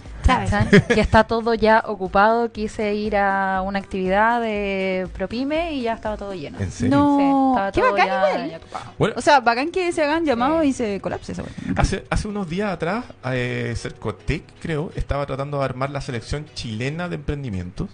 Que 0.87 1.01
está 1.01 1.23
todo 1.25 1.53
ya 1.53 1.83
ocupado. 1.87 2.51
Quise 2.51 2.93
ir 2.95 3.15
a 3.17 3.61
una 3.63 3.79
actividad 3.79 4.41
de 4.41 5.07
ProPyme 5.13 5.73
y 5.73 5.83
ya 5.83 5.93
estaba 5.93 6.17
todo 6.17 6.33
lleno. 6.33 6.59
¿En 6.59 6.71
serio? 6.71 6.97
No, 6.97 7.17
Sí, 7.17 7.49
estaba 7.55 7.71
qué 7.71 7.81
todo 7.81 7.91
bacán 7.91 8.07
ya- 8.07 8.29
igual. 8.45 8.49
ya. 8.51 8.59
Bueno, 8.97 9.15
O 9.17 9.21
sea, 9.21 9.39
bacán 9.39 9.71
que 9.71 9.91
se 9.91 10.03
hagan 10.03 10.25
llamados 10.25 10.61
Sí. 10.63 10.67
y 10.69 10.73
se 10.73 10.99
colapse 11.01 11.31
esa 11.31 11.43
wea. 11.43 11.51
hace, 11.77 12.03
hace 12.09 12.27
unos 12.27 12.49
días 12.49 12.71
atrás, 12.71 13.05
eh, 13.25 13.73
Cercotec, 13.75 14.43
creo, 14.61 14.91
estaba 14.95 15.25
tratando 15.25 15.59
de 15.59 15.65
armar 15.65 15.89
la 15.89 16.01
selección 16.01 16.45
chilena 16.53 17.09
de 17.09 17.15
emprendimientos 17.15 17.89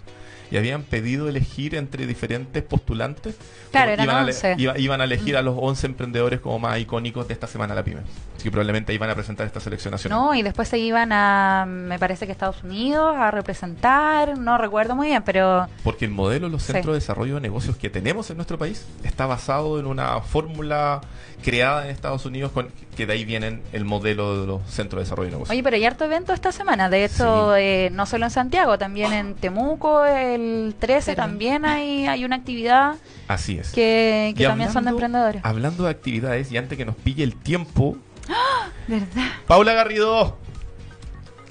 y 0.50 0.56
habían 0.56 0.82
pedido 0.82 1.28
elegir 1.28 1.74
entre 1.74 2.06
diferentes 2.06 2.62
postulantes. 2.62 3.36
Claro, 3.70 3.92
eran 3.92 4.04
iban, 4.04 4.16
a, 4.16 4.20
ele- 4.22 4.32
11. 4.32 4.54
iba- 4.58 4.78
iban 4.78 5.00
a 5.00 5.04
elegir 5.04 5.36
a 5.36 5.42
los 5.42 5.56
11 5.58 5.86
emprendedores 5.86 6.40
como 6.40 6.58
más 6.58 6.78
icónicos 6.78 7.26
de 7.28 7.34
esta 7.34 7.46
semana 7.46 7.74
la 7.74 7.82
pyme. 7.84 8.00
Así 8.34 8.44
que 8.44 8.50
probablemente 8.50 8.94
iban 8.94 9.10
a 9.10 9.14
presentar 9.14 9.46
esta 9.46 9.60
selección 9.60 9.92
nacional. 9.92 10.18
No, 10.18 10.34
y 10.34 10.42
después 10.42 10.68
se 10.68 10.78
iban 10.78 11.10
a, 11.12 11.64
me 11.68 11.98
parece 11.98 12.26
que 12.26 12.32
Estados 12.32 12.62
Unidos, 12.62 13.14
a 13.16 13.30
representar, 13.30 14.38
no 14.38 14.56
recuerdo 14.58 14.94
muy 14.94 15.08
bien, 15.08 15.22
pero 15.24 15.66
Porque 15.84 16.04
el 16.04 16.12
modelo 16.12 16.46
de 16.46 16.52
los 16.52 16.62
Sí. 16.62 16.72
centros 16.72 16.94
de 16.94 17.00
desarrollo 17.00 17.34
de 17.34 17.40
negocios 17.40 17.76
que 17.76 17.90
tenemos 17.90 18.30
en 18.30 18.36
nuestro 18.36 18.56
país 18.58 18.86
está 19.04 19.26
basado 19.26 19.78
en 19.80 19.86
una 19.86 20.20
fórmula 20.20 21.00
creada 21.42 21.84
en 21.84 21.90
Estados 21.90 22.26
Unidos 22.26 22.52
con 22.52 22.68
que 22.96 23.06
de 23.06 23.12
ahí 23.12 23.24
vienen 23.24 23.62
el 23.72 23.84
modelo 23.84 24.40
de 24.40 24.46
los 24.46 24.62
centros 24.68 24.98
de 25.00 25.04
desarrollo 25.04 25.26
de 25.26 25.32
negocios. 25.36 25.50
Oye, 25.54 25.62
pero 25.62 25.76
hay 25.76 25.84
harto 25.84 26.04
evento 26.04 26.32
esta 26.32 26.50
semana. 26.52 26.90
De 26.90 27.04
hecho, 27.04 27.54
Sí. 27.54 27.60
eh, 27.60 27.90
no 27.92 28.06
solo 28.06 28.24
en 28.24 28.30
Santiago, 28.30 28.76
también 28.78 29.12
en 29.12 29.34
Temuco, 29.34 30.04
el 30.04 30.74
13 30.78 31.12
Pero- 31.12 31.22
también 31.22 31.64
hay, 31.64 32.06
hay 32.06 32.24
una 32.24 32.36
actividad 32.36 32.96
Así 33.28 33.58
es. 33.58 33.70
que, 33.72 34.34
también 34.36 34.72
son 34.72 34.84
de 34.84 34.90
emprendedores. 34.90 35.40
Hablando 35.44 35.84
de 35.84 35.90
actividades 35.90 36.50
y 36.50 36.56
antes 36.56 36.76
que 36.76 36.84
nos 36.84 36.96
pille 36.96 37.22
el 37.22 37.36
tiempo, 37.36 37.96
¿Verdad? 38.88 39.28
Paula 39.46 39.72
Garrido, 39.74 40.36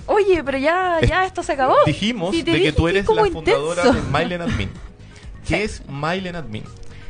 Oye, 0.05 0.41
pero 0.43 0.57
ya, 0.57 0.99
ya 1.05 1.25
esto 1.25 1.43
se 1.43 1.53
acabó. 1.53 1.75
dijimos 1.85 2.33
Sí, 2.35 2.41
de 2.41 2.61
que 2.61 2.71
tú 2.71 2.87
eres 2.87 3.05
la 3.09 3.25
fundadora 3.25 3.83
intenso. 3.87 3.93
de 4.11 4.17
Mylen 4.19 4.41
Admin. 4.41 4.69
¿Qué 5.47 5.55
Sí. 5.55 5.61
es 5.63 5.81
Mylen 5.89 6.35
Admin? 6.35 6.63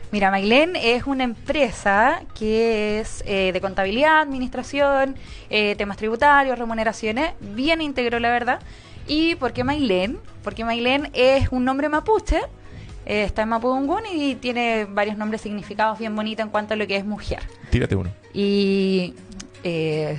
Mira, 0.10 0.32
Mailén 0.32 0.78
es 0.78 1.06
una 1.06 1.26
empresa 1.26 2.22
que 2.34 3.00
es 3.02 3.24
eh, 3.28 3.52
de 3.52 3.60
contabilidad, 3.60 4.22
administración, 4.22 5.16
eh, 5.50 5.76
temas 5.76 5.98
tributarios, 5.98 6.58
remuneraciones, 6.58 7.34
bien 7.42 7.82
íntegro, 7.82 8.18
la 8.20 8.30
verdad. 8.30 8.62
¿Y 9.06 9.36
por 9.36 9.52
qué 9.52 9.66
Mailén? 9.66 10.18
Porque 10.44 10.64
Mailén 10.64 11.10
es 11.14 11.50
un 11.52 11.66
nombre 11.66 11.90
mapuche, 11.90 12.40
eh, 13.06 13.24
está 13.24 13.42
en 13.42 13.50
Mapudungún 13.50 14.04
y 14.14 14.36
tiene 14.36 14.86
varios 14.86 15.18
nombres 15.18 15.42
significados 15.42 16.00
bien 16.00 16.16
bonitos 16.16 16.46
en 16.46 16.52
cuanto 16.52 16.74
a 16.74 16.78
lo 16.78 16.88
que 16.88 16.96
es 16.96 17.06
mujer. 17.06 17.40
Tírate 17.70 17.96
uno. 17.96 18.10
Y 18.34 19.14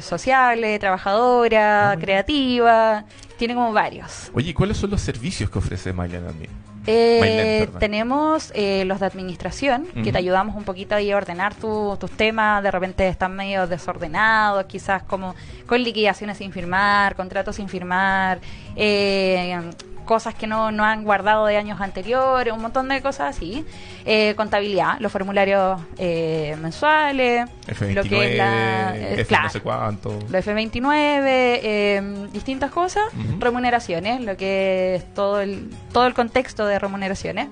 sociable, 0.02 0.78
trabajadora, 0.78 1.92
Ah, 1.92 1.96
creativa, 1.98 3.06
tiene 3.38 3.54
como 3.54 3.72
varios. 3.72 4.30
Oye, 4.34 4.50
¿y 4.50 4.52
¿cuáles 4.52 4.76
son 4.76 4.90
los 4.90 5.00
servicios 5.00 5.48
que 5.48 5.58
ofrece 5.58 5.94
Mylen 5.94 6.26
Admin? 6.26 6.50
Eh, 6.90 7.66
tenemos 7.78 8.50
eh, 8.54 8.84
los 8.86 8.98
de 9.00 9.06
administración, 9.06 9.86
que 10.02 10.10
te 10.12 10.18
ayudamos 10.18 10.56
un 10.56 10.64
poquito 10.64 10.94
ahí 10.94 11.10
a 11.10 11.16
ordenar 11.18 11.54
tu- 11.54 11.96
tus 12.00 12.10
temas, 12.10 12.62
de 12.62 12.70
repente 12.70 13.06
están 13.08 13.36
medio 13.36 13.66
desordenados, 13.66 14.64
quizás 14.64 15.02
como 15.02 15.34
con 15.66 15.82
liquidaciones 15.82 16.38
sin 16.38 16.50
firmar, 16.52 17.14
contratos 17.14 17.56
sin 17.56 17.68
firmar, 17.68 18.38
eh, 18.76 19.60
cosas 20.08 20.34
que 20.34 20.46
no, 20.48 20.72
no 20.72 20.84
han 20.84 21.04
guardado 21.04 21.46
de 21.46 21.56
años 21.58 21.80
anteriores, 21.80 22.52
un 22.52 22.62
montón 22.62 22.88
de 22.88 23.00
cosas 23.02 23.36
así. 23.36 23.64
Eh, 24.06 24.34
contabilidad, 24.36 24.96
los 25.00 25.12
formularios 25.12 25.80
eh, 25.98 26.56
mensuales, 26.60 27.48
F29, 27.68 27.92
lo 27.94 28.02
que 28.02 28.30
es 28.32 28.38
la... 28.38 28.96
F 28.96 29.24
claro, 29.26 29.44
no 29.44 29.50
sé 29.50 29.60
cuánto. 29.60 30.18
los 30.30 30.46
F29, 30.46 31.22
eh, 31.26 32.28
distintas 32.32 32.70
cosas, 32.70 33.04
remuneraciones, 33.38 34.22
lo 34.22 34.36
que 34.36 34.94
es 34.96 35.14
todo 35.14 35.40
el, 35.40 35.70
todo 35.92 36.06
el 36.06 36.14
contexto 36.14 36.66
de 36.66 36.78
remuneraciones. 36.78 37.48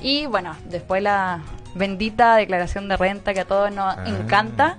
Y 0.00 0.26
bueno, 0.26 0.56
después 0.70 1.02
la 1.02 1.40
bendita 1.74 2.36
declaración 2.36 2.88
de 2.88 2.96
renta 2.96 3.34
que 3.34 3.40
a 3.40 3.44
todos 3.44 3.70
nos 3.72 3.96
Ah. 3.98 4.04
encanta, 4.06 4.78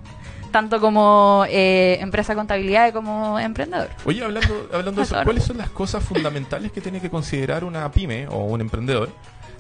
tanto 0.50 0.80
como 0.80 1.46
eh, 1.50 1.98
empresa 2.02 2.36
contabilidad 2.36 2.94
como 2.94 3.40
emprendedor. 3.40 3.90
Oye, 4.06 4.24
hablando, 4.24 4.70
hablando 4.74 5.02
de 5.02 5.04
eso. 5.04 5.18
¿cuáles 5.24 5.44
son 5.44 5.58
las 5.58 5.70
cosas 5.70 6.04
fundamentales 6.04 6.72
que 6.72 6.82
tiene 6.82 7.00
que 7.00 7.10
considerar 7.10 7.64
una 7.64 7.92
pyme 7.92 8.28
o 8.28 8.46
un 8.46 8.62
emprendedor 8.62 9.10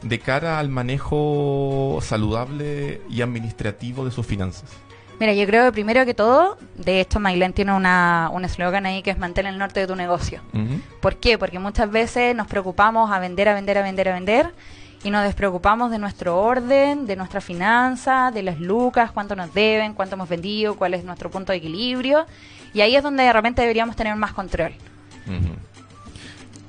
de 0.01 0.19
cara 0.19 0.59
al 0.59 0.69
manejo 0.69 1.99
saludable 2.01 3.01
y 3.09 3.21
administrativo 3.21 4.05
de 4.05 4.11
sus 4.11 4.25
finanzas? 4.25 4.69
Mira, 5.19 5.33
yo 5.33 5.45
creo 5.45 5.65
que 5.65 5.73
primero 5.73 6.05
que 6.05 6.13
todo, 6.13 6.57
de 6.75 7.01
hecho 7.01 7.19
Mailén 7.19 7.51
tiene 7.51 7.73
una, 7.73 8.29
un 8.31 8.45
eslogan 8.45 8.85
ahí 8.85 9.03
que 9.03 9.11
es 9.11 9.17
mantén 9.17 9.47
el 9.47 9.57
norte 9.57 9.81
de 9.81 9.87
tu 9.87 9.95
negocio. 9.97 10.41
¿Por 11.01 11.17
qué? 11.17 11.37
Porque 11.37 11.59
muchas 11.59 11.91
veces 11.91 12.33
nos 12.33 12.47
preocupamos 12.47 13.11
a 13.11 13.19
vender, 13.19 13.49
a 13.49 13.53
vender, 13.53 13.77
a 13.77 13.81
vender, 13.81 14.07
a 14.07 14.13
vender 14.13 14.53
y 15.03 15.11
nos 15.11 15.23
despreocupamos 15.23 15.91
de 15.91 15.97
nuestro 15.97 16.41
orden, 16.41 17.05
de 17.05 17.15
nuestra 17.15 17.39
finanza, 17.39 18.31
de 18.33 18.43
las 18.43 18.59
lucas, 18.59 19.11
cuánto 19.11 19.35
nos 19.35 19.53
deben, 19.53 19.93
cuánto 19.93 20.15
hemos 20.15 20.27
vendido, 20.27 20.75
cuál 20.75 20.93
es 20.93 21.03
nuestro 21.05 21.31
punto 21.31 21.53
de 21.53 21.59
equilibrio. 21.59 22.25
Y 22.73 22.81
ahí 22.81 22.95
es 22.95 23.03
donde 23.03 23.23
de 23.23 23.31
repente 23.31 23.61
deberíamos 23.61 23.95
tener 23.95 24.15
más 24.15 24.33
control. 24.33 24.73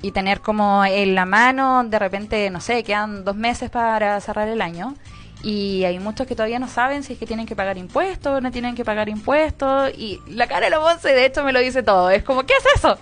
Y 0.02 0.12
tener 0.12 0.40
como 0.40 0.84
en 0.84 1.14
la 1.14 1.24
mano, 1.24 1.82
de 1.84 1.98
repente, 1.98 2.50
no 2.50 2.60
sé, 2.60 2.84
quedan 2.84 3.24
dos 3.24 3.34
meses 3.34 3.68
para 3.68 4.20
cerrar 4.20 4.48
el 4.48 4.62
año. 4.62 4.94
Y 5.42 5.84
hay 5.84 5.98
muchos 5.98 6.26
que 6.26 6.36
todavía 6.36 6.58
no 6.58 6.68
saben 6.68 7.02
si 7.02 7.14
es 7.14 7.18
que 7.18 7.26
tienen 7.26 7.46
que 7.46 7.56
pagar 7.56 7.78
impuestos, 7.78 8.42
no 8.42 8.50
tienen 8.50 8.76
que 8.76 8.84
pagar 8.84 9.08
impuestos. 9.08 9.90
Y 9.96 10.20
la 10.28 10.46
cara 10.46 10.66
de 10.66 10.70
los 10.70 10.84
once, 10.84 11.08
de 11.08 11.24
hecho, 11.24 11.42
me 11.42 11.52
lo 11.52 11.58
dice 11.58 11.82
todo. 11.82 12.10
Es 12.10 12.22
como, 12.22 12.44
¿qué 12.44 12.54
es 12.54 12.76
eso? 12.76 12.96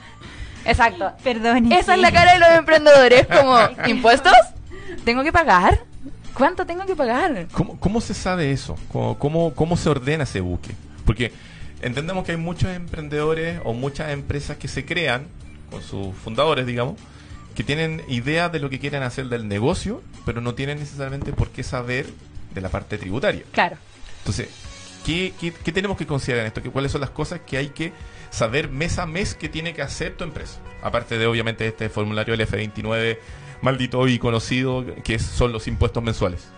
Exacto. 0.64 1.12
Perdón. 1.22 1.70
Esa 1.72 1.94
es 1.94 2.00
la 2.00 2.12
cara 2.12 2.32
de 2.32 2.38
los 2.38 2.48
emprendedores, 2.58 3.26
como, 3.26 3.58
¿impuestos? 3.86 4.32
¿Tengo 5.04 5.22
que 5.22 5.32
pagar? 5.32 5.80
¿Cuánto 6.34 6.64
tengo 6.66 6.86
que 6.86 6.94
pagar? 6.94 7.46
¿Cómo, 7.52 7.78
cómo 7.80 8.00
se 8.00 8.14
sabe 8.14 8.52
eso? 8.52 8.76
¿Cómo, 8.92 9.18
cómo, 9.18 9.54
cómo 9.54 9.76
se 9.76 9.88
ordena 9.88 10.24
ese 10.24 10.40
buque? 10.40 10.70
Porque 11.04 11.32
entendemos 11.82 12.24
que 12.24 12.32
hay 12.32 12.38
muchos 12.38 12.70
emprendedores 12.70 13.60
o 13.64 13.72
muchas 13.72 14.10
empresas 14.12 14.56
que 14.56 14.68
se 14.68 14.84
crean, 14.84 15.26
con 15.70 15.82
sus 15.82 16.14
fundadores, 16.16 16.66
digamos, 16.66 16.94
que 17.54 17.64
tienen 17.64 18.02
idea 18.08 18.48
de 18.48 18.60
lo 18.60 18.70
que 18.70 18.78
quieren 18.78 19.02
hacer 19.02 19.28
del 19.28 19.48
negocio, 19.48 20.02
pero 20.24 20.40
no 20.40 20.54
tienen 20.54 20.78
necesariamente 20.78 21.32
por 21.32 21.48
qué 21.50 21.62
saber 21.64 22.06
de 22.54 22.60
la 22.60 22.68
parte 22.68 22.98
tributaria. 22.98 23.42
Claro. 23.50 23.76
Entonces, 24.18 24.48
¿qué, 25.04 25.32
qué, 25.40 25.52
qué 25.52 25.72
tenemos 25.72 25.96
que 25.98 26.06
considerar 26.06 26.42
en 26.42 26.48
esto? 26.48 26.62
¿Qué- 26.62 26.70
¿Cuáles 26.70 26.92
son 26.92 27.00
las 27.00 27.10
cosas 27.10 27.40
que 27.44 27.56
hay 27.56 27.68
que 27.70 27.92
saber 28.30 28.68
mes 28.70 28.98
a 28.98 29.06
mes 29.06 29.34
que 29.34 29.48
tiene 29.48 29.74
que 29.74 29.82
hacer 29.82 30.16
tu 30.16 30.22
empresa? 30.24 30.60
Aparte 30.82 31.18
de, 31.18 31.26
obviamente, 31.26 31.66
este 31.66 31.88
formulario 31.88 32.36
del 32.36 32.46
F29 32.46 33.18
maldito 33.60 34.06
y 34.08 34.18
conocido, 34.18 34.84
que 35.02 35.18
son 35.18 35.52
los 35.52 35.66
impuestos 35.66 36.02
mensuales. 36.02 36.48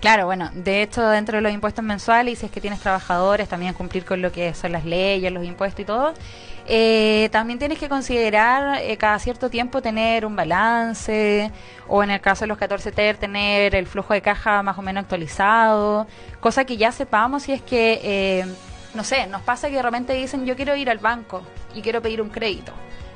Claro, 0.00 0.26
bueno, 0.26 0.50
de 0.54 0.82
hecho, 0.82 1.06
dentro 1.08 1.36
de 1.36 1.42
los 1.42 1.52
impuestos 1.52 1.84
mensuales, 1.84 2.32
y 2.32 2.36
si 2.36 2.46
es 2.46 2.52
que 2.52 2.60
tienes 2.60 2.80
trabajadores, 2.80 3.48
también 3.48 3.74
cumplir 3.74 4.04
con 4.04 4.20
lo 4.20 4.32
que 4.32 4.52
son 4.54 4.72
las 4.72 4.84
leyes, 4.84 5.30
los 5.32 5.44
impuestos 5.44 5.80
y 5.80 5.84
todo. 5.84 6.14
Eh, 6.66 7.28
también 7.32 7.58
tienes 7.58 7.78
que 7.78 7.88
considerar 7.88 8.80
eh, 8.80 8.96
cada 8.96 9.18
cierto 9.18 9.50
tiempo 9.50 9.82
tener 9.82 10.24
un 10.24 10.36
balance, 10.36 11.50
o 11.88 12.02
en 12.02 12.10
el 12.10 12.20
caso 12.20 12.44
de 12.44 12.48
los 12.48 12.58
14 12.58 12.92
TER, 12.92 13.16
tener 13.16 13.74
el 13.74 13.86
flujo 13.86 14.14
de 14.14 14.22
caja 14.22 14.62
más 14.62 14.78
o 14.78 14.82
menos 14.82 15.02
actualizado, 15.02 16.06
cosa 16.40 16.64
que 16.64 16.76
ya 16.76 16.92
sepamos 16.92 17.44
si 17.44 17.52
es 17.52 17.62
que, 17.62 18.00
eh, 18.02 18.46
no 18.94 19.02
sé, 19.04 19.26
nos 19.26 19.42
pasa 19.42 19.68
que 19.68 19.76
de 19.76 19.82
repente 19.82 20.12
dicen 20.14 20.46
yo 20.46 20.54
quiero 20.54 20.76
ir 20.76 20.88
al 20.88 20.98
banco 20.98 21.42
y 21.74 21.82
quiero 21.82 22.00
pedir 22.00 22.22
un 22.22 22.30
crédito, 22.30 22.72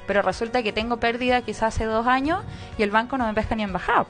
pero 0.07 0.23
resulta 0.23 0.62
que 0.62 0.73
tengo 0.73 0.99
pérdida 0.99 1.42
quizás 1.42 1.75
hace 1.75 1.85
dos 1.85 2.07
años 2.07 2.42
y 2.79 2.83
el 2.83 2.90
banco 2.90 3.19
no 3.19 3.27
me 3.27 3.35
pesca 3.35 3.55
ni 3.55 3.62
en 3.62 3.73
bajada. 3.73 4.07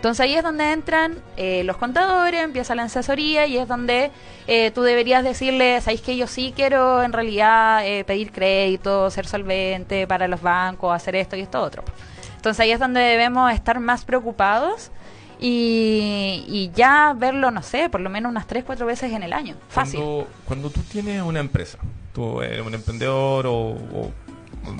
Entonces 0.00 0.20
ahí 0.20 0.34
es 0.34 0.42
donde 0.42 0.72
entran 0.72 1.18
eh, 1.36 1.62
los 1.64 1.76
contadores, 1.76 2.42
empieza 2.42 2.74
la 2.74 2.84
asesoría 2.84 3.46
y 3.46 3.58
es 3.58 3.68
donde 3.68 4.10
eh, 4.46 4.70
tú 4.70 4.80
deberías 4.80 5.22
decirle, 5.22 5.78
sabéis 5.82 6.00
que 6.00 6.16
yo 6.16 6.26
sí 6.26 6.54
quiero 6.56 7.02
en 7.02 7.12
realidad 7.12 7.86
eh, 7.86 8.02
pedir 8.04 8.32
crédito, 8.32 9.10
ser 9.10 9.26
solvente 9.26 10.06
para 10.06 10.26
los 10.26 10.40
bancos, 10.40 10.94
hacer 10.94 11.16
esto 11.16 11.36
y 11.36 11.40
esto 11.40 11.60
otro. 11.60 11.84
Entonces 12.34 12.60
ahí 12.60 12.70
es 12.72 12.78
donde 12.78 13.00
debemos 13.00 13.52
estar 13.52 13.78
más 13.78 14.06
preocupados 14.06 14.90
y, 15.38 16.44
y 16.48 16.70
ya 16.74 17.14
verlo, 17.14 17.50
no 17.50 17.62
sé, 17.62 17.90
por 17.90 18.00
lo 18.00 18.08
menos 18.08 18.30
unas 18.30 18.46
3, 18.46 18.64
4 18.64 18.86
veces 18.86 19.12
en 19.12 19.22
el 19.22 19.34
año. 19.34 19.56
Fácil. 19.68 20.00
Cuando, 20.00 20.26
cuando 20.46 20.70
tú 20.70 20.80
tienes 20.80 21.20
una 21.20 21.40
empresa, 21.40 21.76
tú 22.14 22.40
eres 22.40 22.64
un 22.64 22.72
emprendedor 22.72 23.46
o, 23.46 23.52
o, 23.52 24.12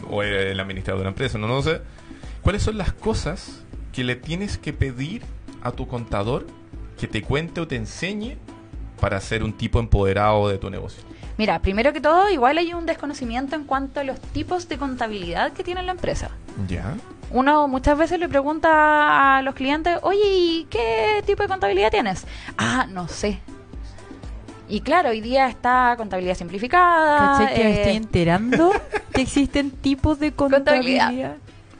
o 0.08 0.22
eres 0.22 0.52
el 0.52 0.60
administrador 0.60 0.98
de 0.98 1.02
una 1.02 1.10
empresa, 1.10 1.38
no, 1.38 1.48
no 1.48 1.62
sé, 1.62 1.80
¿cuáles 2.42 2.62
son 2.62 2.78
las 2.78 2.92
cosas 2.92 3.62
que 3.92 4.04
le 4.04 4.16
tienes 4.16 4.58
que 4.58 4.72
pedir 4.72 5.22
a 5.62 5.72
tu 5.72 5.86
contador 5.86 6.46
que 6.98 7.06
te 7.06 7.22
cuente 7.22 7.60
o 7.60 7.68
te 7.68 7.76
enseñe 7.76 8.36
para 9.00 9.20
ser 9.20 9.42
un 9.42 9.52
tipo 9.52 9.80
empoderado 9.80 10.48
de 10.48 10.58
tu 10.58 10.70
negocio? 10.70 11.02
Mira, 11.38 11.60
primero 11.60 11.92
que 11.92 12.00
todo, 12.02 12.28
igual 12.28 12.58
hay 12.58 12.74
un 12.74 12.84
desconocimiento 12.84 13.56
en 13.56 13.64
cuanto 13.64 14.00
a 14.00 14.04
los 14.04 14.20
tipos 14.20 14.68
de 14.68 14.76
contabilidad 14.76 15.52
que 15.52 15.64
tiene 15.64 15.82
la 15.82 15.92
empresa. 15.92 16.30
Ya. 16.68 16.94
Uno 17.30 17.66
muchas 17.68 17.96
veces 17.96 18.20
le 18.20 18.28
pregunta 18.28 19.38
a 19.38 19.42
los 19.42 19.54
clientes, 19.54 19.98
oye, 20.02 20.20
¿y 20.24 20.66
qué 20.68 21.22
tipo 21.24 21.42
de 21.42 21.48
contabilidad 21.48 21.90
tienes? 21.90 22.26
Ah, 22.58 22.86
no 22.90 23.08
sé. 23.08 23.40
Y 24.70 24.80
claro, 24.82 25.10
hoy 25.10 25.20
día 25.20 25.48
está 25.48 25.94
contabilidad 25.96 26.36
simplificada. 26.36 27.38
¿Cachai 27.38 27.54
que 27.56 27.64
me 27.64 27.70
eh, 27.70 27.76
estoy 27.82 27.96
enterando 27.96 28.72
que 29.12 29.20
existen 29.22 29.70
tipos 29.72 30.18
de 30.20 30.32
Contabilidad. 30.32 31.06
contabilidad? 31.06 31.36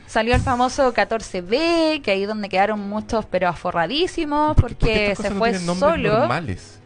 Salió 0.09 0.35
el 0.35 0.41
famoso 0.41 0.93
14B, 0.93 2.03
que 2.03 2.11
ahí 2.11 2.23
es 2.23 2.29
donde 2.29 2.49
quedaron 2.49 2.81
muchos 2.89 3.27
pero 3.27 3.47
aforradísimos 3.49 4.57
¿Por 4.57 4.75
qué- 4.75 5.15
por 5.15 5.25
qué 5.25 5.31
porque 5.35 5.55
se 5.59 5.65
no 5.65 5.75
fue 5.77 5.91
solo. 5.91 6.19
normales? 6.19 6.80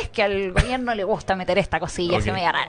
Es 0.00 0.08
que 0.10 0.22
al 0.22 0.52
gobierno 0.52 0.94
le 0.94 1.04
gusta 1.04 1.36
meter 1.36 1.58
esta 1.58 1.80
cosilla 1.80 2.18
Ok. 2.18 2.26
media 2.26 2.52
rara. 2.52 2.68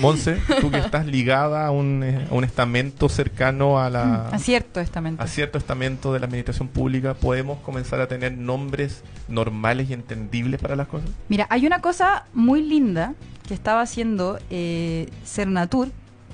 Monse, 0.00 0.40
tú 0.60 0.70
que 0.70 0.78
estás 0.78 1.06
ligada 1.06 1.66
a 1.66 1.70
un, 1.70 2.02
eh, 2.02 2.26
a 2.30 2.34
un 2.34 2.44
estamento 2.44 3.08
cercano 3.08 3.78
a 3.78 3.90
la... 3.90 4.28
Acierto 4.28 4.80
estamento. 4.80 5.22
a 5.22 5.26
cierto 5.26 5.58
estamento 5.58 6.12
de 6.12 6.20
la 6.20 6.26
administración 6.26 6.68
pública, 6.68 7.14
¿podemos 7.14 7.58
comenzar 7.60 8.00
a 8.00 8.08
tener 8.08 8.32
nombres 8.36 9.02
normales 9.28 9.90
y 9.90 9.92
entendibles 9.94 10.60
para 10.60 10.76
las 10.76 10.88
cosas? 10.88 11.10
Mira, 11.28 11.46
hay 11.50 11.66
una 11.66 11.80
cosa 11.80 12.24
muy 12.32 12.62
linda 12.62 13.14
que 13.46 13.54
estaba 13.54 13.80
haciendo 13.82 14.38
eh, 14.50 15.08
Cernatur, 15.24 15.88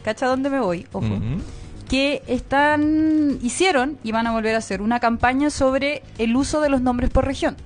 ¿cacha 0.05 0.27
dónde 0.27 0.51
me 0.51 0.61
voy? 0.61 0.87
Ojo. 0.93 1.07
Que 1.89 2.23
están, 2.27 3.39
hicieron 3.43 3.99
y 4.03 4.13
van 4.13 4.27
a 4.27 4.33
volver 4.33 4.55
a 4.55 4.59
hacer 4.59 4.81
una 4.83 5.01
campaña 5.01 5.51
sobre 5.51 6.03
el 6.19 6.35
uso 6.35 6.61
de 6.61 6.69
los 6.71 6.81
nombres 6.81 7.11
por 7.11 7.25
región. 7.27 7.57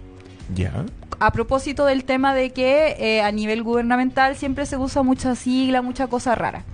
Ya. 0.54 0.72
A 1.20 1.32
propósito 1.32 1.84
del 1.84 2.04
tema 2.04 2.32
de 2.34 2.50
que 2.50 2.96
eh, 2.98 3.22
a 3.22 3.32
nivel 3.32 3.62
gubernamental 3.62 4.36
siempre 4.36 4.66
se 4.66 4.76
usa 4.76 5.02
mucha 5.02 5.34
sigla, 5.34 5.82
mucha 5.82 6.06
cosa 6.06 6.34
rara. 6.34 6.64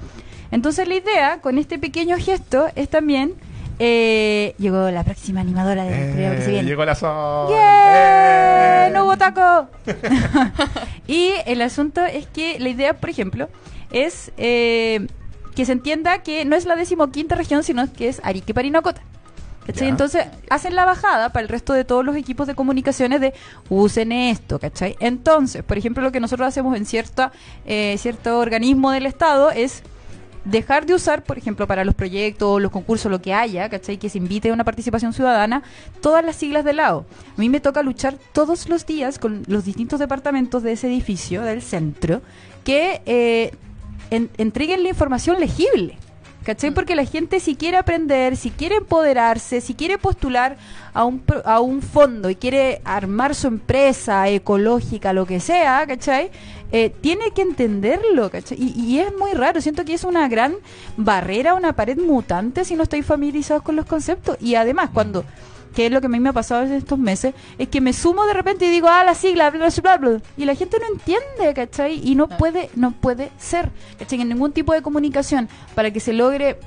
Entonces 0.50 0.86
la 0.86 0.94
idea 0.96 1.40
con 1.40 1.58
este 1.58 1.78
pequeño 1.78 2.16
gesto 2.18 2.66
es 2.74 2.88
también... 2.88 3.34
eh, 3.78 4.54
llegó 4.58 4.90
la 4.90 5.02
próxima 5.02 5.40
animadora 5.40 5.82
del 5.84 6.10
programa 6.12 6.36
que 6.36 6.42
se 6.42 6.48
Eh, 6.48 6.52
viene. 6.52 6.68
llegó 6.68 6.84
la 6.84 6.94
sol. 6.94 7.48
¡Yeah! 7.50 8.86
Eh. 8.88 8.90
¡No 8.92 9.04
hubo 9.06 9.16
taco! 9.16 9.68
y 11.08 11.30
el 11.46 11.60
asunto 11.62 12.04
es 12.04 12.26
que 12.26 12.58
la 12.60 12.68
idea, 12.68 12.92
por 12.94 13.10
ejemplo, 13.10 13.48
es 13.90 14.30
eh, 14.36 15.06
que 15.56 15.64
se 15.64 15.72
entienda 15.72 16.18
que 16.22 16.44
no 16.44 16.54
es 16.54 16.66
la 16.66 16.76
decimoquinta 16.76 17.34
región, 17.34 17.64
sino 17.64 17.90
que 17.92 18.08
es 18.08 18.20
Arique 18.24 18.54
Parinacota. 18.54 19.02
¿Cachai? 19.66 19.86
Ya. 19.86 19.90
Entonces 19.90 20.26
hacen 20.50 20.74
la 20.74 20.84
bajada 20.84 21.30
para 21.30 21.42
el 21.42 21.48
resto 21.48 21.72
de 21.72 21.84
todos 21.84 22.04
los 22.04 22.16
equipos 22.16 22.46
de 22.46 22.54
comunicaciones 22.54 23.20
de 23.20 23.32
usen 23.70 24.12
esto, 24.12 24.58
¿cachai? 24.58 24.96
Entonces, 25.00 25.62
por 25.62 25.78
ejemplo, 25.78 26.02
lo 26.02 26.12
que 26.12 26.20
nosotros 26.20 26.46
hacemos 26.46 26.76
en 26.76 26.84
cierta, 26.84 27.32
eh, 27.64 27.96
cierto 27.98 28.38
organismo 28.38 28.90
del 28.90 29.06
Estado 29.06 29.50
es 29.50 29.82
dejar 30.44 30.84
de 30.84 30.92
usar, 30.92 31.22
por 31.24 31.38
ejemplo, 31.38 31.66
para 31.66 31.82
los 31.86 31.94
proyectos, 31.94 32.60
los 32.60 32.70
concursos, 32.70 33.10
lo 33.10 33.22
que 33.22 33.32
haya, 33.32 33.70
¿cachai? 33.70 33.96
Que 33.96 34.10
se 34.10 34.18
invite 34.18 34.50
a 34.50 34.52
una 34.52 34.64
participación 34.64 35.14
ciudadana, 35.14 35.62
todas 36.02 36.22
las 36.22 36.36
siglas 36.36 36.66
de 36.66 36.74
lado. 36.74 37.06
A 37.34 37.40
mí 37.40 37.48
me 37.48 37.60
toca 37.60 37.82
luchar 37.82 38.16
todos 38.34 38.68
los 38.68 38.84
días 38.84 39.18
con 39.18 39.44
los 39.46 39.64
distintos 39.64 39.98
departamentos 39.98 40.62
de 40.62 40.72
ese 40.72 40.88
edificio, 40.88 41.40
del 41.40 41.62
centro, 41.62 42.20
que 42.64 43.00
eh, 43.06 43.52
en- 44.10 44.28
entreguen 44.36 44.82
la 44.82 44.90
información 44.90 45.40
legible. 45.40 45.96
¿Cachai? 46.44 46.72
Porque 46.72 46.94
la 46.94 47.06
gente 47.06 47.40
si 47.40 47.56
quiere 47.56 47.78
aprender, 47.78 48.36
si 48.36 48.50
quiere 48.50 48.76
empoderarse, 48.76 49.62
si 49.62 49.74
quiere 49.74 49.96
postular 49.96 50.58
a 50.92 51.04
un, 51.04 51.22
a 51.44 51.60
un 51.60 51.80
fondo 51.80 52.28
y 52.28 52.36
quiere 52.36 52.82
armar 52.84 53.34
su 53.34 53.46
empresa 53.46 54.28
ecológica, 54.28 55.14
lo 55.14 55.24
que 55.24 55.40
sea, 55.40 55.86
¿cachai? 55.86 56.30
Eh, 56.70 56.90
tiene 57.00 57.30
que 57.34 57.40
entenderlo, 57.40 58.30
¿cachai? 58.30 58.58
Y, 58.60 58.78
y 58.78 58.98
es 58.98 59.16
muy 59.16 59.32
raro, 59.32 59.62
siento 59.62 59.86
que 59.86 59.94
es 59.94 60.04
una 60.04 60.28
gran 60.28 60.54
barrera, 60.98 61.54
una 61.54 61.74
pared 61.74 61.98
mutante 61.98 62.66
si 62.66 62.74
no 62.74 62.82
estáis 62.82 63.06
familiarizados 63.06 63.62
con 63.62 63.76
los 63.76 63.86
conceptos. 63.86 64.36
Y 64.40 64.56
además, 64.56 64.90
cuando, 64.92 65.24
que 65.74 65.86
es 65.86 65.92
lo 65.92 66.00
que 66.00 66.06
a 66.06 66.08
mí 66.10 66.20
me 66.20 66.28
ha 66.28 66.32
pasado 66.32 66.62
en 66.62 66.72
estos 66.72 66.98
meses, 66.98 67.34
es 67.58 67.68
que 67.68 67.80
me 67.80 67.92
sumo 67.92 68.24
de 68.26 68.34
repente 68.34 68.64
y 68.66 68.70
digo, 68.70 68.88
ah, 68.88 69.04
la 69.04 69.14
sigla, 69.14 69.50
bla, 69.50 69.68
bla, 69.68 69.96
bla, 69.96 69.96
bla, 70.10 70.20
y 70.36 70.44
la 70.44 70.54
gente 70.54 70.78
no 70.78 70.86
entiende, 70.86 71.54
¿cachai? 71.54 72.00
Y 72.08 72.14
no 72.14 72.28
puede, 72.28 72.70
no 72.74 72.92
puede 72.92 73.30
ser, 73.38 73.70
¿cachai? 73.98 74.20
En 74.20 74.28
ningún 74.28 74.52
tipo 74.52 74.72
de 74.72 74.82
comunicación 74.82 75.48
para 75.74 75.90
que 75.90 76.00
se 76.00 76.12
logre 76.12 76.58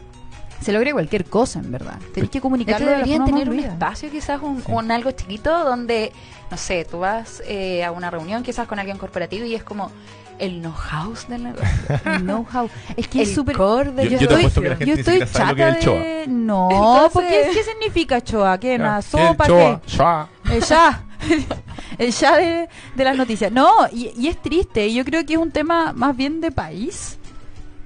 se 0.61 0.71
logre 0.73 0.91
cualquier 0.91 1.25
cosa, 1.25 1.59
en 1.59 1.71
verdad. 1.71 1.99
Tenéis 2.15 2.31
que 2.31 2.39
De 2.39 2.41
comunicarlo 2.41 2.87
la 2.87 2.93
deberían 2.93 3.19
forma 3.19 3.37
tener 3.39 3.55
más 3.55 3.65
un 3.65 3.71
espacio, 3.71 4.09
quizás 4.09 4.41
un, 4.41 4.63
Sí. 4.63 4.71
un 4.71 4.91
algo 4.91 5.11
chiquito 5.11 5.63
donde, 5.63 6.11
no 6.49 6.57
sé, 6.57 6.83
tú 6.83 6.97
vas 6.99 7.43
eh, 7.45 7.83
a 7.85 7.91
una 7.91 8.09
reunión 8.09 8.41
quizás 8.41 8.67
con 8.67 8.79
alguien 8.79 8.97
corporativo 8.97 9.45
y 9.45 9.53
es 9.53 9.63
como 9.63 9.91
el 10.39 10.61
know-how 10.61 11.13
del 11.27 11.43
negocio. 11.43 11.67
El 12.05 12.21
know-how. 12.23 12.69
Es 12.95 13.07
que 13.07 13.21
El 13.21 13.27
es 13.29 13.35
súper... 13.35 13.55
Yo- 13.57 13.83
yo 14.03 14.17
estoy- 14.17 14.41
yo 14.85 14.93
estoy 14.93 14.95
que 14.95 15.01
es 15.01 15.07
el 15.07 15.31
chata 15.31 15.79
choa. 15.79 15.93
de... 15.99 16.25
No, 16.27 16.69
Entonces- 16.71 17.11
porque 17.13 17.49
¿qué 17.53 17.63
significa 17.63 18.21
choa? 18.21 18.57
¿Qué? 18.59 18.75
¿Una 18.75 19.01
sopa? 19.01 19.29
El 19.29 19.37
¿Qué? 19.37 19.47
choa, 19.47 19.81
choa. 19.85 20.29
El 20.51 20.61
ya. 20.63 21.03
El 21.97 22.11
ya 22.11 22.37
de, 22.37 22.69
de 22.95 23.03
las 23.03 23.17
noticias. 23.17 23.51
No, 23.51 23.71
y, 23.91 24.11
y 24.17 24.27
es 24.27 24.39
triste. 24.41 24.93
Yo 24.93 25.03
creo 25.03 25.25
que 25.25 25.33
es 25.33 25.39
un 25.39 25.51
tema 25.51 25.93
más 25.93 26.15
bien 26.15 26.41
de 26.41 26.51
país. 26.51 27.17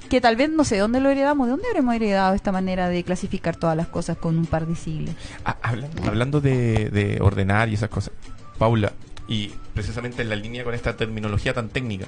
Que 0.09 0.19
tal 0.19 0.35
vez 0.35 0.49
no 0.49 0.65
sé 0.65 0.77
dónde 0.77 0.99
lo 0.99 1.09
heredamos. 1.09 1.47
¿De 1.47 1.51
dónde 1.51 1.67
habremos 1.69 1.95
heredado 1.95 2.33
esta 2.35 2.51
manera 2.51 2.89
de 2.89 3.01
clasificar 3.05 3.55
todas 3.55 3.77
las 3.77 3.87
cosas 3.87 4.17
con 4.17 4.37
un 4.37 4.45
par 4.45 4.67
de 4.67 4.75
siglas? 4.75 5.15
Ah, 5.45 5.55
hablando, 5.63 6.03
hablando 6.05 6.41
de, 6.41 6.89
de 6.89 7.19
ordenar 7.21 7.69
y 7.69 7.75
esas 7.75 7.89
cosas, 7.89 8.11
Paula, 8.57 8.91
y 9.29 9.53
precisamente 9.73 10.21
en 10.23 10.27
la 10.29 10.35
línea 10.35 10.65
con 10.65 10.73
esta 10.73 10.97
terminología 10.97 11.53
tan 11.53 11.69
técnica, 11.69 12.07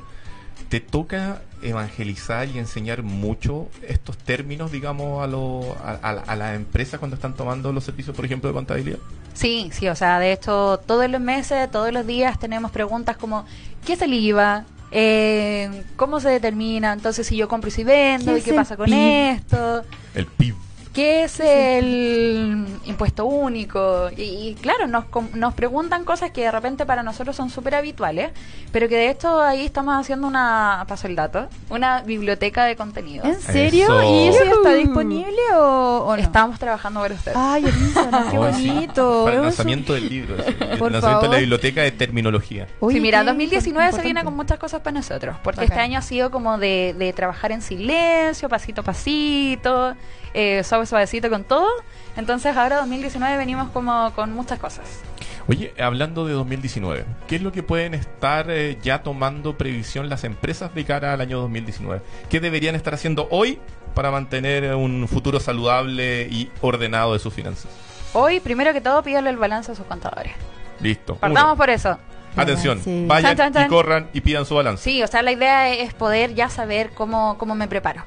¿te 0.69 0.79
toca 0.79 1.41
evangelizar 1.61 2.47
y 2.49 2.59
enseñar 2.59 3.03
mucho 3.03 3.69
estos 3.87 4.17
términos, 4.17 4.71
digamos, 4.71 5.23
a, 5.23 5.27
lo, 5.27 5.75
a, 5.83 5.97
a, 6.01 6.09
a 6.11 6.35
las 6.35 6.55
empresas 6.55 6.99
cuando 6.99 7.15
están 7.15 7.35
tomando 7.35 7.71
los 7.71 7.83
servicios, 7.83 8.15
por 8.15 8.25
ejemplo, 8.25 8.49
de 8.49 8.53
contabilidad? 8.53 8.99
Sí, 9.33 9.69
sí, 9.71 9.87
o 9.87 9.95
sea, 9.95 10.19
de 10.19 10.31
hecho, 10.33 10.79
todos 10.85 11.09
los 11.09 11.21
meses, 11.21 11.69
todos 11.71 11.91
los 11.91 12.05
días 12.05 12.37
tenemos 12.39 12.71
preguntas 12.71 13.17
como, 13.17 13.45
¿qué 13.85 13.93
es 13.93 14.01
el 14.01 14.13
IVA? 14.13 14.65
Eh, 14.91 15.83
¿Cómo 15.95 16.19
se 16.19 16.29
determina? 16.29 16.93
Entonces, 16.93 17.25
si 17.25 17.35
yo 17.35 17.47
compro 17.47 17.69
y 17.69 17.71
si 17.71 17.83
vendo, 17.83 18.33
¿Qué 18.33 18.39
¿y 18.39 18.41
qué 18.43 18.53
pasa 18.53 18.77
con 18.77 18.85
PIB? 18.85 18.95
esto? 19.37 19.83
El 20.13 20.27
PIB. 20.27 20.55
¿Qué 20.93 21.23
es 21.23 21.39
el 21.39 22.67
impuesto 22.85 23.25
único? 23.25 24.09
Y, 24.15 24.21
y 24.21 24.55
claro, 24.61 24.85
nos, 24.85 25.05
com- 25.05 25.27
nos 25.33 25.55
preguntan 25.55 26.05
cosas 26.05 26.29
que 26.29 26.41
de 26.41 26.51
repente 26.51 26.85
para 26.85 27.01
nosotros 27.01 27.35
son 27.35 27.49
súper 27.49 27.73
habituales, 27.73 28.31
pero 28.71 28.87
que 28.87 28.95
de 28.95 29.09
hecho 29.09 29.41
ahí 29.41 29.65
estamos 29.65 29.99
haciendo 29.99 30.27
una, 30.27 30.85
paso 30.87 31.07
el 31.07 31.15
dato, 31.15 31.47
una 31.71 32.01
biblioteca 32.01 32.65
de 32.65 32.75
contenidos. 32.75 33.25
¿En 33.27 33.41
serio? 33.41 33.85
Eso. 33.85 34.03
¿Y 34.03 34.27
eso 34.27 34.43
ya 34.45 34.51
está 34.51 34.73
disponible 34.75 35.39
o, 35.55 36.05
o 36.05 36.15
no? 36.15 36.21
Estamos 36.21 36.59
trabajando 36.59 36.99
para 37.01 37.15
ustedes. 37.15 37.37
Ay, 37.39 37.65
Elisa, 37.65 38.27
qué 38.29 38.37
bonito. 38.37 39.21
Para 39.25 39.35
el 39.37 39.41
lanzamiento 39.43 39.93
del 39.93 40.09
libro, 40.09 40.35
sí, 40.37 40.55
el 40.59 40.77
Por 40.77 40.91
lanzamiento 40.91 40.99
de 41.01 41.01
favor. 41.01 41.29
la 41.29 41.37
biblioteca 41.39 41.81
de 41.81 41.91
terminología. 41.91 42.67
Oye, 42.79 42.97
sí, 42.97 43.01
mira, 43.01 43.21
qué 43.21 43.25
2019 43.25 43.93
se 43.93 44.01
viene 44.03 44.23
con 44.23 44.35
muchas 44.35 44.59
cosas 44.59 44.81
para 44.81 44.93
nosotros, 44.97 45.37
porque 45.43 45.63
este 45.65 45.79
año 45.79 45.97
ha 45.97 46.03
sido 46.03 46.29
como 46.29 46.59
de, 46.59 46.93
de 46.99 47.11
trabajar 47.13 47.51
en 47.51 47.63
silencio, 47.63 48.47
pasito 48.47 48.81
a 48.81 48.83
pasito, 48.83 49.95
eh, 50.35 50.63
suave 50.85 51.05
suavecito 51.07 51.29
con 51.29 51.43
todo. 51.43 51.67
Entonces 52.15 52.55
ahora 52.55 52.77
2019 52.77 53.37
venimos 53.37 53.69
como 53.69 54.11
con 54.15 54.33
muchas 54.33 54.59
cosas. 54.59 55.01
Oye, 55.47 55.73
hablando 55.77 56.25
de 56.25 56.33
2019, 56.33 57.03
¿qué 57.27 57.35
es 57.35 57.41
lo 57.41 57.51
que 57.51 57.63
pueden 57.63 57.93
estar 57.93 58.49
eh, 58.49 58.77
ya 58.81 59.03
tomando 59.03 59.57
previsión 59.57 60.07
las 60.09 60.23
empresas 60.23 60.73
de 60.73 60.85
cara 60.85 61.11
al 61.13 61.19
año 61.21 61.39
2019? 61.41 62.01
¿Qué 62.29 62.39
deberían 62.39 62.75
estar 62.75 62.93
haciendo 62.93 63.27
hoy 63.29 63.59
para 63.93 64.09
mantener 64.09 64.73
un 64.75 65.05
futuro 65.09 65.39
saludable 65.41 66.27
y 66.31 66.49
ordenado 66.61 67.11
de 67.13 67.19
sus 67.19 67.33
finanzas? 67.33 67.69
Hoy, 68.13 68.39
primero 68.39 68.71
que 68.73 68.79
todo, 68.79 69.03
pídale 69.03 69.29
el 69.31 69.37
balance 69.37 69.71
a 69.73 69.75
sus 69.75 69.85
contadores. 69.85 70.31
Listo. 70.79 71.15
Partamos 71.15 71.51
Uno. 71.51 71.57
por 71.57 71.69
eso. 71.69 71.97
Atención, 72.35 72.79
Sí. 72.81 73.05
vayan 73.07 73.35
Chan, 73.35 73.37
chan, 73.37 73.53
chan. 73.53 73.65
y 73.65 73.69
corran 73.69 74.09
y 74.13 74.21
pidan 74.21 74.45
su 74.45 74.55
balance. 74.55 74.83
Sí, 74.83 75.03
o 75.03 75.07
sea, 75.07 75.21
la 75.23 75.31
idea 75.33 75.69
es 75.73 75.93
poder 75.93 76.33
ya 76.35 76.49
saber 76.49 76.91
cómo, 76.91 77.37
cómo 77.37 77.53
me 77.53 77.67
preparo. 77.67 78.03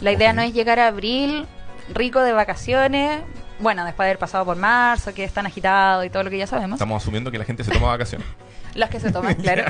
La 0.00 0.12
idea 0.12 0.30
Ok. 0.30 0.36
no 0.36 0.42
es 0.42 0.54
llegar 0.54 0.78
a 0.78 0.86
abril 0.86 1.46
rico 1.94 2.20
de 2.20 2.32
vacaciones, 2.32 3.22
bueno, 3.58 3.84
después 3.84 4.04
de 4.04 4.10
haber 4.10 4.18
pasado 4.18 4.44
por 4.44 4.56
marzo, 4.56 5.14
que 5.14 5.24
es 5.24 5.32
tan 5.32 5.46
agitado 5.46 6.04
y 6.04 6.10
todo 6.10 6.22
lo 6.24 6.30
que 6.30 6.38
ya 6.38 6.46
sabemos. 6.46 6.76
Estamos 6.76 7.02
asumiendo 7.02 7.30
que 7.30 7.38
la 7.38 7.44
gente 7.44 7.64
se 7.64 7.70
toma 7.70 7.88
vacaciones. 7.88 8.26
Los 8.74 8.90
que 8.90 9.00
se 9.00 9.10
toman, 9.10 9.34
claro. 9.36 9.64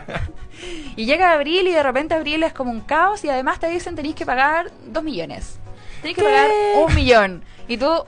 y 0.96 1.06
llega 1.06 1.32
abril 1.32 1.68
y 1.68 1.72
de 1.72 1.82
repente 1.82 2.14
abril 2.14 2.42
es 2.42 2.52
como 2.52 2.72
un 2.72 2.80
caos 2.80 3.24
y 3.24 3.28
además 3.28 3.60
te 3.60 3.68
dicen 3.68 3.94
tenéis 3.94 4.16
que 4.16 4.26
pagar 4.26 4.72
dos 4.88 5.04
millones. 5.04 5.60
Tenéis 6.00 6.16
que 6.16 6.22
¿Qué? 6.22 6.28
pagar 6.28 6.50
un 6.84 6.94
millón. 6.94 7.44
Y 7.68 7.76
tú, 7.76 8.04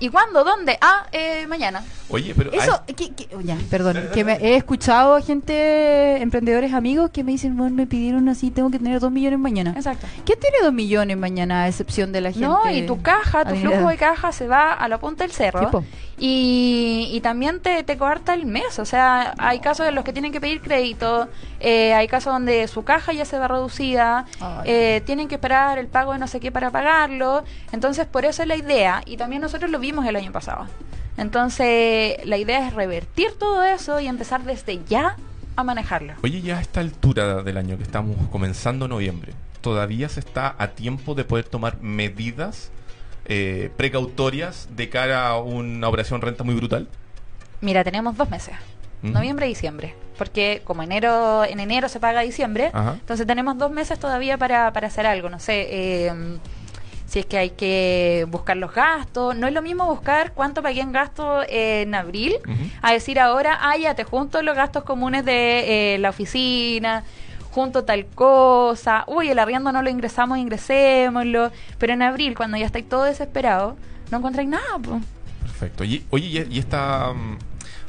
¿y 0.00 0.08
cuándo? 0.08 0.44
¿Dónde? 0.44 0.78
Ah, 0.80 1.06
eh, 1.12 1.46
mañana. 1.46 1.84
Oye, 2.08 2.34
pero... 2.36 2.52
Eso, 2.52 2.82
que, 2.86 3.12
que- 3.14 3.28
oh, 3.36 3.40
ya, 3.40 3.56
perdón, 3.70 4.08
que 4.14 4.24
me, 4.24 4.34
he 4.34 4.56
escuchado 4.56 5.14
a 5.14 5.20
gente, 5.20 6.22
emprendedores 6.22 6.72
amigos 6.72 7.10
que 7.10 7.22
me 7.24 7.32
dicen, 7.32 7.56
bueno, 7.56 7.74
me 7.76 7.86
pidieron 7.86 8.28
así, 8.28 8.50
tengo 8.50 8.70
que 8.70 8.78
tener 8.78 9.00
dos 9.00 9.10
millones 9.12 9.38
mañana. 9.38 9.74
Exacto. 9.76 10.06
¿Quién 10.24 10.38
tiene 10.40 10.56
dos 10.62 10.72
millones 10.72 11.16
mañana 11.16 11.64
a 11.64 11.68
excepción 11.68 12.12
de 12.12 12.20
la 12.20 12.30
gente? 12.32 12.46
No, 12.46 12.70
y 12.70 12.86
tu 12.86 13.02
caja, 13.02 13.44
tu 13.44 13.54
flujo 13.56 13.88
de 13.88 13.96
caja 13.96 14.32
se 14.32 14.46
va 14.48 14.72
a 14.72 14.88
la 14.88 14.98
punta 14.98 15.24
del 15.24 15.32
cerro. 15.32 15.70
Sí. 15.70 15.86
Y, 16.18 17.10
y 17.12 17.20
también 17.20 17.60
te, 17.60 17.82
te 17.84 17.96
coarta 17.96 18.34
el 18.34 18.46
mes. 18.46 18.78
O 18.78 18.84
sea, 18.84 19.34
hay 19.38 19.60
casos 19.60 19.86
en 19.88 19.94
los 19.94 20.04
que 20.04 20.12
tienen 20.12 20.32
que 20.32 20.40
pedir 20.40 20.60
crédito, 20.60 21.28
eh, 21.60 21.94
hay 21.94 22.08
casos 22.08 22.32
donde 22.32 22.66
su 22.68 22.84
caja 22.84 23.12
ya 23.12 23.24
se 23.24 23.38
va 23.38 23.48
reducida, 23.48 24.26
eh, 24.64 25.02
tienen 25.06 25.28
que 25.28 25.36
esperar 25.36 25.78
el 25.78 25.86
pago 25.86 26.12
de 26.12 26.18
no 26.18 26.26
sé 26.26 26.40
qué 26.40 26.50
para 26.50 26.70
pagarlo. 26.70 27.44
Entonces, 27.72 28.06
por 28.06 28.24
eso 28.24 28.42
es 28.42 28.48
la 28.48 28.56
idea. 28.56 29.02
Y 29.06 29.16
también 29.16 29.42
nosotros 29.42 29.70
lo 29.70 29.78
vimos 29.78 30.06
el 30.06 30.16
año 30.16 30.32
pasado. 30.32 30.66
Entonces, 31.16 32.24
la 32.24 32.36
idea 32.36 32.66
es 32.66 32.74
revertir 32.74 33.32
todo 33.38 33.64
eso 33.64 33.98
y 34.00 34.06
empezar 34.06 34.44
desde 34.44 34.80
ya 34.88 35.16
a 35.56 35.64
manejarlo. 35.64 36.14
Oye, 36.22 36.40
ya 36.40 36.58
a 36.58 36.60
esta 36.60 36.80
altura 36.80 37.42
del 37.42 37.56
año 37.56 37.76
que 37.76 37.82
estamos 37.82 38.16
comenzando 38.30 38.86
noviembre, 38.86 39.32
¿todavía 39.60 40.08
se 40.08 40.20
está 40.20 40.54
a 40.56 40.68
tiempo 40.68 41.16
de 41.16 41.24
poder 41.24 41.44
tomar 41.48 41.80
medidas 41.82 42.70
eh, 43.28 43.70
precautorias 43.76 44.68
de 44.74 44.88
cara 44.88 45.28
a 45.28 45.38
una 45.38 45.88
operación 45.88 46.20
renta 46.20 46.44
muy 46.44 46.54
brutal? 46.54 46.88
Mira, 47.60 47.84
tenemos 47.84 48.16
dos 48.16 48.30
meses. 48.30 48.54
Noviembre 49.02 49.46
y 49.46 49.50
diciembre. 49.50 49.94
Porque 50.16 50.62
como 50.64 50.82
enero, 50.82 51.44
en 51.44 51.60
enero 51.60 51.88
se 51.88 52.00
paga 52.00 52.22
diciembre, 52.22 52.70
Ajá. 52.72 52.94
entonces 52.94 53.26
tenemos 53.26 53.56
dos 53.56 53.70
meses 53.70 53.98
todavía 54.00 54.36
para, 54.36 54.72
para 54.72 54.88
hacer 54.88 55.06
algo. 55.06 55.28
No 55.30 55.38
sé, 55.38 55.68
eh, 55.70 56.38
si 57.06 57.20
es 57.20 57.26
que 57.26 57.38
hay 57.38 57.50
que 57.50 58.26
buscar 58.28 58.56
los 58.56 58.74
gastos. 58.74 59.36
No 59.36 59.46
es 59.46 59.52
lo 59.54 59.62
mismo 59.62 59.86
buscar 59.86 60.32
cuánto 60.32 60.62
pagué 60.62 60.80
en 60.80 60.92
gasto 60.92 61.42
en 61.48 61.94
abril, 61.94 62.34
a 62.82 62.92
decir 62.92 63.18
ahora, 63.18 63.58
ah, 63.60 63.76
ya 63.76 63.94
te 63.94 64.04
junto 64.04 64.42
los 64.42 64.54
gastos 64.54 64.84
comunes 64.84 65.24
de 65.24 65.94
eh, 65.94 65.98
la 65.98 66.10
oficina, 66.10 67.04
junto 67.58 67.84
tal 67.84 68.06
cosa, 68.06 69.04
uy, 69.06 69.28
el 69.30 69.38
arriendo 69.38 69.72
no 69.72 69.82
lo 69.82 69.90
ingresamos, 69.90 70.38
ingresémoslo. 70.38 71.50
Pero 71.78 71.92
en 71.92 72.02
abril, 72.02 72.34
cuando 72.36 72.56
ya 72.56 72.66
estáis 72.66 72.88
todo 72.88 73.04
desesperado, 73.04 73.76
no 74.10 74.18
encontráis 74.18 74.48
nada, 74.48 74.78
pues. 74.82 75.02
Perfecto. 75.42 75.84
Y, 75.84 76.04
oye, 76.10 76.46
y, 76.50 76.56
y 76.56 76.58
esta... 76.58 77.12
mm, 77.12 77.38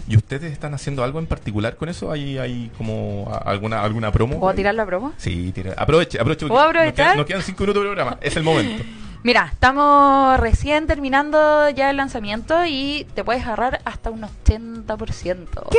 ¿Y 0.07 0.17
ustedes 0.17 0.51
están 0.51 0.74
haciendo 0.74 1.03
algo 1.03 1.20
en 1.20 1.28
particular 1.28 1.76
con 1.76 1.88
eso? 1.88 2.11
¿Hay, 2.11 2.39
hay 2.39 2.72
como 2.80 3.32
alguna 3.45 3.84
alguna 3.84 4.11
promo? 4.11 4.39
¿Puedo 4.39 4.55
tirar 4.55 4.74
la 4.74 4.84
promo? 4.84 5.13
Sí, 5.17 5.51
tira. 5.53 5.76
Aproveche, 5.78 6.20
aproveche. 6.20 6.47
¿Puedo 6.47 6.59
nos 6.63 6.72
quedan- 6.74 6.80
aprovechar? 6.88 7.17
Nos 7.17 7.26
quedan, 7.28 7.41
cinco 7.43 7.61
minutos 7.63 7.84
de 7.84 7.89
programa. 7.89 8.17
Es 8.20 8.36
el 8.36 8.41
momento. 8.43 8.84
Mira, 9.22 9.49
estamos 9.51 10.39
recién 10.39 10.88
terminando 10.88 11.70
ya 11.72 11.89
el 11.89 11.97
lanzamiento 11.97 12.65
y 12.65 13.05
te 13.15 13.24
puedes 13.26 13.43
agarrar 13.43 13.82
hasta 13.84 14.09
un 14.11 14.22
80%. 14.22 15.45
¿Qué? 15.72 15.78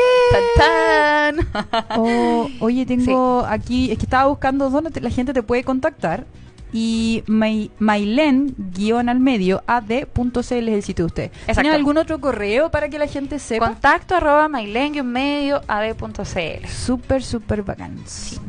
¡Tan, 0.59 1.39
tan! 1.47 1.81
Oh, 1.97 2.49
oye, 2.61 2.85
tengo 2.87 3.45
aquí, 3.49 3.91
es 3.91 3.99
que 3.99 4.05
estaba 4.05 4.27
buscando 4.29 4.69
dónde 4.69 4.91
te- 4.91 5.01
la 5.01 5.09
gente 5.11 5.33
te 5.33 5.43
puede 5.43 5.65
contactar. 5.65 6.27
Y 6.73 7.25
my, 7.27 7.71
Mailen, 7.79 8.55
guion 8.57 9.09
al 9.09 9.21
medio, 9.21 9.63
ad.cl 9.67 10.39
es 10.39 10.53
el 10.53 10.83
sitio 10.83 11.05
de 11.05 11.07
usted. 11.07 11.25
Exacto. 11.25 11.63
¿Tiene 11.63 11.77
algún 11.77 11.99
otro 11.99 12.21
correo 12.21 12.71
para 12.71 12.89
que 12.89 12.99
la 12.99 13.07
gente 13.07 13.39
sepa? 13.39 13.67
Contacto 13.67 14.15
arroba 14.15 14.49
mailen-medio 14.49 15.63
ad.cl. 15.67 16.67
Súper, 16.69 17.23
súper 17.23 17.63
bacán. 17.63 17.99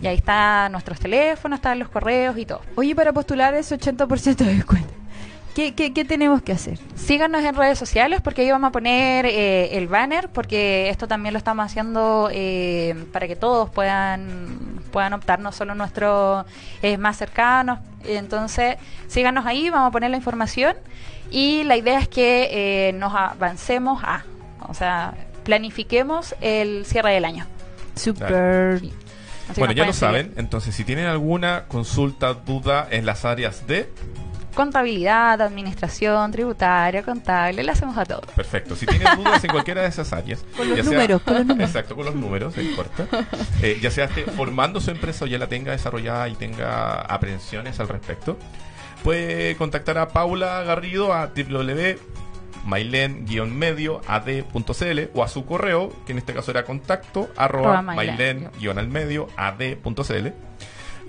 Y 0.01 0.07
ahí 0.07 0.17
están 0.17 0.71
nuestros 0.71 0.99
teléfonos, 0.99 1.57
están 1.57 1.79
los 1.79 1.89
correos 1.89 2.37
y 2.37 2.45
todo. 2.45 2.61
Oye, 2.75 2.95
para 2.95 3.13
postular 3.13 3.53
ese 3.55 3.77
80% 3.79 4.35
de 4.35 4.55
descuento, 4.55 4.93
¿qué, 5.55 5.73
qué, 5.73 5.93
qué 5.93 6.05
tenemos 6.05 6.41
que 6.41 6.51
hacer? 6.51 6.79
Síganos 6.95 7.43
en 7.43 7.55
redes 7.55 7.77
sociales 7.77 8.21
porque 8.21 8.43
ahí 8.43 8.51
vamos 8.51 8.69
a 8.69 8.71
poner 8.71 9.25
eh, 9.25 9.77
el 9.77 9.87
banner 9.87 10.29
porque 10.29 10.89
esto 10.89 11.07
también 11.07 11.33
lo 11.33 11.37
estamos 11.37 11.65
haciendo 11.65 12.29
eh, 12.31 12.95
para 13.11 13.27
que 13.27 13.35
todos 13.35 13.69
puedan 13.69 14.70
puedan 14.91 15.13
optar, 15.13 15.39
no 15.39 15.51
solo 15.51 15.75
nuestros 15.75 16.45
eh, 16.81 16.97
más 16.97 17.17
cercanos. 17.17 17.79
Entonces, 18.03 18.77
síganos 19.07 19.45
ahí, 19.45 19.69
vamos 19.69 19.89
a 19.89 19.91
poner 19.91 20.11
la 20.11 20.17
información 20.17 20.75
y 21.29 21.63
la 21.63 21.77
idea 21.77 21.99
es 21.99 22.07
que 22.07 22.49
eh, 22.89 22.93
nos 22.93 23.13
avancemos 23.15 24.03
a, 24.03 24.23
o 24.67 24.73
sea, 24.73 25.13
planifiquemos 25.43 26.35
el 26.41 26.85
cierre 26.85 27.13
del 27.13 27.25
año. 27.25 27.45
Súper. 27.95 28.79
Sí. 28.79 28.93
bueno, 29.57 29.73
ya 29.73 29.85
lo 29.85 29.93
saben. 29.93 30.33
Entonces, 30.37 30.75
si 30.75 30.83
tienen 30.83 31.05
alguna 31.05 31.65
consulta, 31.67 32.33
duda 32.33 32.87
en 32.89 33.05
las 33.05 33.25
áreas 33.25 33.67
de... 33.67 33.89
Contabilidad, 34.55 35.41
administración, 35.41 36.31
tributaria, 36.31 37.03
contable, 37.03 37.63
le 37.63 37.71
hacemos 37.71 37.97
a 37.97 38.05
todo. 38.05 38.21
Perfecto. 38.35 38.75
Si 38.75 38.85
tienen 38.85 39.07
dudas 39.15 39.41
en 39.43 39.49
cualquiera 39.51 39.81
de 39.83 39.87
esas 39.87 40.11
áreas, 40.13 40.43
Con 40.57 40.69
los 40.69 40.79
sea- 40.79 40.85
números, 40.91 41.21
con 41.21 41.33
los 41.35 41.45
números. 41.45 41.69
Exacto, 41.69 41.95
con 41.95 42.05
los 42.05 42.15
números, 42.15 42.55
no 42.57 42.61
importa. 42.61 43.07
Eh, 43.61 43.79
ya 43.81 43.89
sea 43.91 44.05
esté 44.05 44.23
formando 44.25 44.81
su 44.81 44.91
empresa 44.91 45.25
o 45.25 45.27
ya 45.27 45.37
la 45.37 45.47
tenga 45.47 45.71
desarrollada 45.71 46.27
y 46.29 46.35
tenga 46.35 47.01
aprensiones 47.01 47.79
al 47.79 47.87
respecto, 47.87 48.37
puede 49.03 49.55
contactar 49.55 49.97
a 49.97 50.09
Paula 50.09 50.61
Garrido 50.63 51.13
a 51.13 51.27
www.mailen-medio 51.35 54.01
ad.cl 54.07 54.99
o 55.13 55.23
a 55.23 55.27
su 55.27 55.45
correo, 55.45 55.91
que 56.05 56.11
en 56.11 56.17
este 56.19 56.33
caso 56.33 56.51
era 56.51 56.63
contacto 56.65 57.29
arroba 57.37 57.79
Arroba 57.79 57.95
mailen. 57.95 58.49
mailen-al-medio 58.59 59.27
ad.cl 59.37 60.27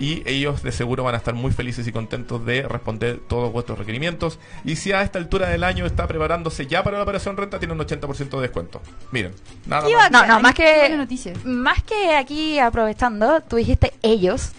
y 0.02 0.22
ellos 0.26 0.64
de 0.64 0.72
seguro 0.72 1.04
van 1.04 1.14
a 1.14 1.18
estar 1.18 1.32
muy 1.34 1.52
felices 1.52 1.86
y 1.86 1.92
contentos 1.92 2.44
de 2.44 2.62
responder 2.64 3.20
todos 3.28 3.52
vuestros 3.52 3.78
requerimientos. 3.78 4.40
Y 4.64 4.74
si 4.74 4.90
a 4.90 5.02
esta 5.02 5.20
altura 5.20 5.48
del 5.48 5.62
año 5.62 5.86
está 5.86 6.08
preparándose 6.08 6.66
ya 6.66 6.82
para 6.82 6.96
la 6.96 7.04
operación 7.04 7.36
renta, 7.36 7.60
tiene 7.60 7.72
un 7.74 7.78
80% 7.80 8.30
de 8.30 8.40
descuento. 8.40 8.82
Miren, 9.12 9.32
nada 9.66 9.88
más. 9.88 10.10
No, 10.10 10.26
no, 10.26 10.40
más 10.40 10.54
que 10.54 11.06
más 11.44 11.82
que 11.84 12.16
aquí 12.16 12.58
aprovechando, 12.58 13.40
tú 13.42 13.56
dijiste 13.56 13.92
ellos, 14.02 14.50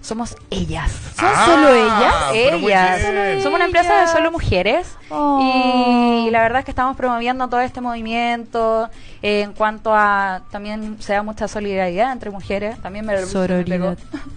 somos 0.00 0.36
ellas. 0.50 0.92
¿Son 1.18 1.28
Ah, 1.28 1.44
solo 1.46 1.74
ellas? 1.74 2.14
muy 2.60 2.70
ellas. 2.70 3.00
Solo 3.02 3.42
Somos 3.42 3.56
una 3.56 3.64
empresa 3.64 3.94
de 3.94 4.00
ellas. 4.02 4.12
solo 4.12 4.30
mujeres 4.30 4.86
Oh. 5.10 6.24
y 6.26 6.30
la 6.30 6.42
verdad 6.42 6.58
es 6.60 6.64
que 6.66 6.70
estamos 6.70 6.96
promoviendo 6.96 7.48
todo 7.48 7.60
este 7.62 7.80
movimiento 7.80 8.88
eh, 9.22 9.40
en 9.40 9.54
cuanto 9.54 9.94
a 9.94 10.42
también 10.50 10.96
se 11.00 11.14
da 11.14 11.22
mucha 11.22 11.48
solidaridad 11.48 12.12
entre 12.12 12.30
mujeres, 12.30 12.78
también 12.82 13.06
me 13.06 13.14
lo 13.14 13.20
se 13.20 13.26
me 13.26 13.32
Sororidad. 13.32 13.96
pegó. 13.96 13.96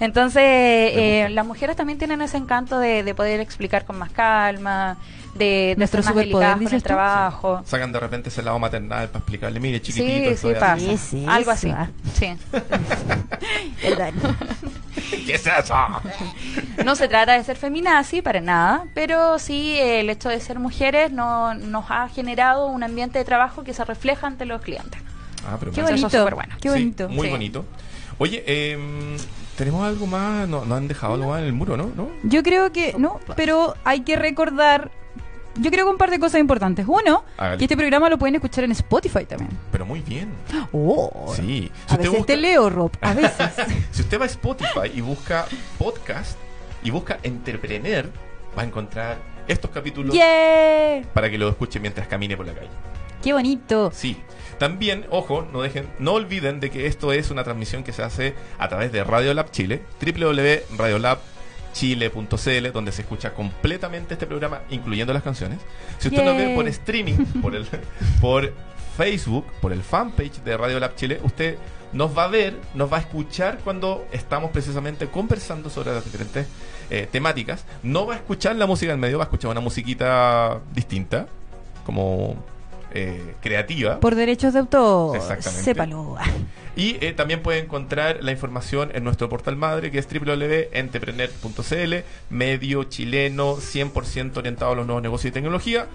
Entonces, 0.00 0.42
eh, 0.44 1.28
las 1.30 1.46
mujeres 1.46 1.76
también 1.76 1.98
tienen 1.98 2.20
ese 2.22 2.36
encanto 2.36 2.78
de, 2.78 3.02
de 3.02 3.14
poder 3.14 3.40
explicar 3.40 3.84
con 3.84 3.98
más 3.98 4.10
calma, 4.10 4.96
de, 5.34 5.44
de 5.44 5.74
Nuestro 5.78 6.02
ser 6.02 6.14
más 6.14 6.14
superpoder, 6.22 6.48
delicadas 6.48 6.64
con 6.68 6.74
el 6.76 6.82
tú. 6.82 6.86
trabajo. 6.86 7.62
Sacan 7.66 7.92
de 7.92 8.00
repente 8.00 8.28
ese 8.28 8.42
lado 8.42 8.58
maternal 8.58 9.08
para 9.08 9.18
explicarle, 9.18 9.58
mire, 9.60 9.80
chiquitito, 9.82 10.30
Sí, 10.30 10.36
sí 10.36 10.54
pasa. 10.54 10.72
así". 10.74 10.86
¿Qué 10.86 10.92
es 11.22 11.28
Algo 11.28 11.50
así. 11.50 11.74
Sí. 12.14 12.36
Perdón. 13.82 14.14
¿Qué 15.26 15.34
es 15.34 15.46
eso? 15.46 15.74
No 16.84 16.94
se 16.96 17.08
trata 17.08 17.32
de 17.32 17.44
ser 17.44 17.56
feminazi 17.56 18.22
para 18.22 18.40
nada, 18.40 18.84
pero 18.94 19.38
sí 19.38 19.74
eh, 19.76 20.00
el 20.00 20.10
hecho 20.10 20.28
de 20.28 20.40
ser 20.40 20.58
mujeres 20.58 21.10
no, 21.12 21.54
nos 21.54 21.86
ha 21.90 22.08
generado 22.08 22.66
un 22.68 22.82
ambiente 22.82 23.18
de 23.18 23.24
trabajo 23.24 23.64
que 23.64 23.74
se 23.74 23.84
refleja 23.84 24.26
ante 24.26 24.44
los 24.44 24.60
clientes. 24.62 25.00
Ah, 25.46 25.56
pero 25.58 25.72
Qué 25.72 25.82
bueno. 25.82 25.96
Bonito. 25.98 26.30
bueno. 26.36 26.54
Qué 26.60 26.68
Sí, 26.70 26.74
bonito. 26.74 27.08
muy 27.08 27.26
Sí. 27.26 27.30
bonito. 27.32 27.64
Oye, 28.18 28.44
em, 28.72 29.16
tenemos 29.56 29.84
algo 29.84 30.06
más, 30.06 30.48
no, 30.48 30.64
no 30.64 30.74
han 30.74 30.88
dejado 30.88 31.14
algo 31.14 31.28
más 31.30 31.40
en 31.40 31.46
el 31.46 31.52
muro, 31.52 31.76
¿no? 31.76 31.90
¿No? 31.96 32.08
Yo 32.24 32.42
creo 32.42 32.72
que 32.72 32.94
no, 32.98 33.20
pero 33.36 33.74
hay 33.84 34.00
que 34.00 34.16
recordar. 34.16 34.90
Yo 35.56 35.70
creo 35.70 35.86
que 35.86 35.92
un 35.92 35.98
par 35.98 36.10
de 36.10 36.18
cosas 36.18 36.40
importantes. 36.40 36.84
Uno, 36.88 37.24
que 37.58 37.64
este 37.64 37.76
programa 37.76 38.08
lo 38.10 38.18
pueden 38.18 38.34
escuchar 38.34 38.64
en 38.64 38.72
Spotify 38.72 39.24
también. 39.24 39.50
Pero 39.70 39.86
muy 39.86 40.00
bien. 40.00 40.30
Oh. 40.72 41.32
Sí. 41.36 41.70
A 41.88 41.96
veces 41.96 42.10
busca- 42.12 42.26
te 42.26 42.36
leo, 42.36 42.68
Rob. 42.70 42.90
A 43.00 43.14
veces. 43.14 43.50
Si 43.92 44.02
usted 44.02 44.18
va 44.20 44.24
a 44.24 44.26
Spotify 44.26 44.90
y 44.92 45.00
busca 45.00 45.46
podcast 45.78 46.36
y 46.82 46.90
busca 46.90 47.18
entrepreneur, 47.22 48.10
va 48.58 48.62
a 48.62 48.64
encontrar 48.64 49.16
estos 49.46 49.70
capítulos 49.70 50.12
¡Yeah! 50.14 51.02
para 51.12 51.30
que 51.30 51.38
lo 51.38 51.48
escuche 51.48 51.78
mientras 51.78 52.08
camine 52.08 52.36
por 52.36 52.46
la 52.46 52.54
calle. 52.54 52.70
¡Qué 53.22 53.32
bonito! 53.32 53.92
Sí. 53.94 54.16
También, 54.64 55.04
ojo, 55.10 55.46
no 55.52 55.60
dejen, 55.60 55.86
no 55.98 56.14
olviden 56.14 56.58
de 56.58 56.70
que 56.70 56.86
esto 56.86 57.12
es 57.12 57.30
una 57.30 57.44
transmisión 57.44 57.84
que 57.84 57.92
se 57.92 58.02
hace 58.02 58.32
a 58.56 58.66
través 58.70 58.90
de 58.92 59.04
Radiolab 59.04 59.50
Chile, 59.50 59.82
www.radiolabchile.cl, 60.00 62.72
donde 62.72 62.90
se 62.90 63.02
escucha 63.02 63.34
completamente 63.34 64.14
este 64.14 64.26
programa, 64.26 64.62
incluyendo 64.70 65.12
las 65.12 65.22
canciones. 65.22 65.58
Si 65.98 66.08
usted 66.08 66.24
nos 66.24 66.38
ve 66.38 66.54
por 66.54 66.66
streaming, 66.68 67.26
por 67.42 67.54
el, 67.54 67.66
por 68.22 68.54
Facebook, 68.96 69.44
por 69.60 69.74
el 69.74 69.82
fanpage 69.82 70.42
de 70.42 70.56
Radiolab 70.56 70.94
Chile, 70.94 71.20
usted 71.22 71.58
nos 71.92 72.16
va 72.16 72.24
a 72.24 72.28
ver, 72.28 72.58
nos 72.72 72.90
va 72.90 72.96
a 72.96 73.00
escuchar 73.00 73.58
cuando 73.62 74.06
estamos 74.12 74.50
precisamente 74.50 75.08
conversando 75.08 75.68
sobre 75.68 75.92
las 75.92 76.06
diferentes 76.06 76.46
eh, 76.88 77.06
temáticas. 77.12 77.66
No 77.82 78.06
va 78.06 78.14
a 78.14 78.16
escuchar 78.16 78.56
la 78.56 78.64
música 78.64 78.94
en 78.94 79.00
medio, 79.00 79.18
va 79.18 79.24
a 79.24 79.26
escuchar 79.26 79.50
una 79.50 79.60
musiquita 79.60 80.62
distinta, 80.72 81.26
como 81.84 82.53
eh, 82.94 83.34
creativa. 83.40 84.00
Por 84.00 84.14
derechos 84.14 84.52
de 84.52 84.60
autor. 84.60 85.16
Exactamente. 85.16 85.64
Sépalo. 85.64 86.16
Y 86.76 86.96
eh, 87.04 87.12
también 87.12 87.42
puede 87.42 87.58
encontrar 87.60 88.18
la 88.22 88.32
información 88.32 88.90
en 88.94 89.04
nuestro 89.04 89.28
portal 89.28 89.56
madre 89.56 89.90
que 89.90 89.98
es 89.98 90.08
www.entrepreneur.cl, 90.08 91.94
medio 92.30 92.84
chileno 92.84 93.56
100% 93.56 94.36
orientado 94.36 94.72
a 94.72 94.74
los 94.74 94.86
nuevos 94.86 95.02
negocios 95.02 95.30
y 95.30 95.32
tecnología. 95.32 95.86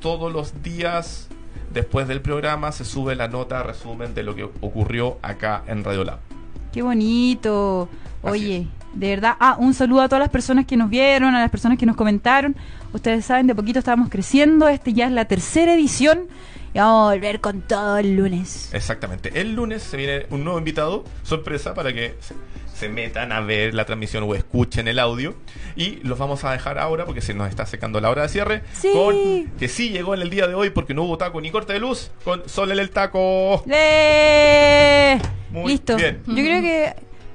Todos 0.00 0.32
los 0.32 0.62
días 0.62 1.28
después 1.72 2.06
del 2.08 2.20
programa 2.20 2.72
se 2.72 2.84
sube 2.84 3.14
la 3.16 3.28
nota 3.28 3.62
resumen 3.62 4.14
de 4.14 4.22
lo 4.22 4.34
que 4.34 4.44
ocurrió 4.44 5.18
acá 5.22 5.62
en 5.66 5.84
Radio 5.84 6.04
Lab. 6.04 6.18
¡Qué 6.72 6.82
bonito! 6.82 7.88
Así 8.22 8.32
Oye, 8.32 8.66
De 8.94 9.08
verdad. 9.08 9.34
Ah, 9.40 9.56
un 9.58 9.74
saludo 9.74 10.02
a 10.02 10.08
todas 10.08 10.20
las 10.20 10.30
personas 10.30 10.66
que 10.66 10.76
nos 10.76 10.88
vieron, 10.88 11.34
a 11.34 11.40
las 11.40 11.50
personas 11.50 11.78
que 11.78 11.86
nos 11.86 11.96
comentaron. 11.96 12.54
Ustedes 12.92 13.24
saben, 13.24 13.46
de 13.46 13.54
poquito 13.54 13.78
estábamos 13.78 14.08
creciendo. 14.10 14.68
Este 14.68 14.92
ya 14.92 15.06
es 15.06 15.12
la 15.12 15.24
tercera 15.24 15.74
edición. 15.74 16.28
Y 16.74 16.78
vamos 16.78 17.10
a 17.10 17.14
volver 17.14 17.40
con 17.40 17.60
todo 17.62 17.98
el 17.98 18.16
lunes. 18.16 18.70
Exactamente. 18.72 19.40
El 19.40 19.54
lunes 19.54 19.82
se 19.82 19.96
viene 19.96 20.26
un 20.30 20.42
nuevo 20.42 20.58
invitado, 20.58 21.04
sorpresa, 21.22 21.74
para 21.74 21.92
que 21.92 22.14
se, 22.74 22.88
metan 22.88 23.30
a 23.30 23.40
ver 23.40 23.74
la 23.74 23.84
transmisión 23.84 24.24
o 24.24 24.34
escuchen 24.34 24.88
el 24.88 24.98
audio. 24.98 25.34
Y 25.76 25.96
los 26.02 26.18
vamos 26.18 26.44
a 26.44 26.52
dejar 26.52 26.78
ahora 26.78 27.04
porque 27.04 27.20
se 27.20 27.34
nos 27.34 27.48
está 27.48 27.64
secando 27.66 28.00
la 28.00 28.10
hora 28.10 28.22
de 28.22 28.28
cierre. 28.28 28.62
Sí. 28.72 28.90
Con 28.92 29.46
que 29.58 29.68
sí 29.68 29.90
llegó 29.90 30.14
en 30.14 30.22
el 30.22 30.30
día 30.30 30.48
de 30.48 30.54
hoy 30.54 30.70
porque 30.70 30.92
no 30.94 31.04
hubo 31.04 31.16
taco 31.18 31.40
ni 31.40 31.50
corte 31.50 31.74
de 31.74 31.78
luz. 31.80 32.10
Con 32.24 32.48
Sol 32.48 32.72
en 32.72 32.78
el 32.78 32.90
taco. 32.90 33.62
Muy 35.50 35.72
Listo. 35.72 35.96
bien. 35.96 36.22
Yo 36.26 36.34
creo 36.34 36.60
que 36.62 36.94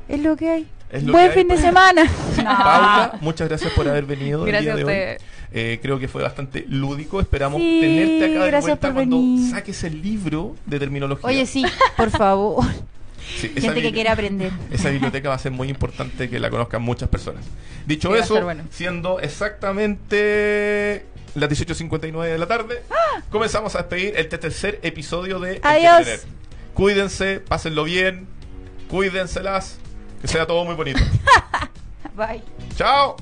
es 0.10 0.20
lo 0.22 0.36
que 0.36 0.50
hay. 0.50 0.68
Buen 0.92 1.12
que 1.12 1.18
hay. 1.18 1.30
fin 1.32 1.48
de 1.48 1.58
semana. 1.58 2.04
Paula, 2.36 3.18
muchas 3.22 3.48
gracias 3.48 3.72
por 3.74 3.88
haber 3.88 4.06
venido 4.06 4.46
el 4.46 4.52
Gracias 4.52 4.76
día 4.76 4.86
de 4.86 5.12
a 5.12 5.12
hoy. 5.14 5.18
Eh, 5.60 5.80
creo 5.82 5.98
que 5.98 6.08
fue 6.08 6.22
bastante 6.22 6.66
lúdico. 6.70 7.20
Esperamos 7.20 7.60
Sí, 7.60 7.80
tenerte 7.82 8.26
acá 8.26 8.46
de 8.46 8.62
vuelta 8.62 8.94
cuando 8.94 9.18
venir. 9.18 9.50
saques 9.52 9.84
el 9.84 10.02
libro 10.02 10.56
de 10.68 10.78
terminología. 10.80 11.26
Oye, 11.28 11.46
sí, 11.48 11.66
por 11.96 12.12
favor. 12.12 12.64
Sí, 13.42 13.50
Gente 13.58 13.82
que 13.82 13.92
quiera 13.92 14.14
aprender. 14.14 14.54
Esa 14.72 14.90
biblioteca 14.90 15.28
va 15.28 15.36
a 15.36 15.40
ser 15.40 15.52
muy 15.52 15.68
importante 15.68 16.30
que 16.30 16.40
la 16.40 16.50
conozcan 16.50 16.82
muchas 16.82 17.10
personas. 17.10 17.44
Dicho 17.86 18.14
Sí, 18.14 18.20
eso, 18.20 18.42
bueno. 18.42 18.64
siendo 18.72 19.20
exactamente 19.20 21.06
las 21.36 21.50
18.59 21.50 22.24
de 22.24 22.38
la 22.38 22.48
tarde, 22.48 22.84
comenzamos 23.30 23.76
a 23.76 23.80
despedir 23.80 24.14
el 24.16 24.30
tercer 24.30 24.80
episodio 24.82 25.42
de 25.42 25.56
El 25.56 25.60
¡Ah! 25.64 25.72
Adiós. 25.74 26.06
Tener. 26.06 26.20
Cuídense, 26.74 27.42
pásenlo 27.42 27.84
bien, 27.84 28.28
cuídenselas, 28.90 29.78
que 30.22 30.30
sea 30.30 30.48
todo 30.48 30.64
muy 30.64 30.76
bonito. 30.76 31.00
Bye. 32.16 32.42
¡Chao! 32.78 33.18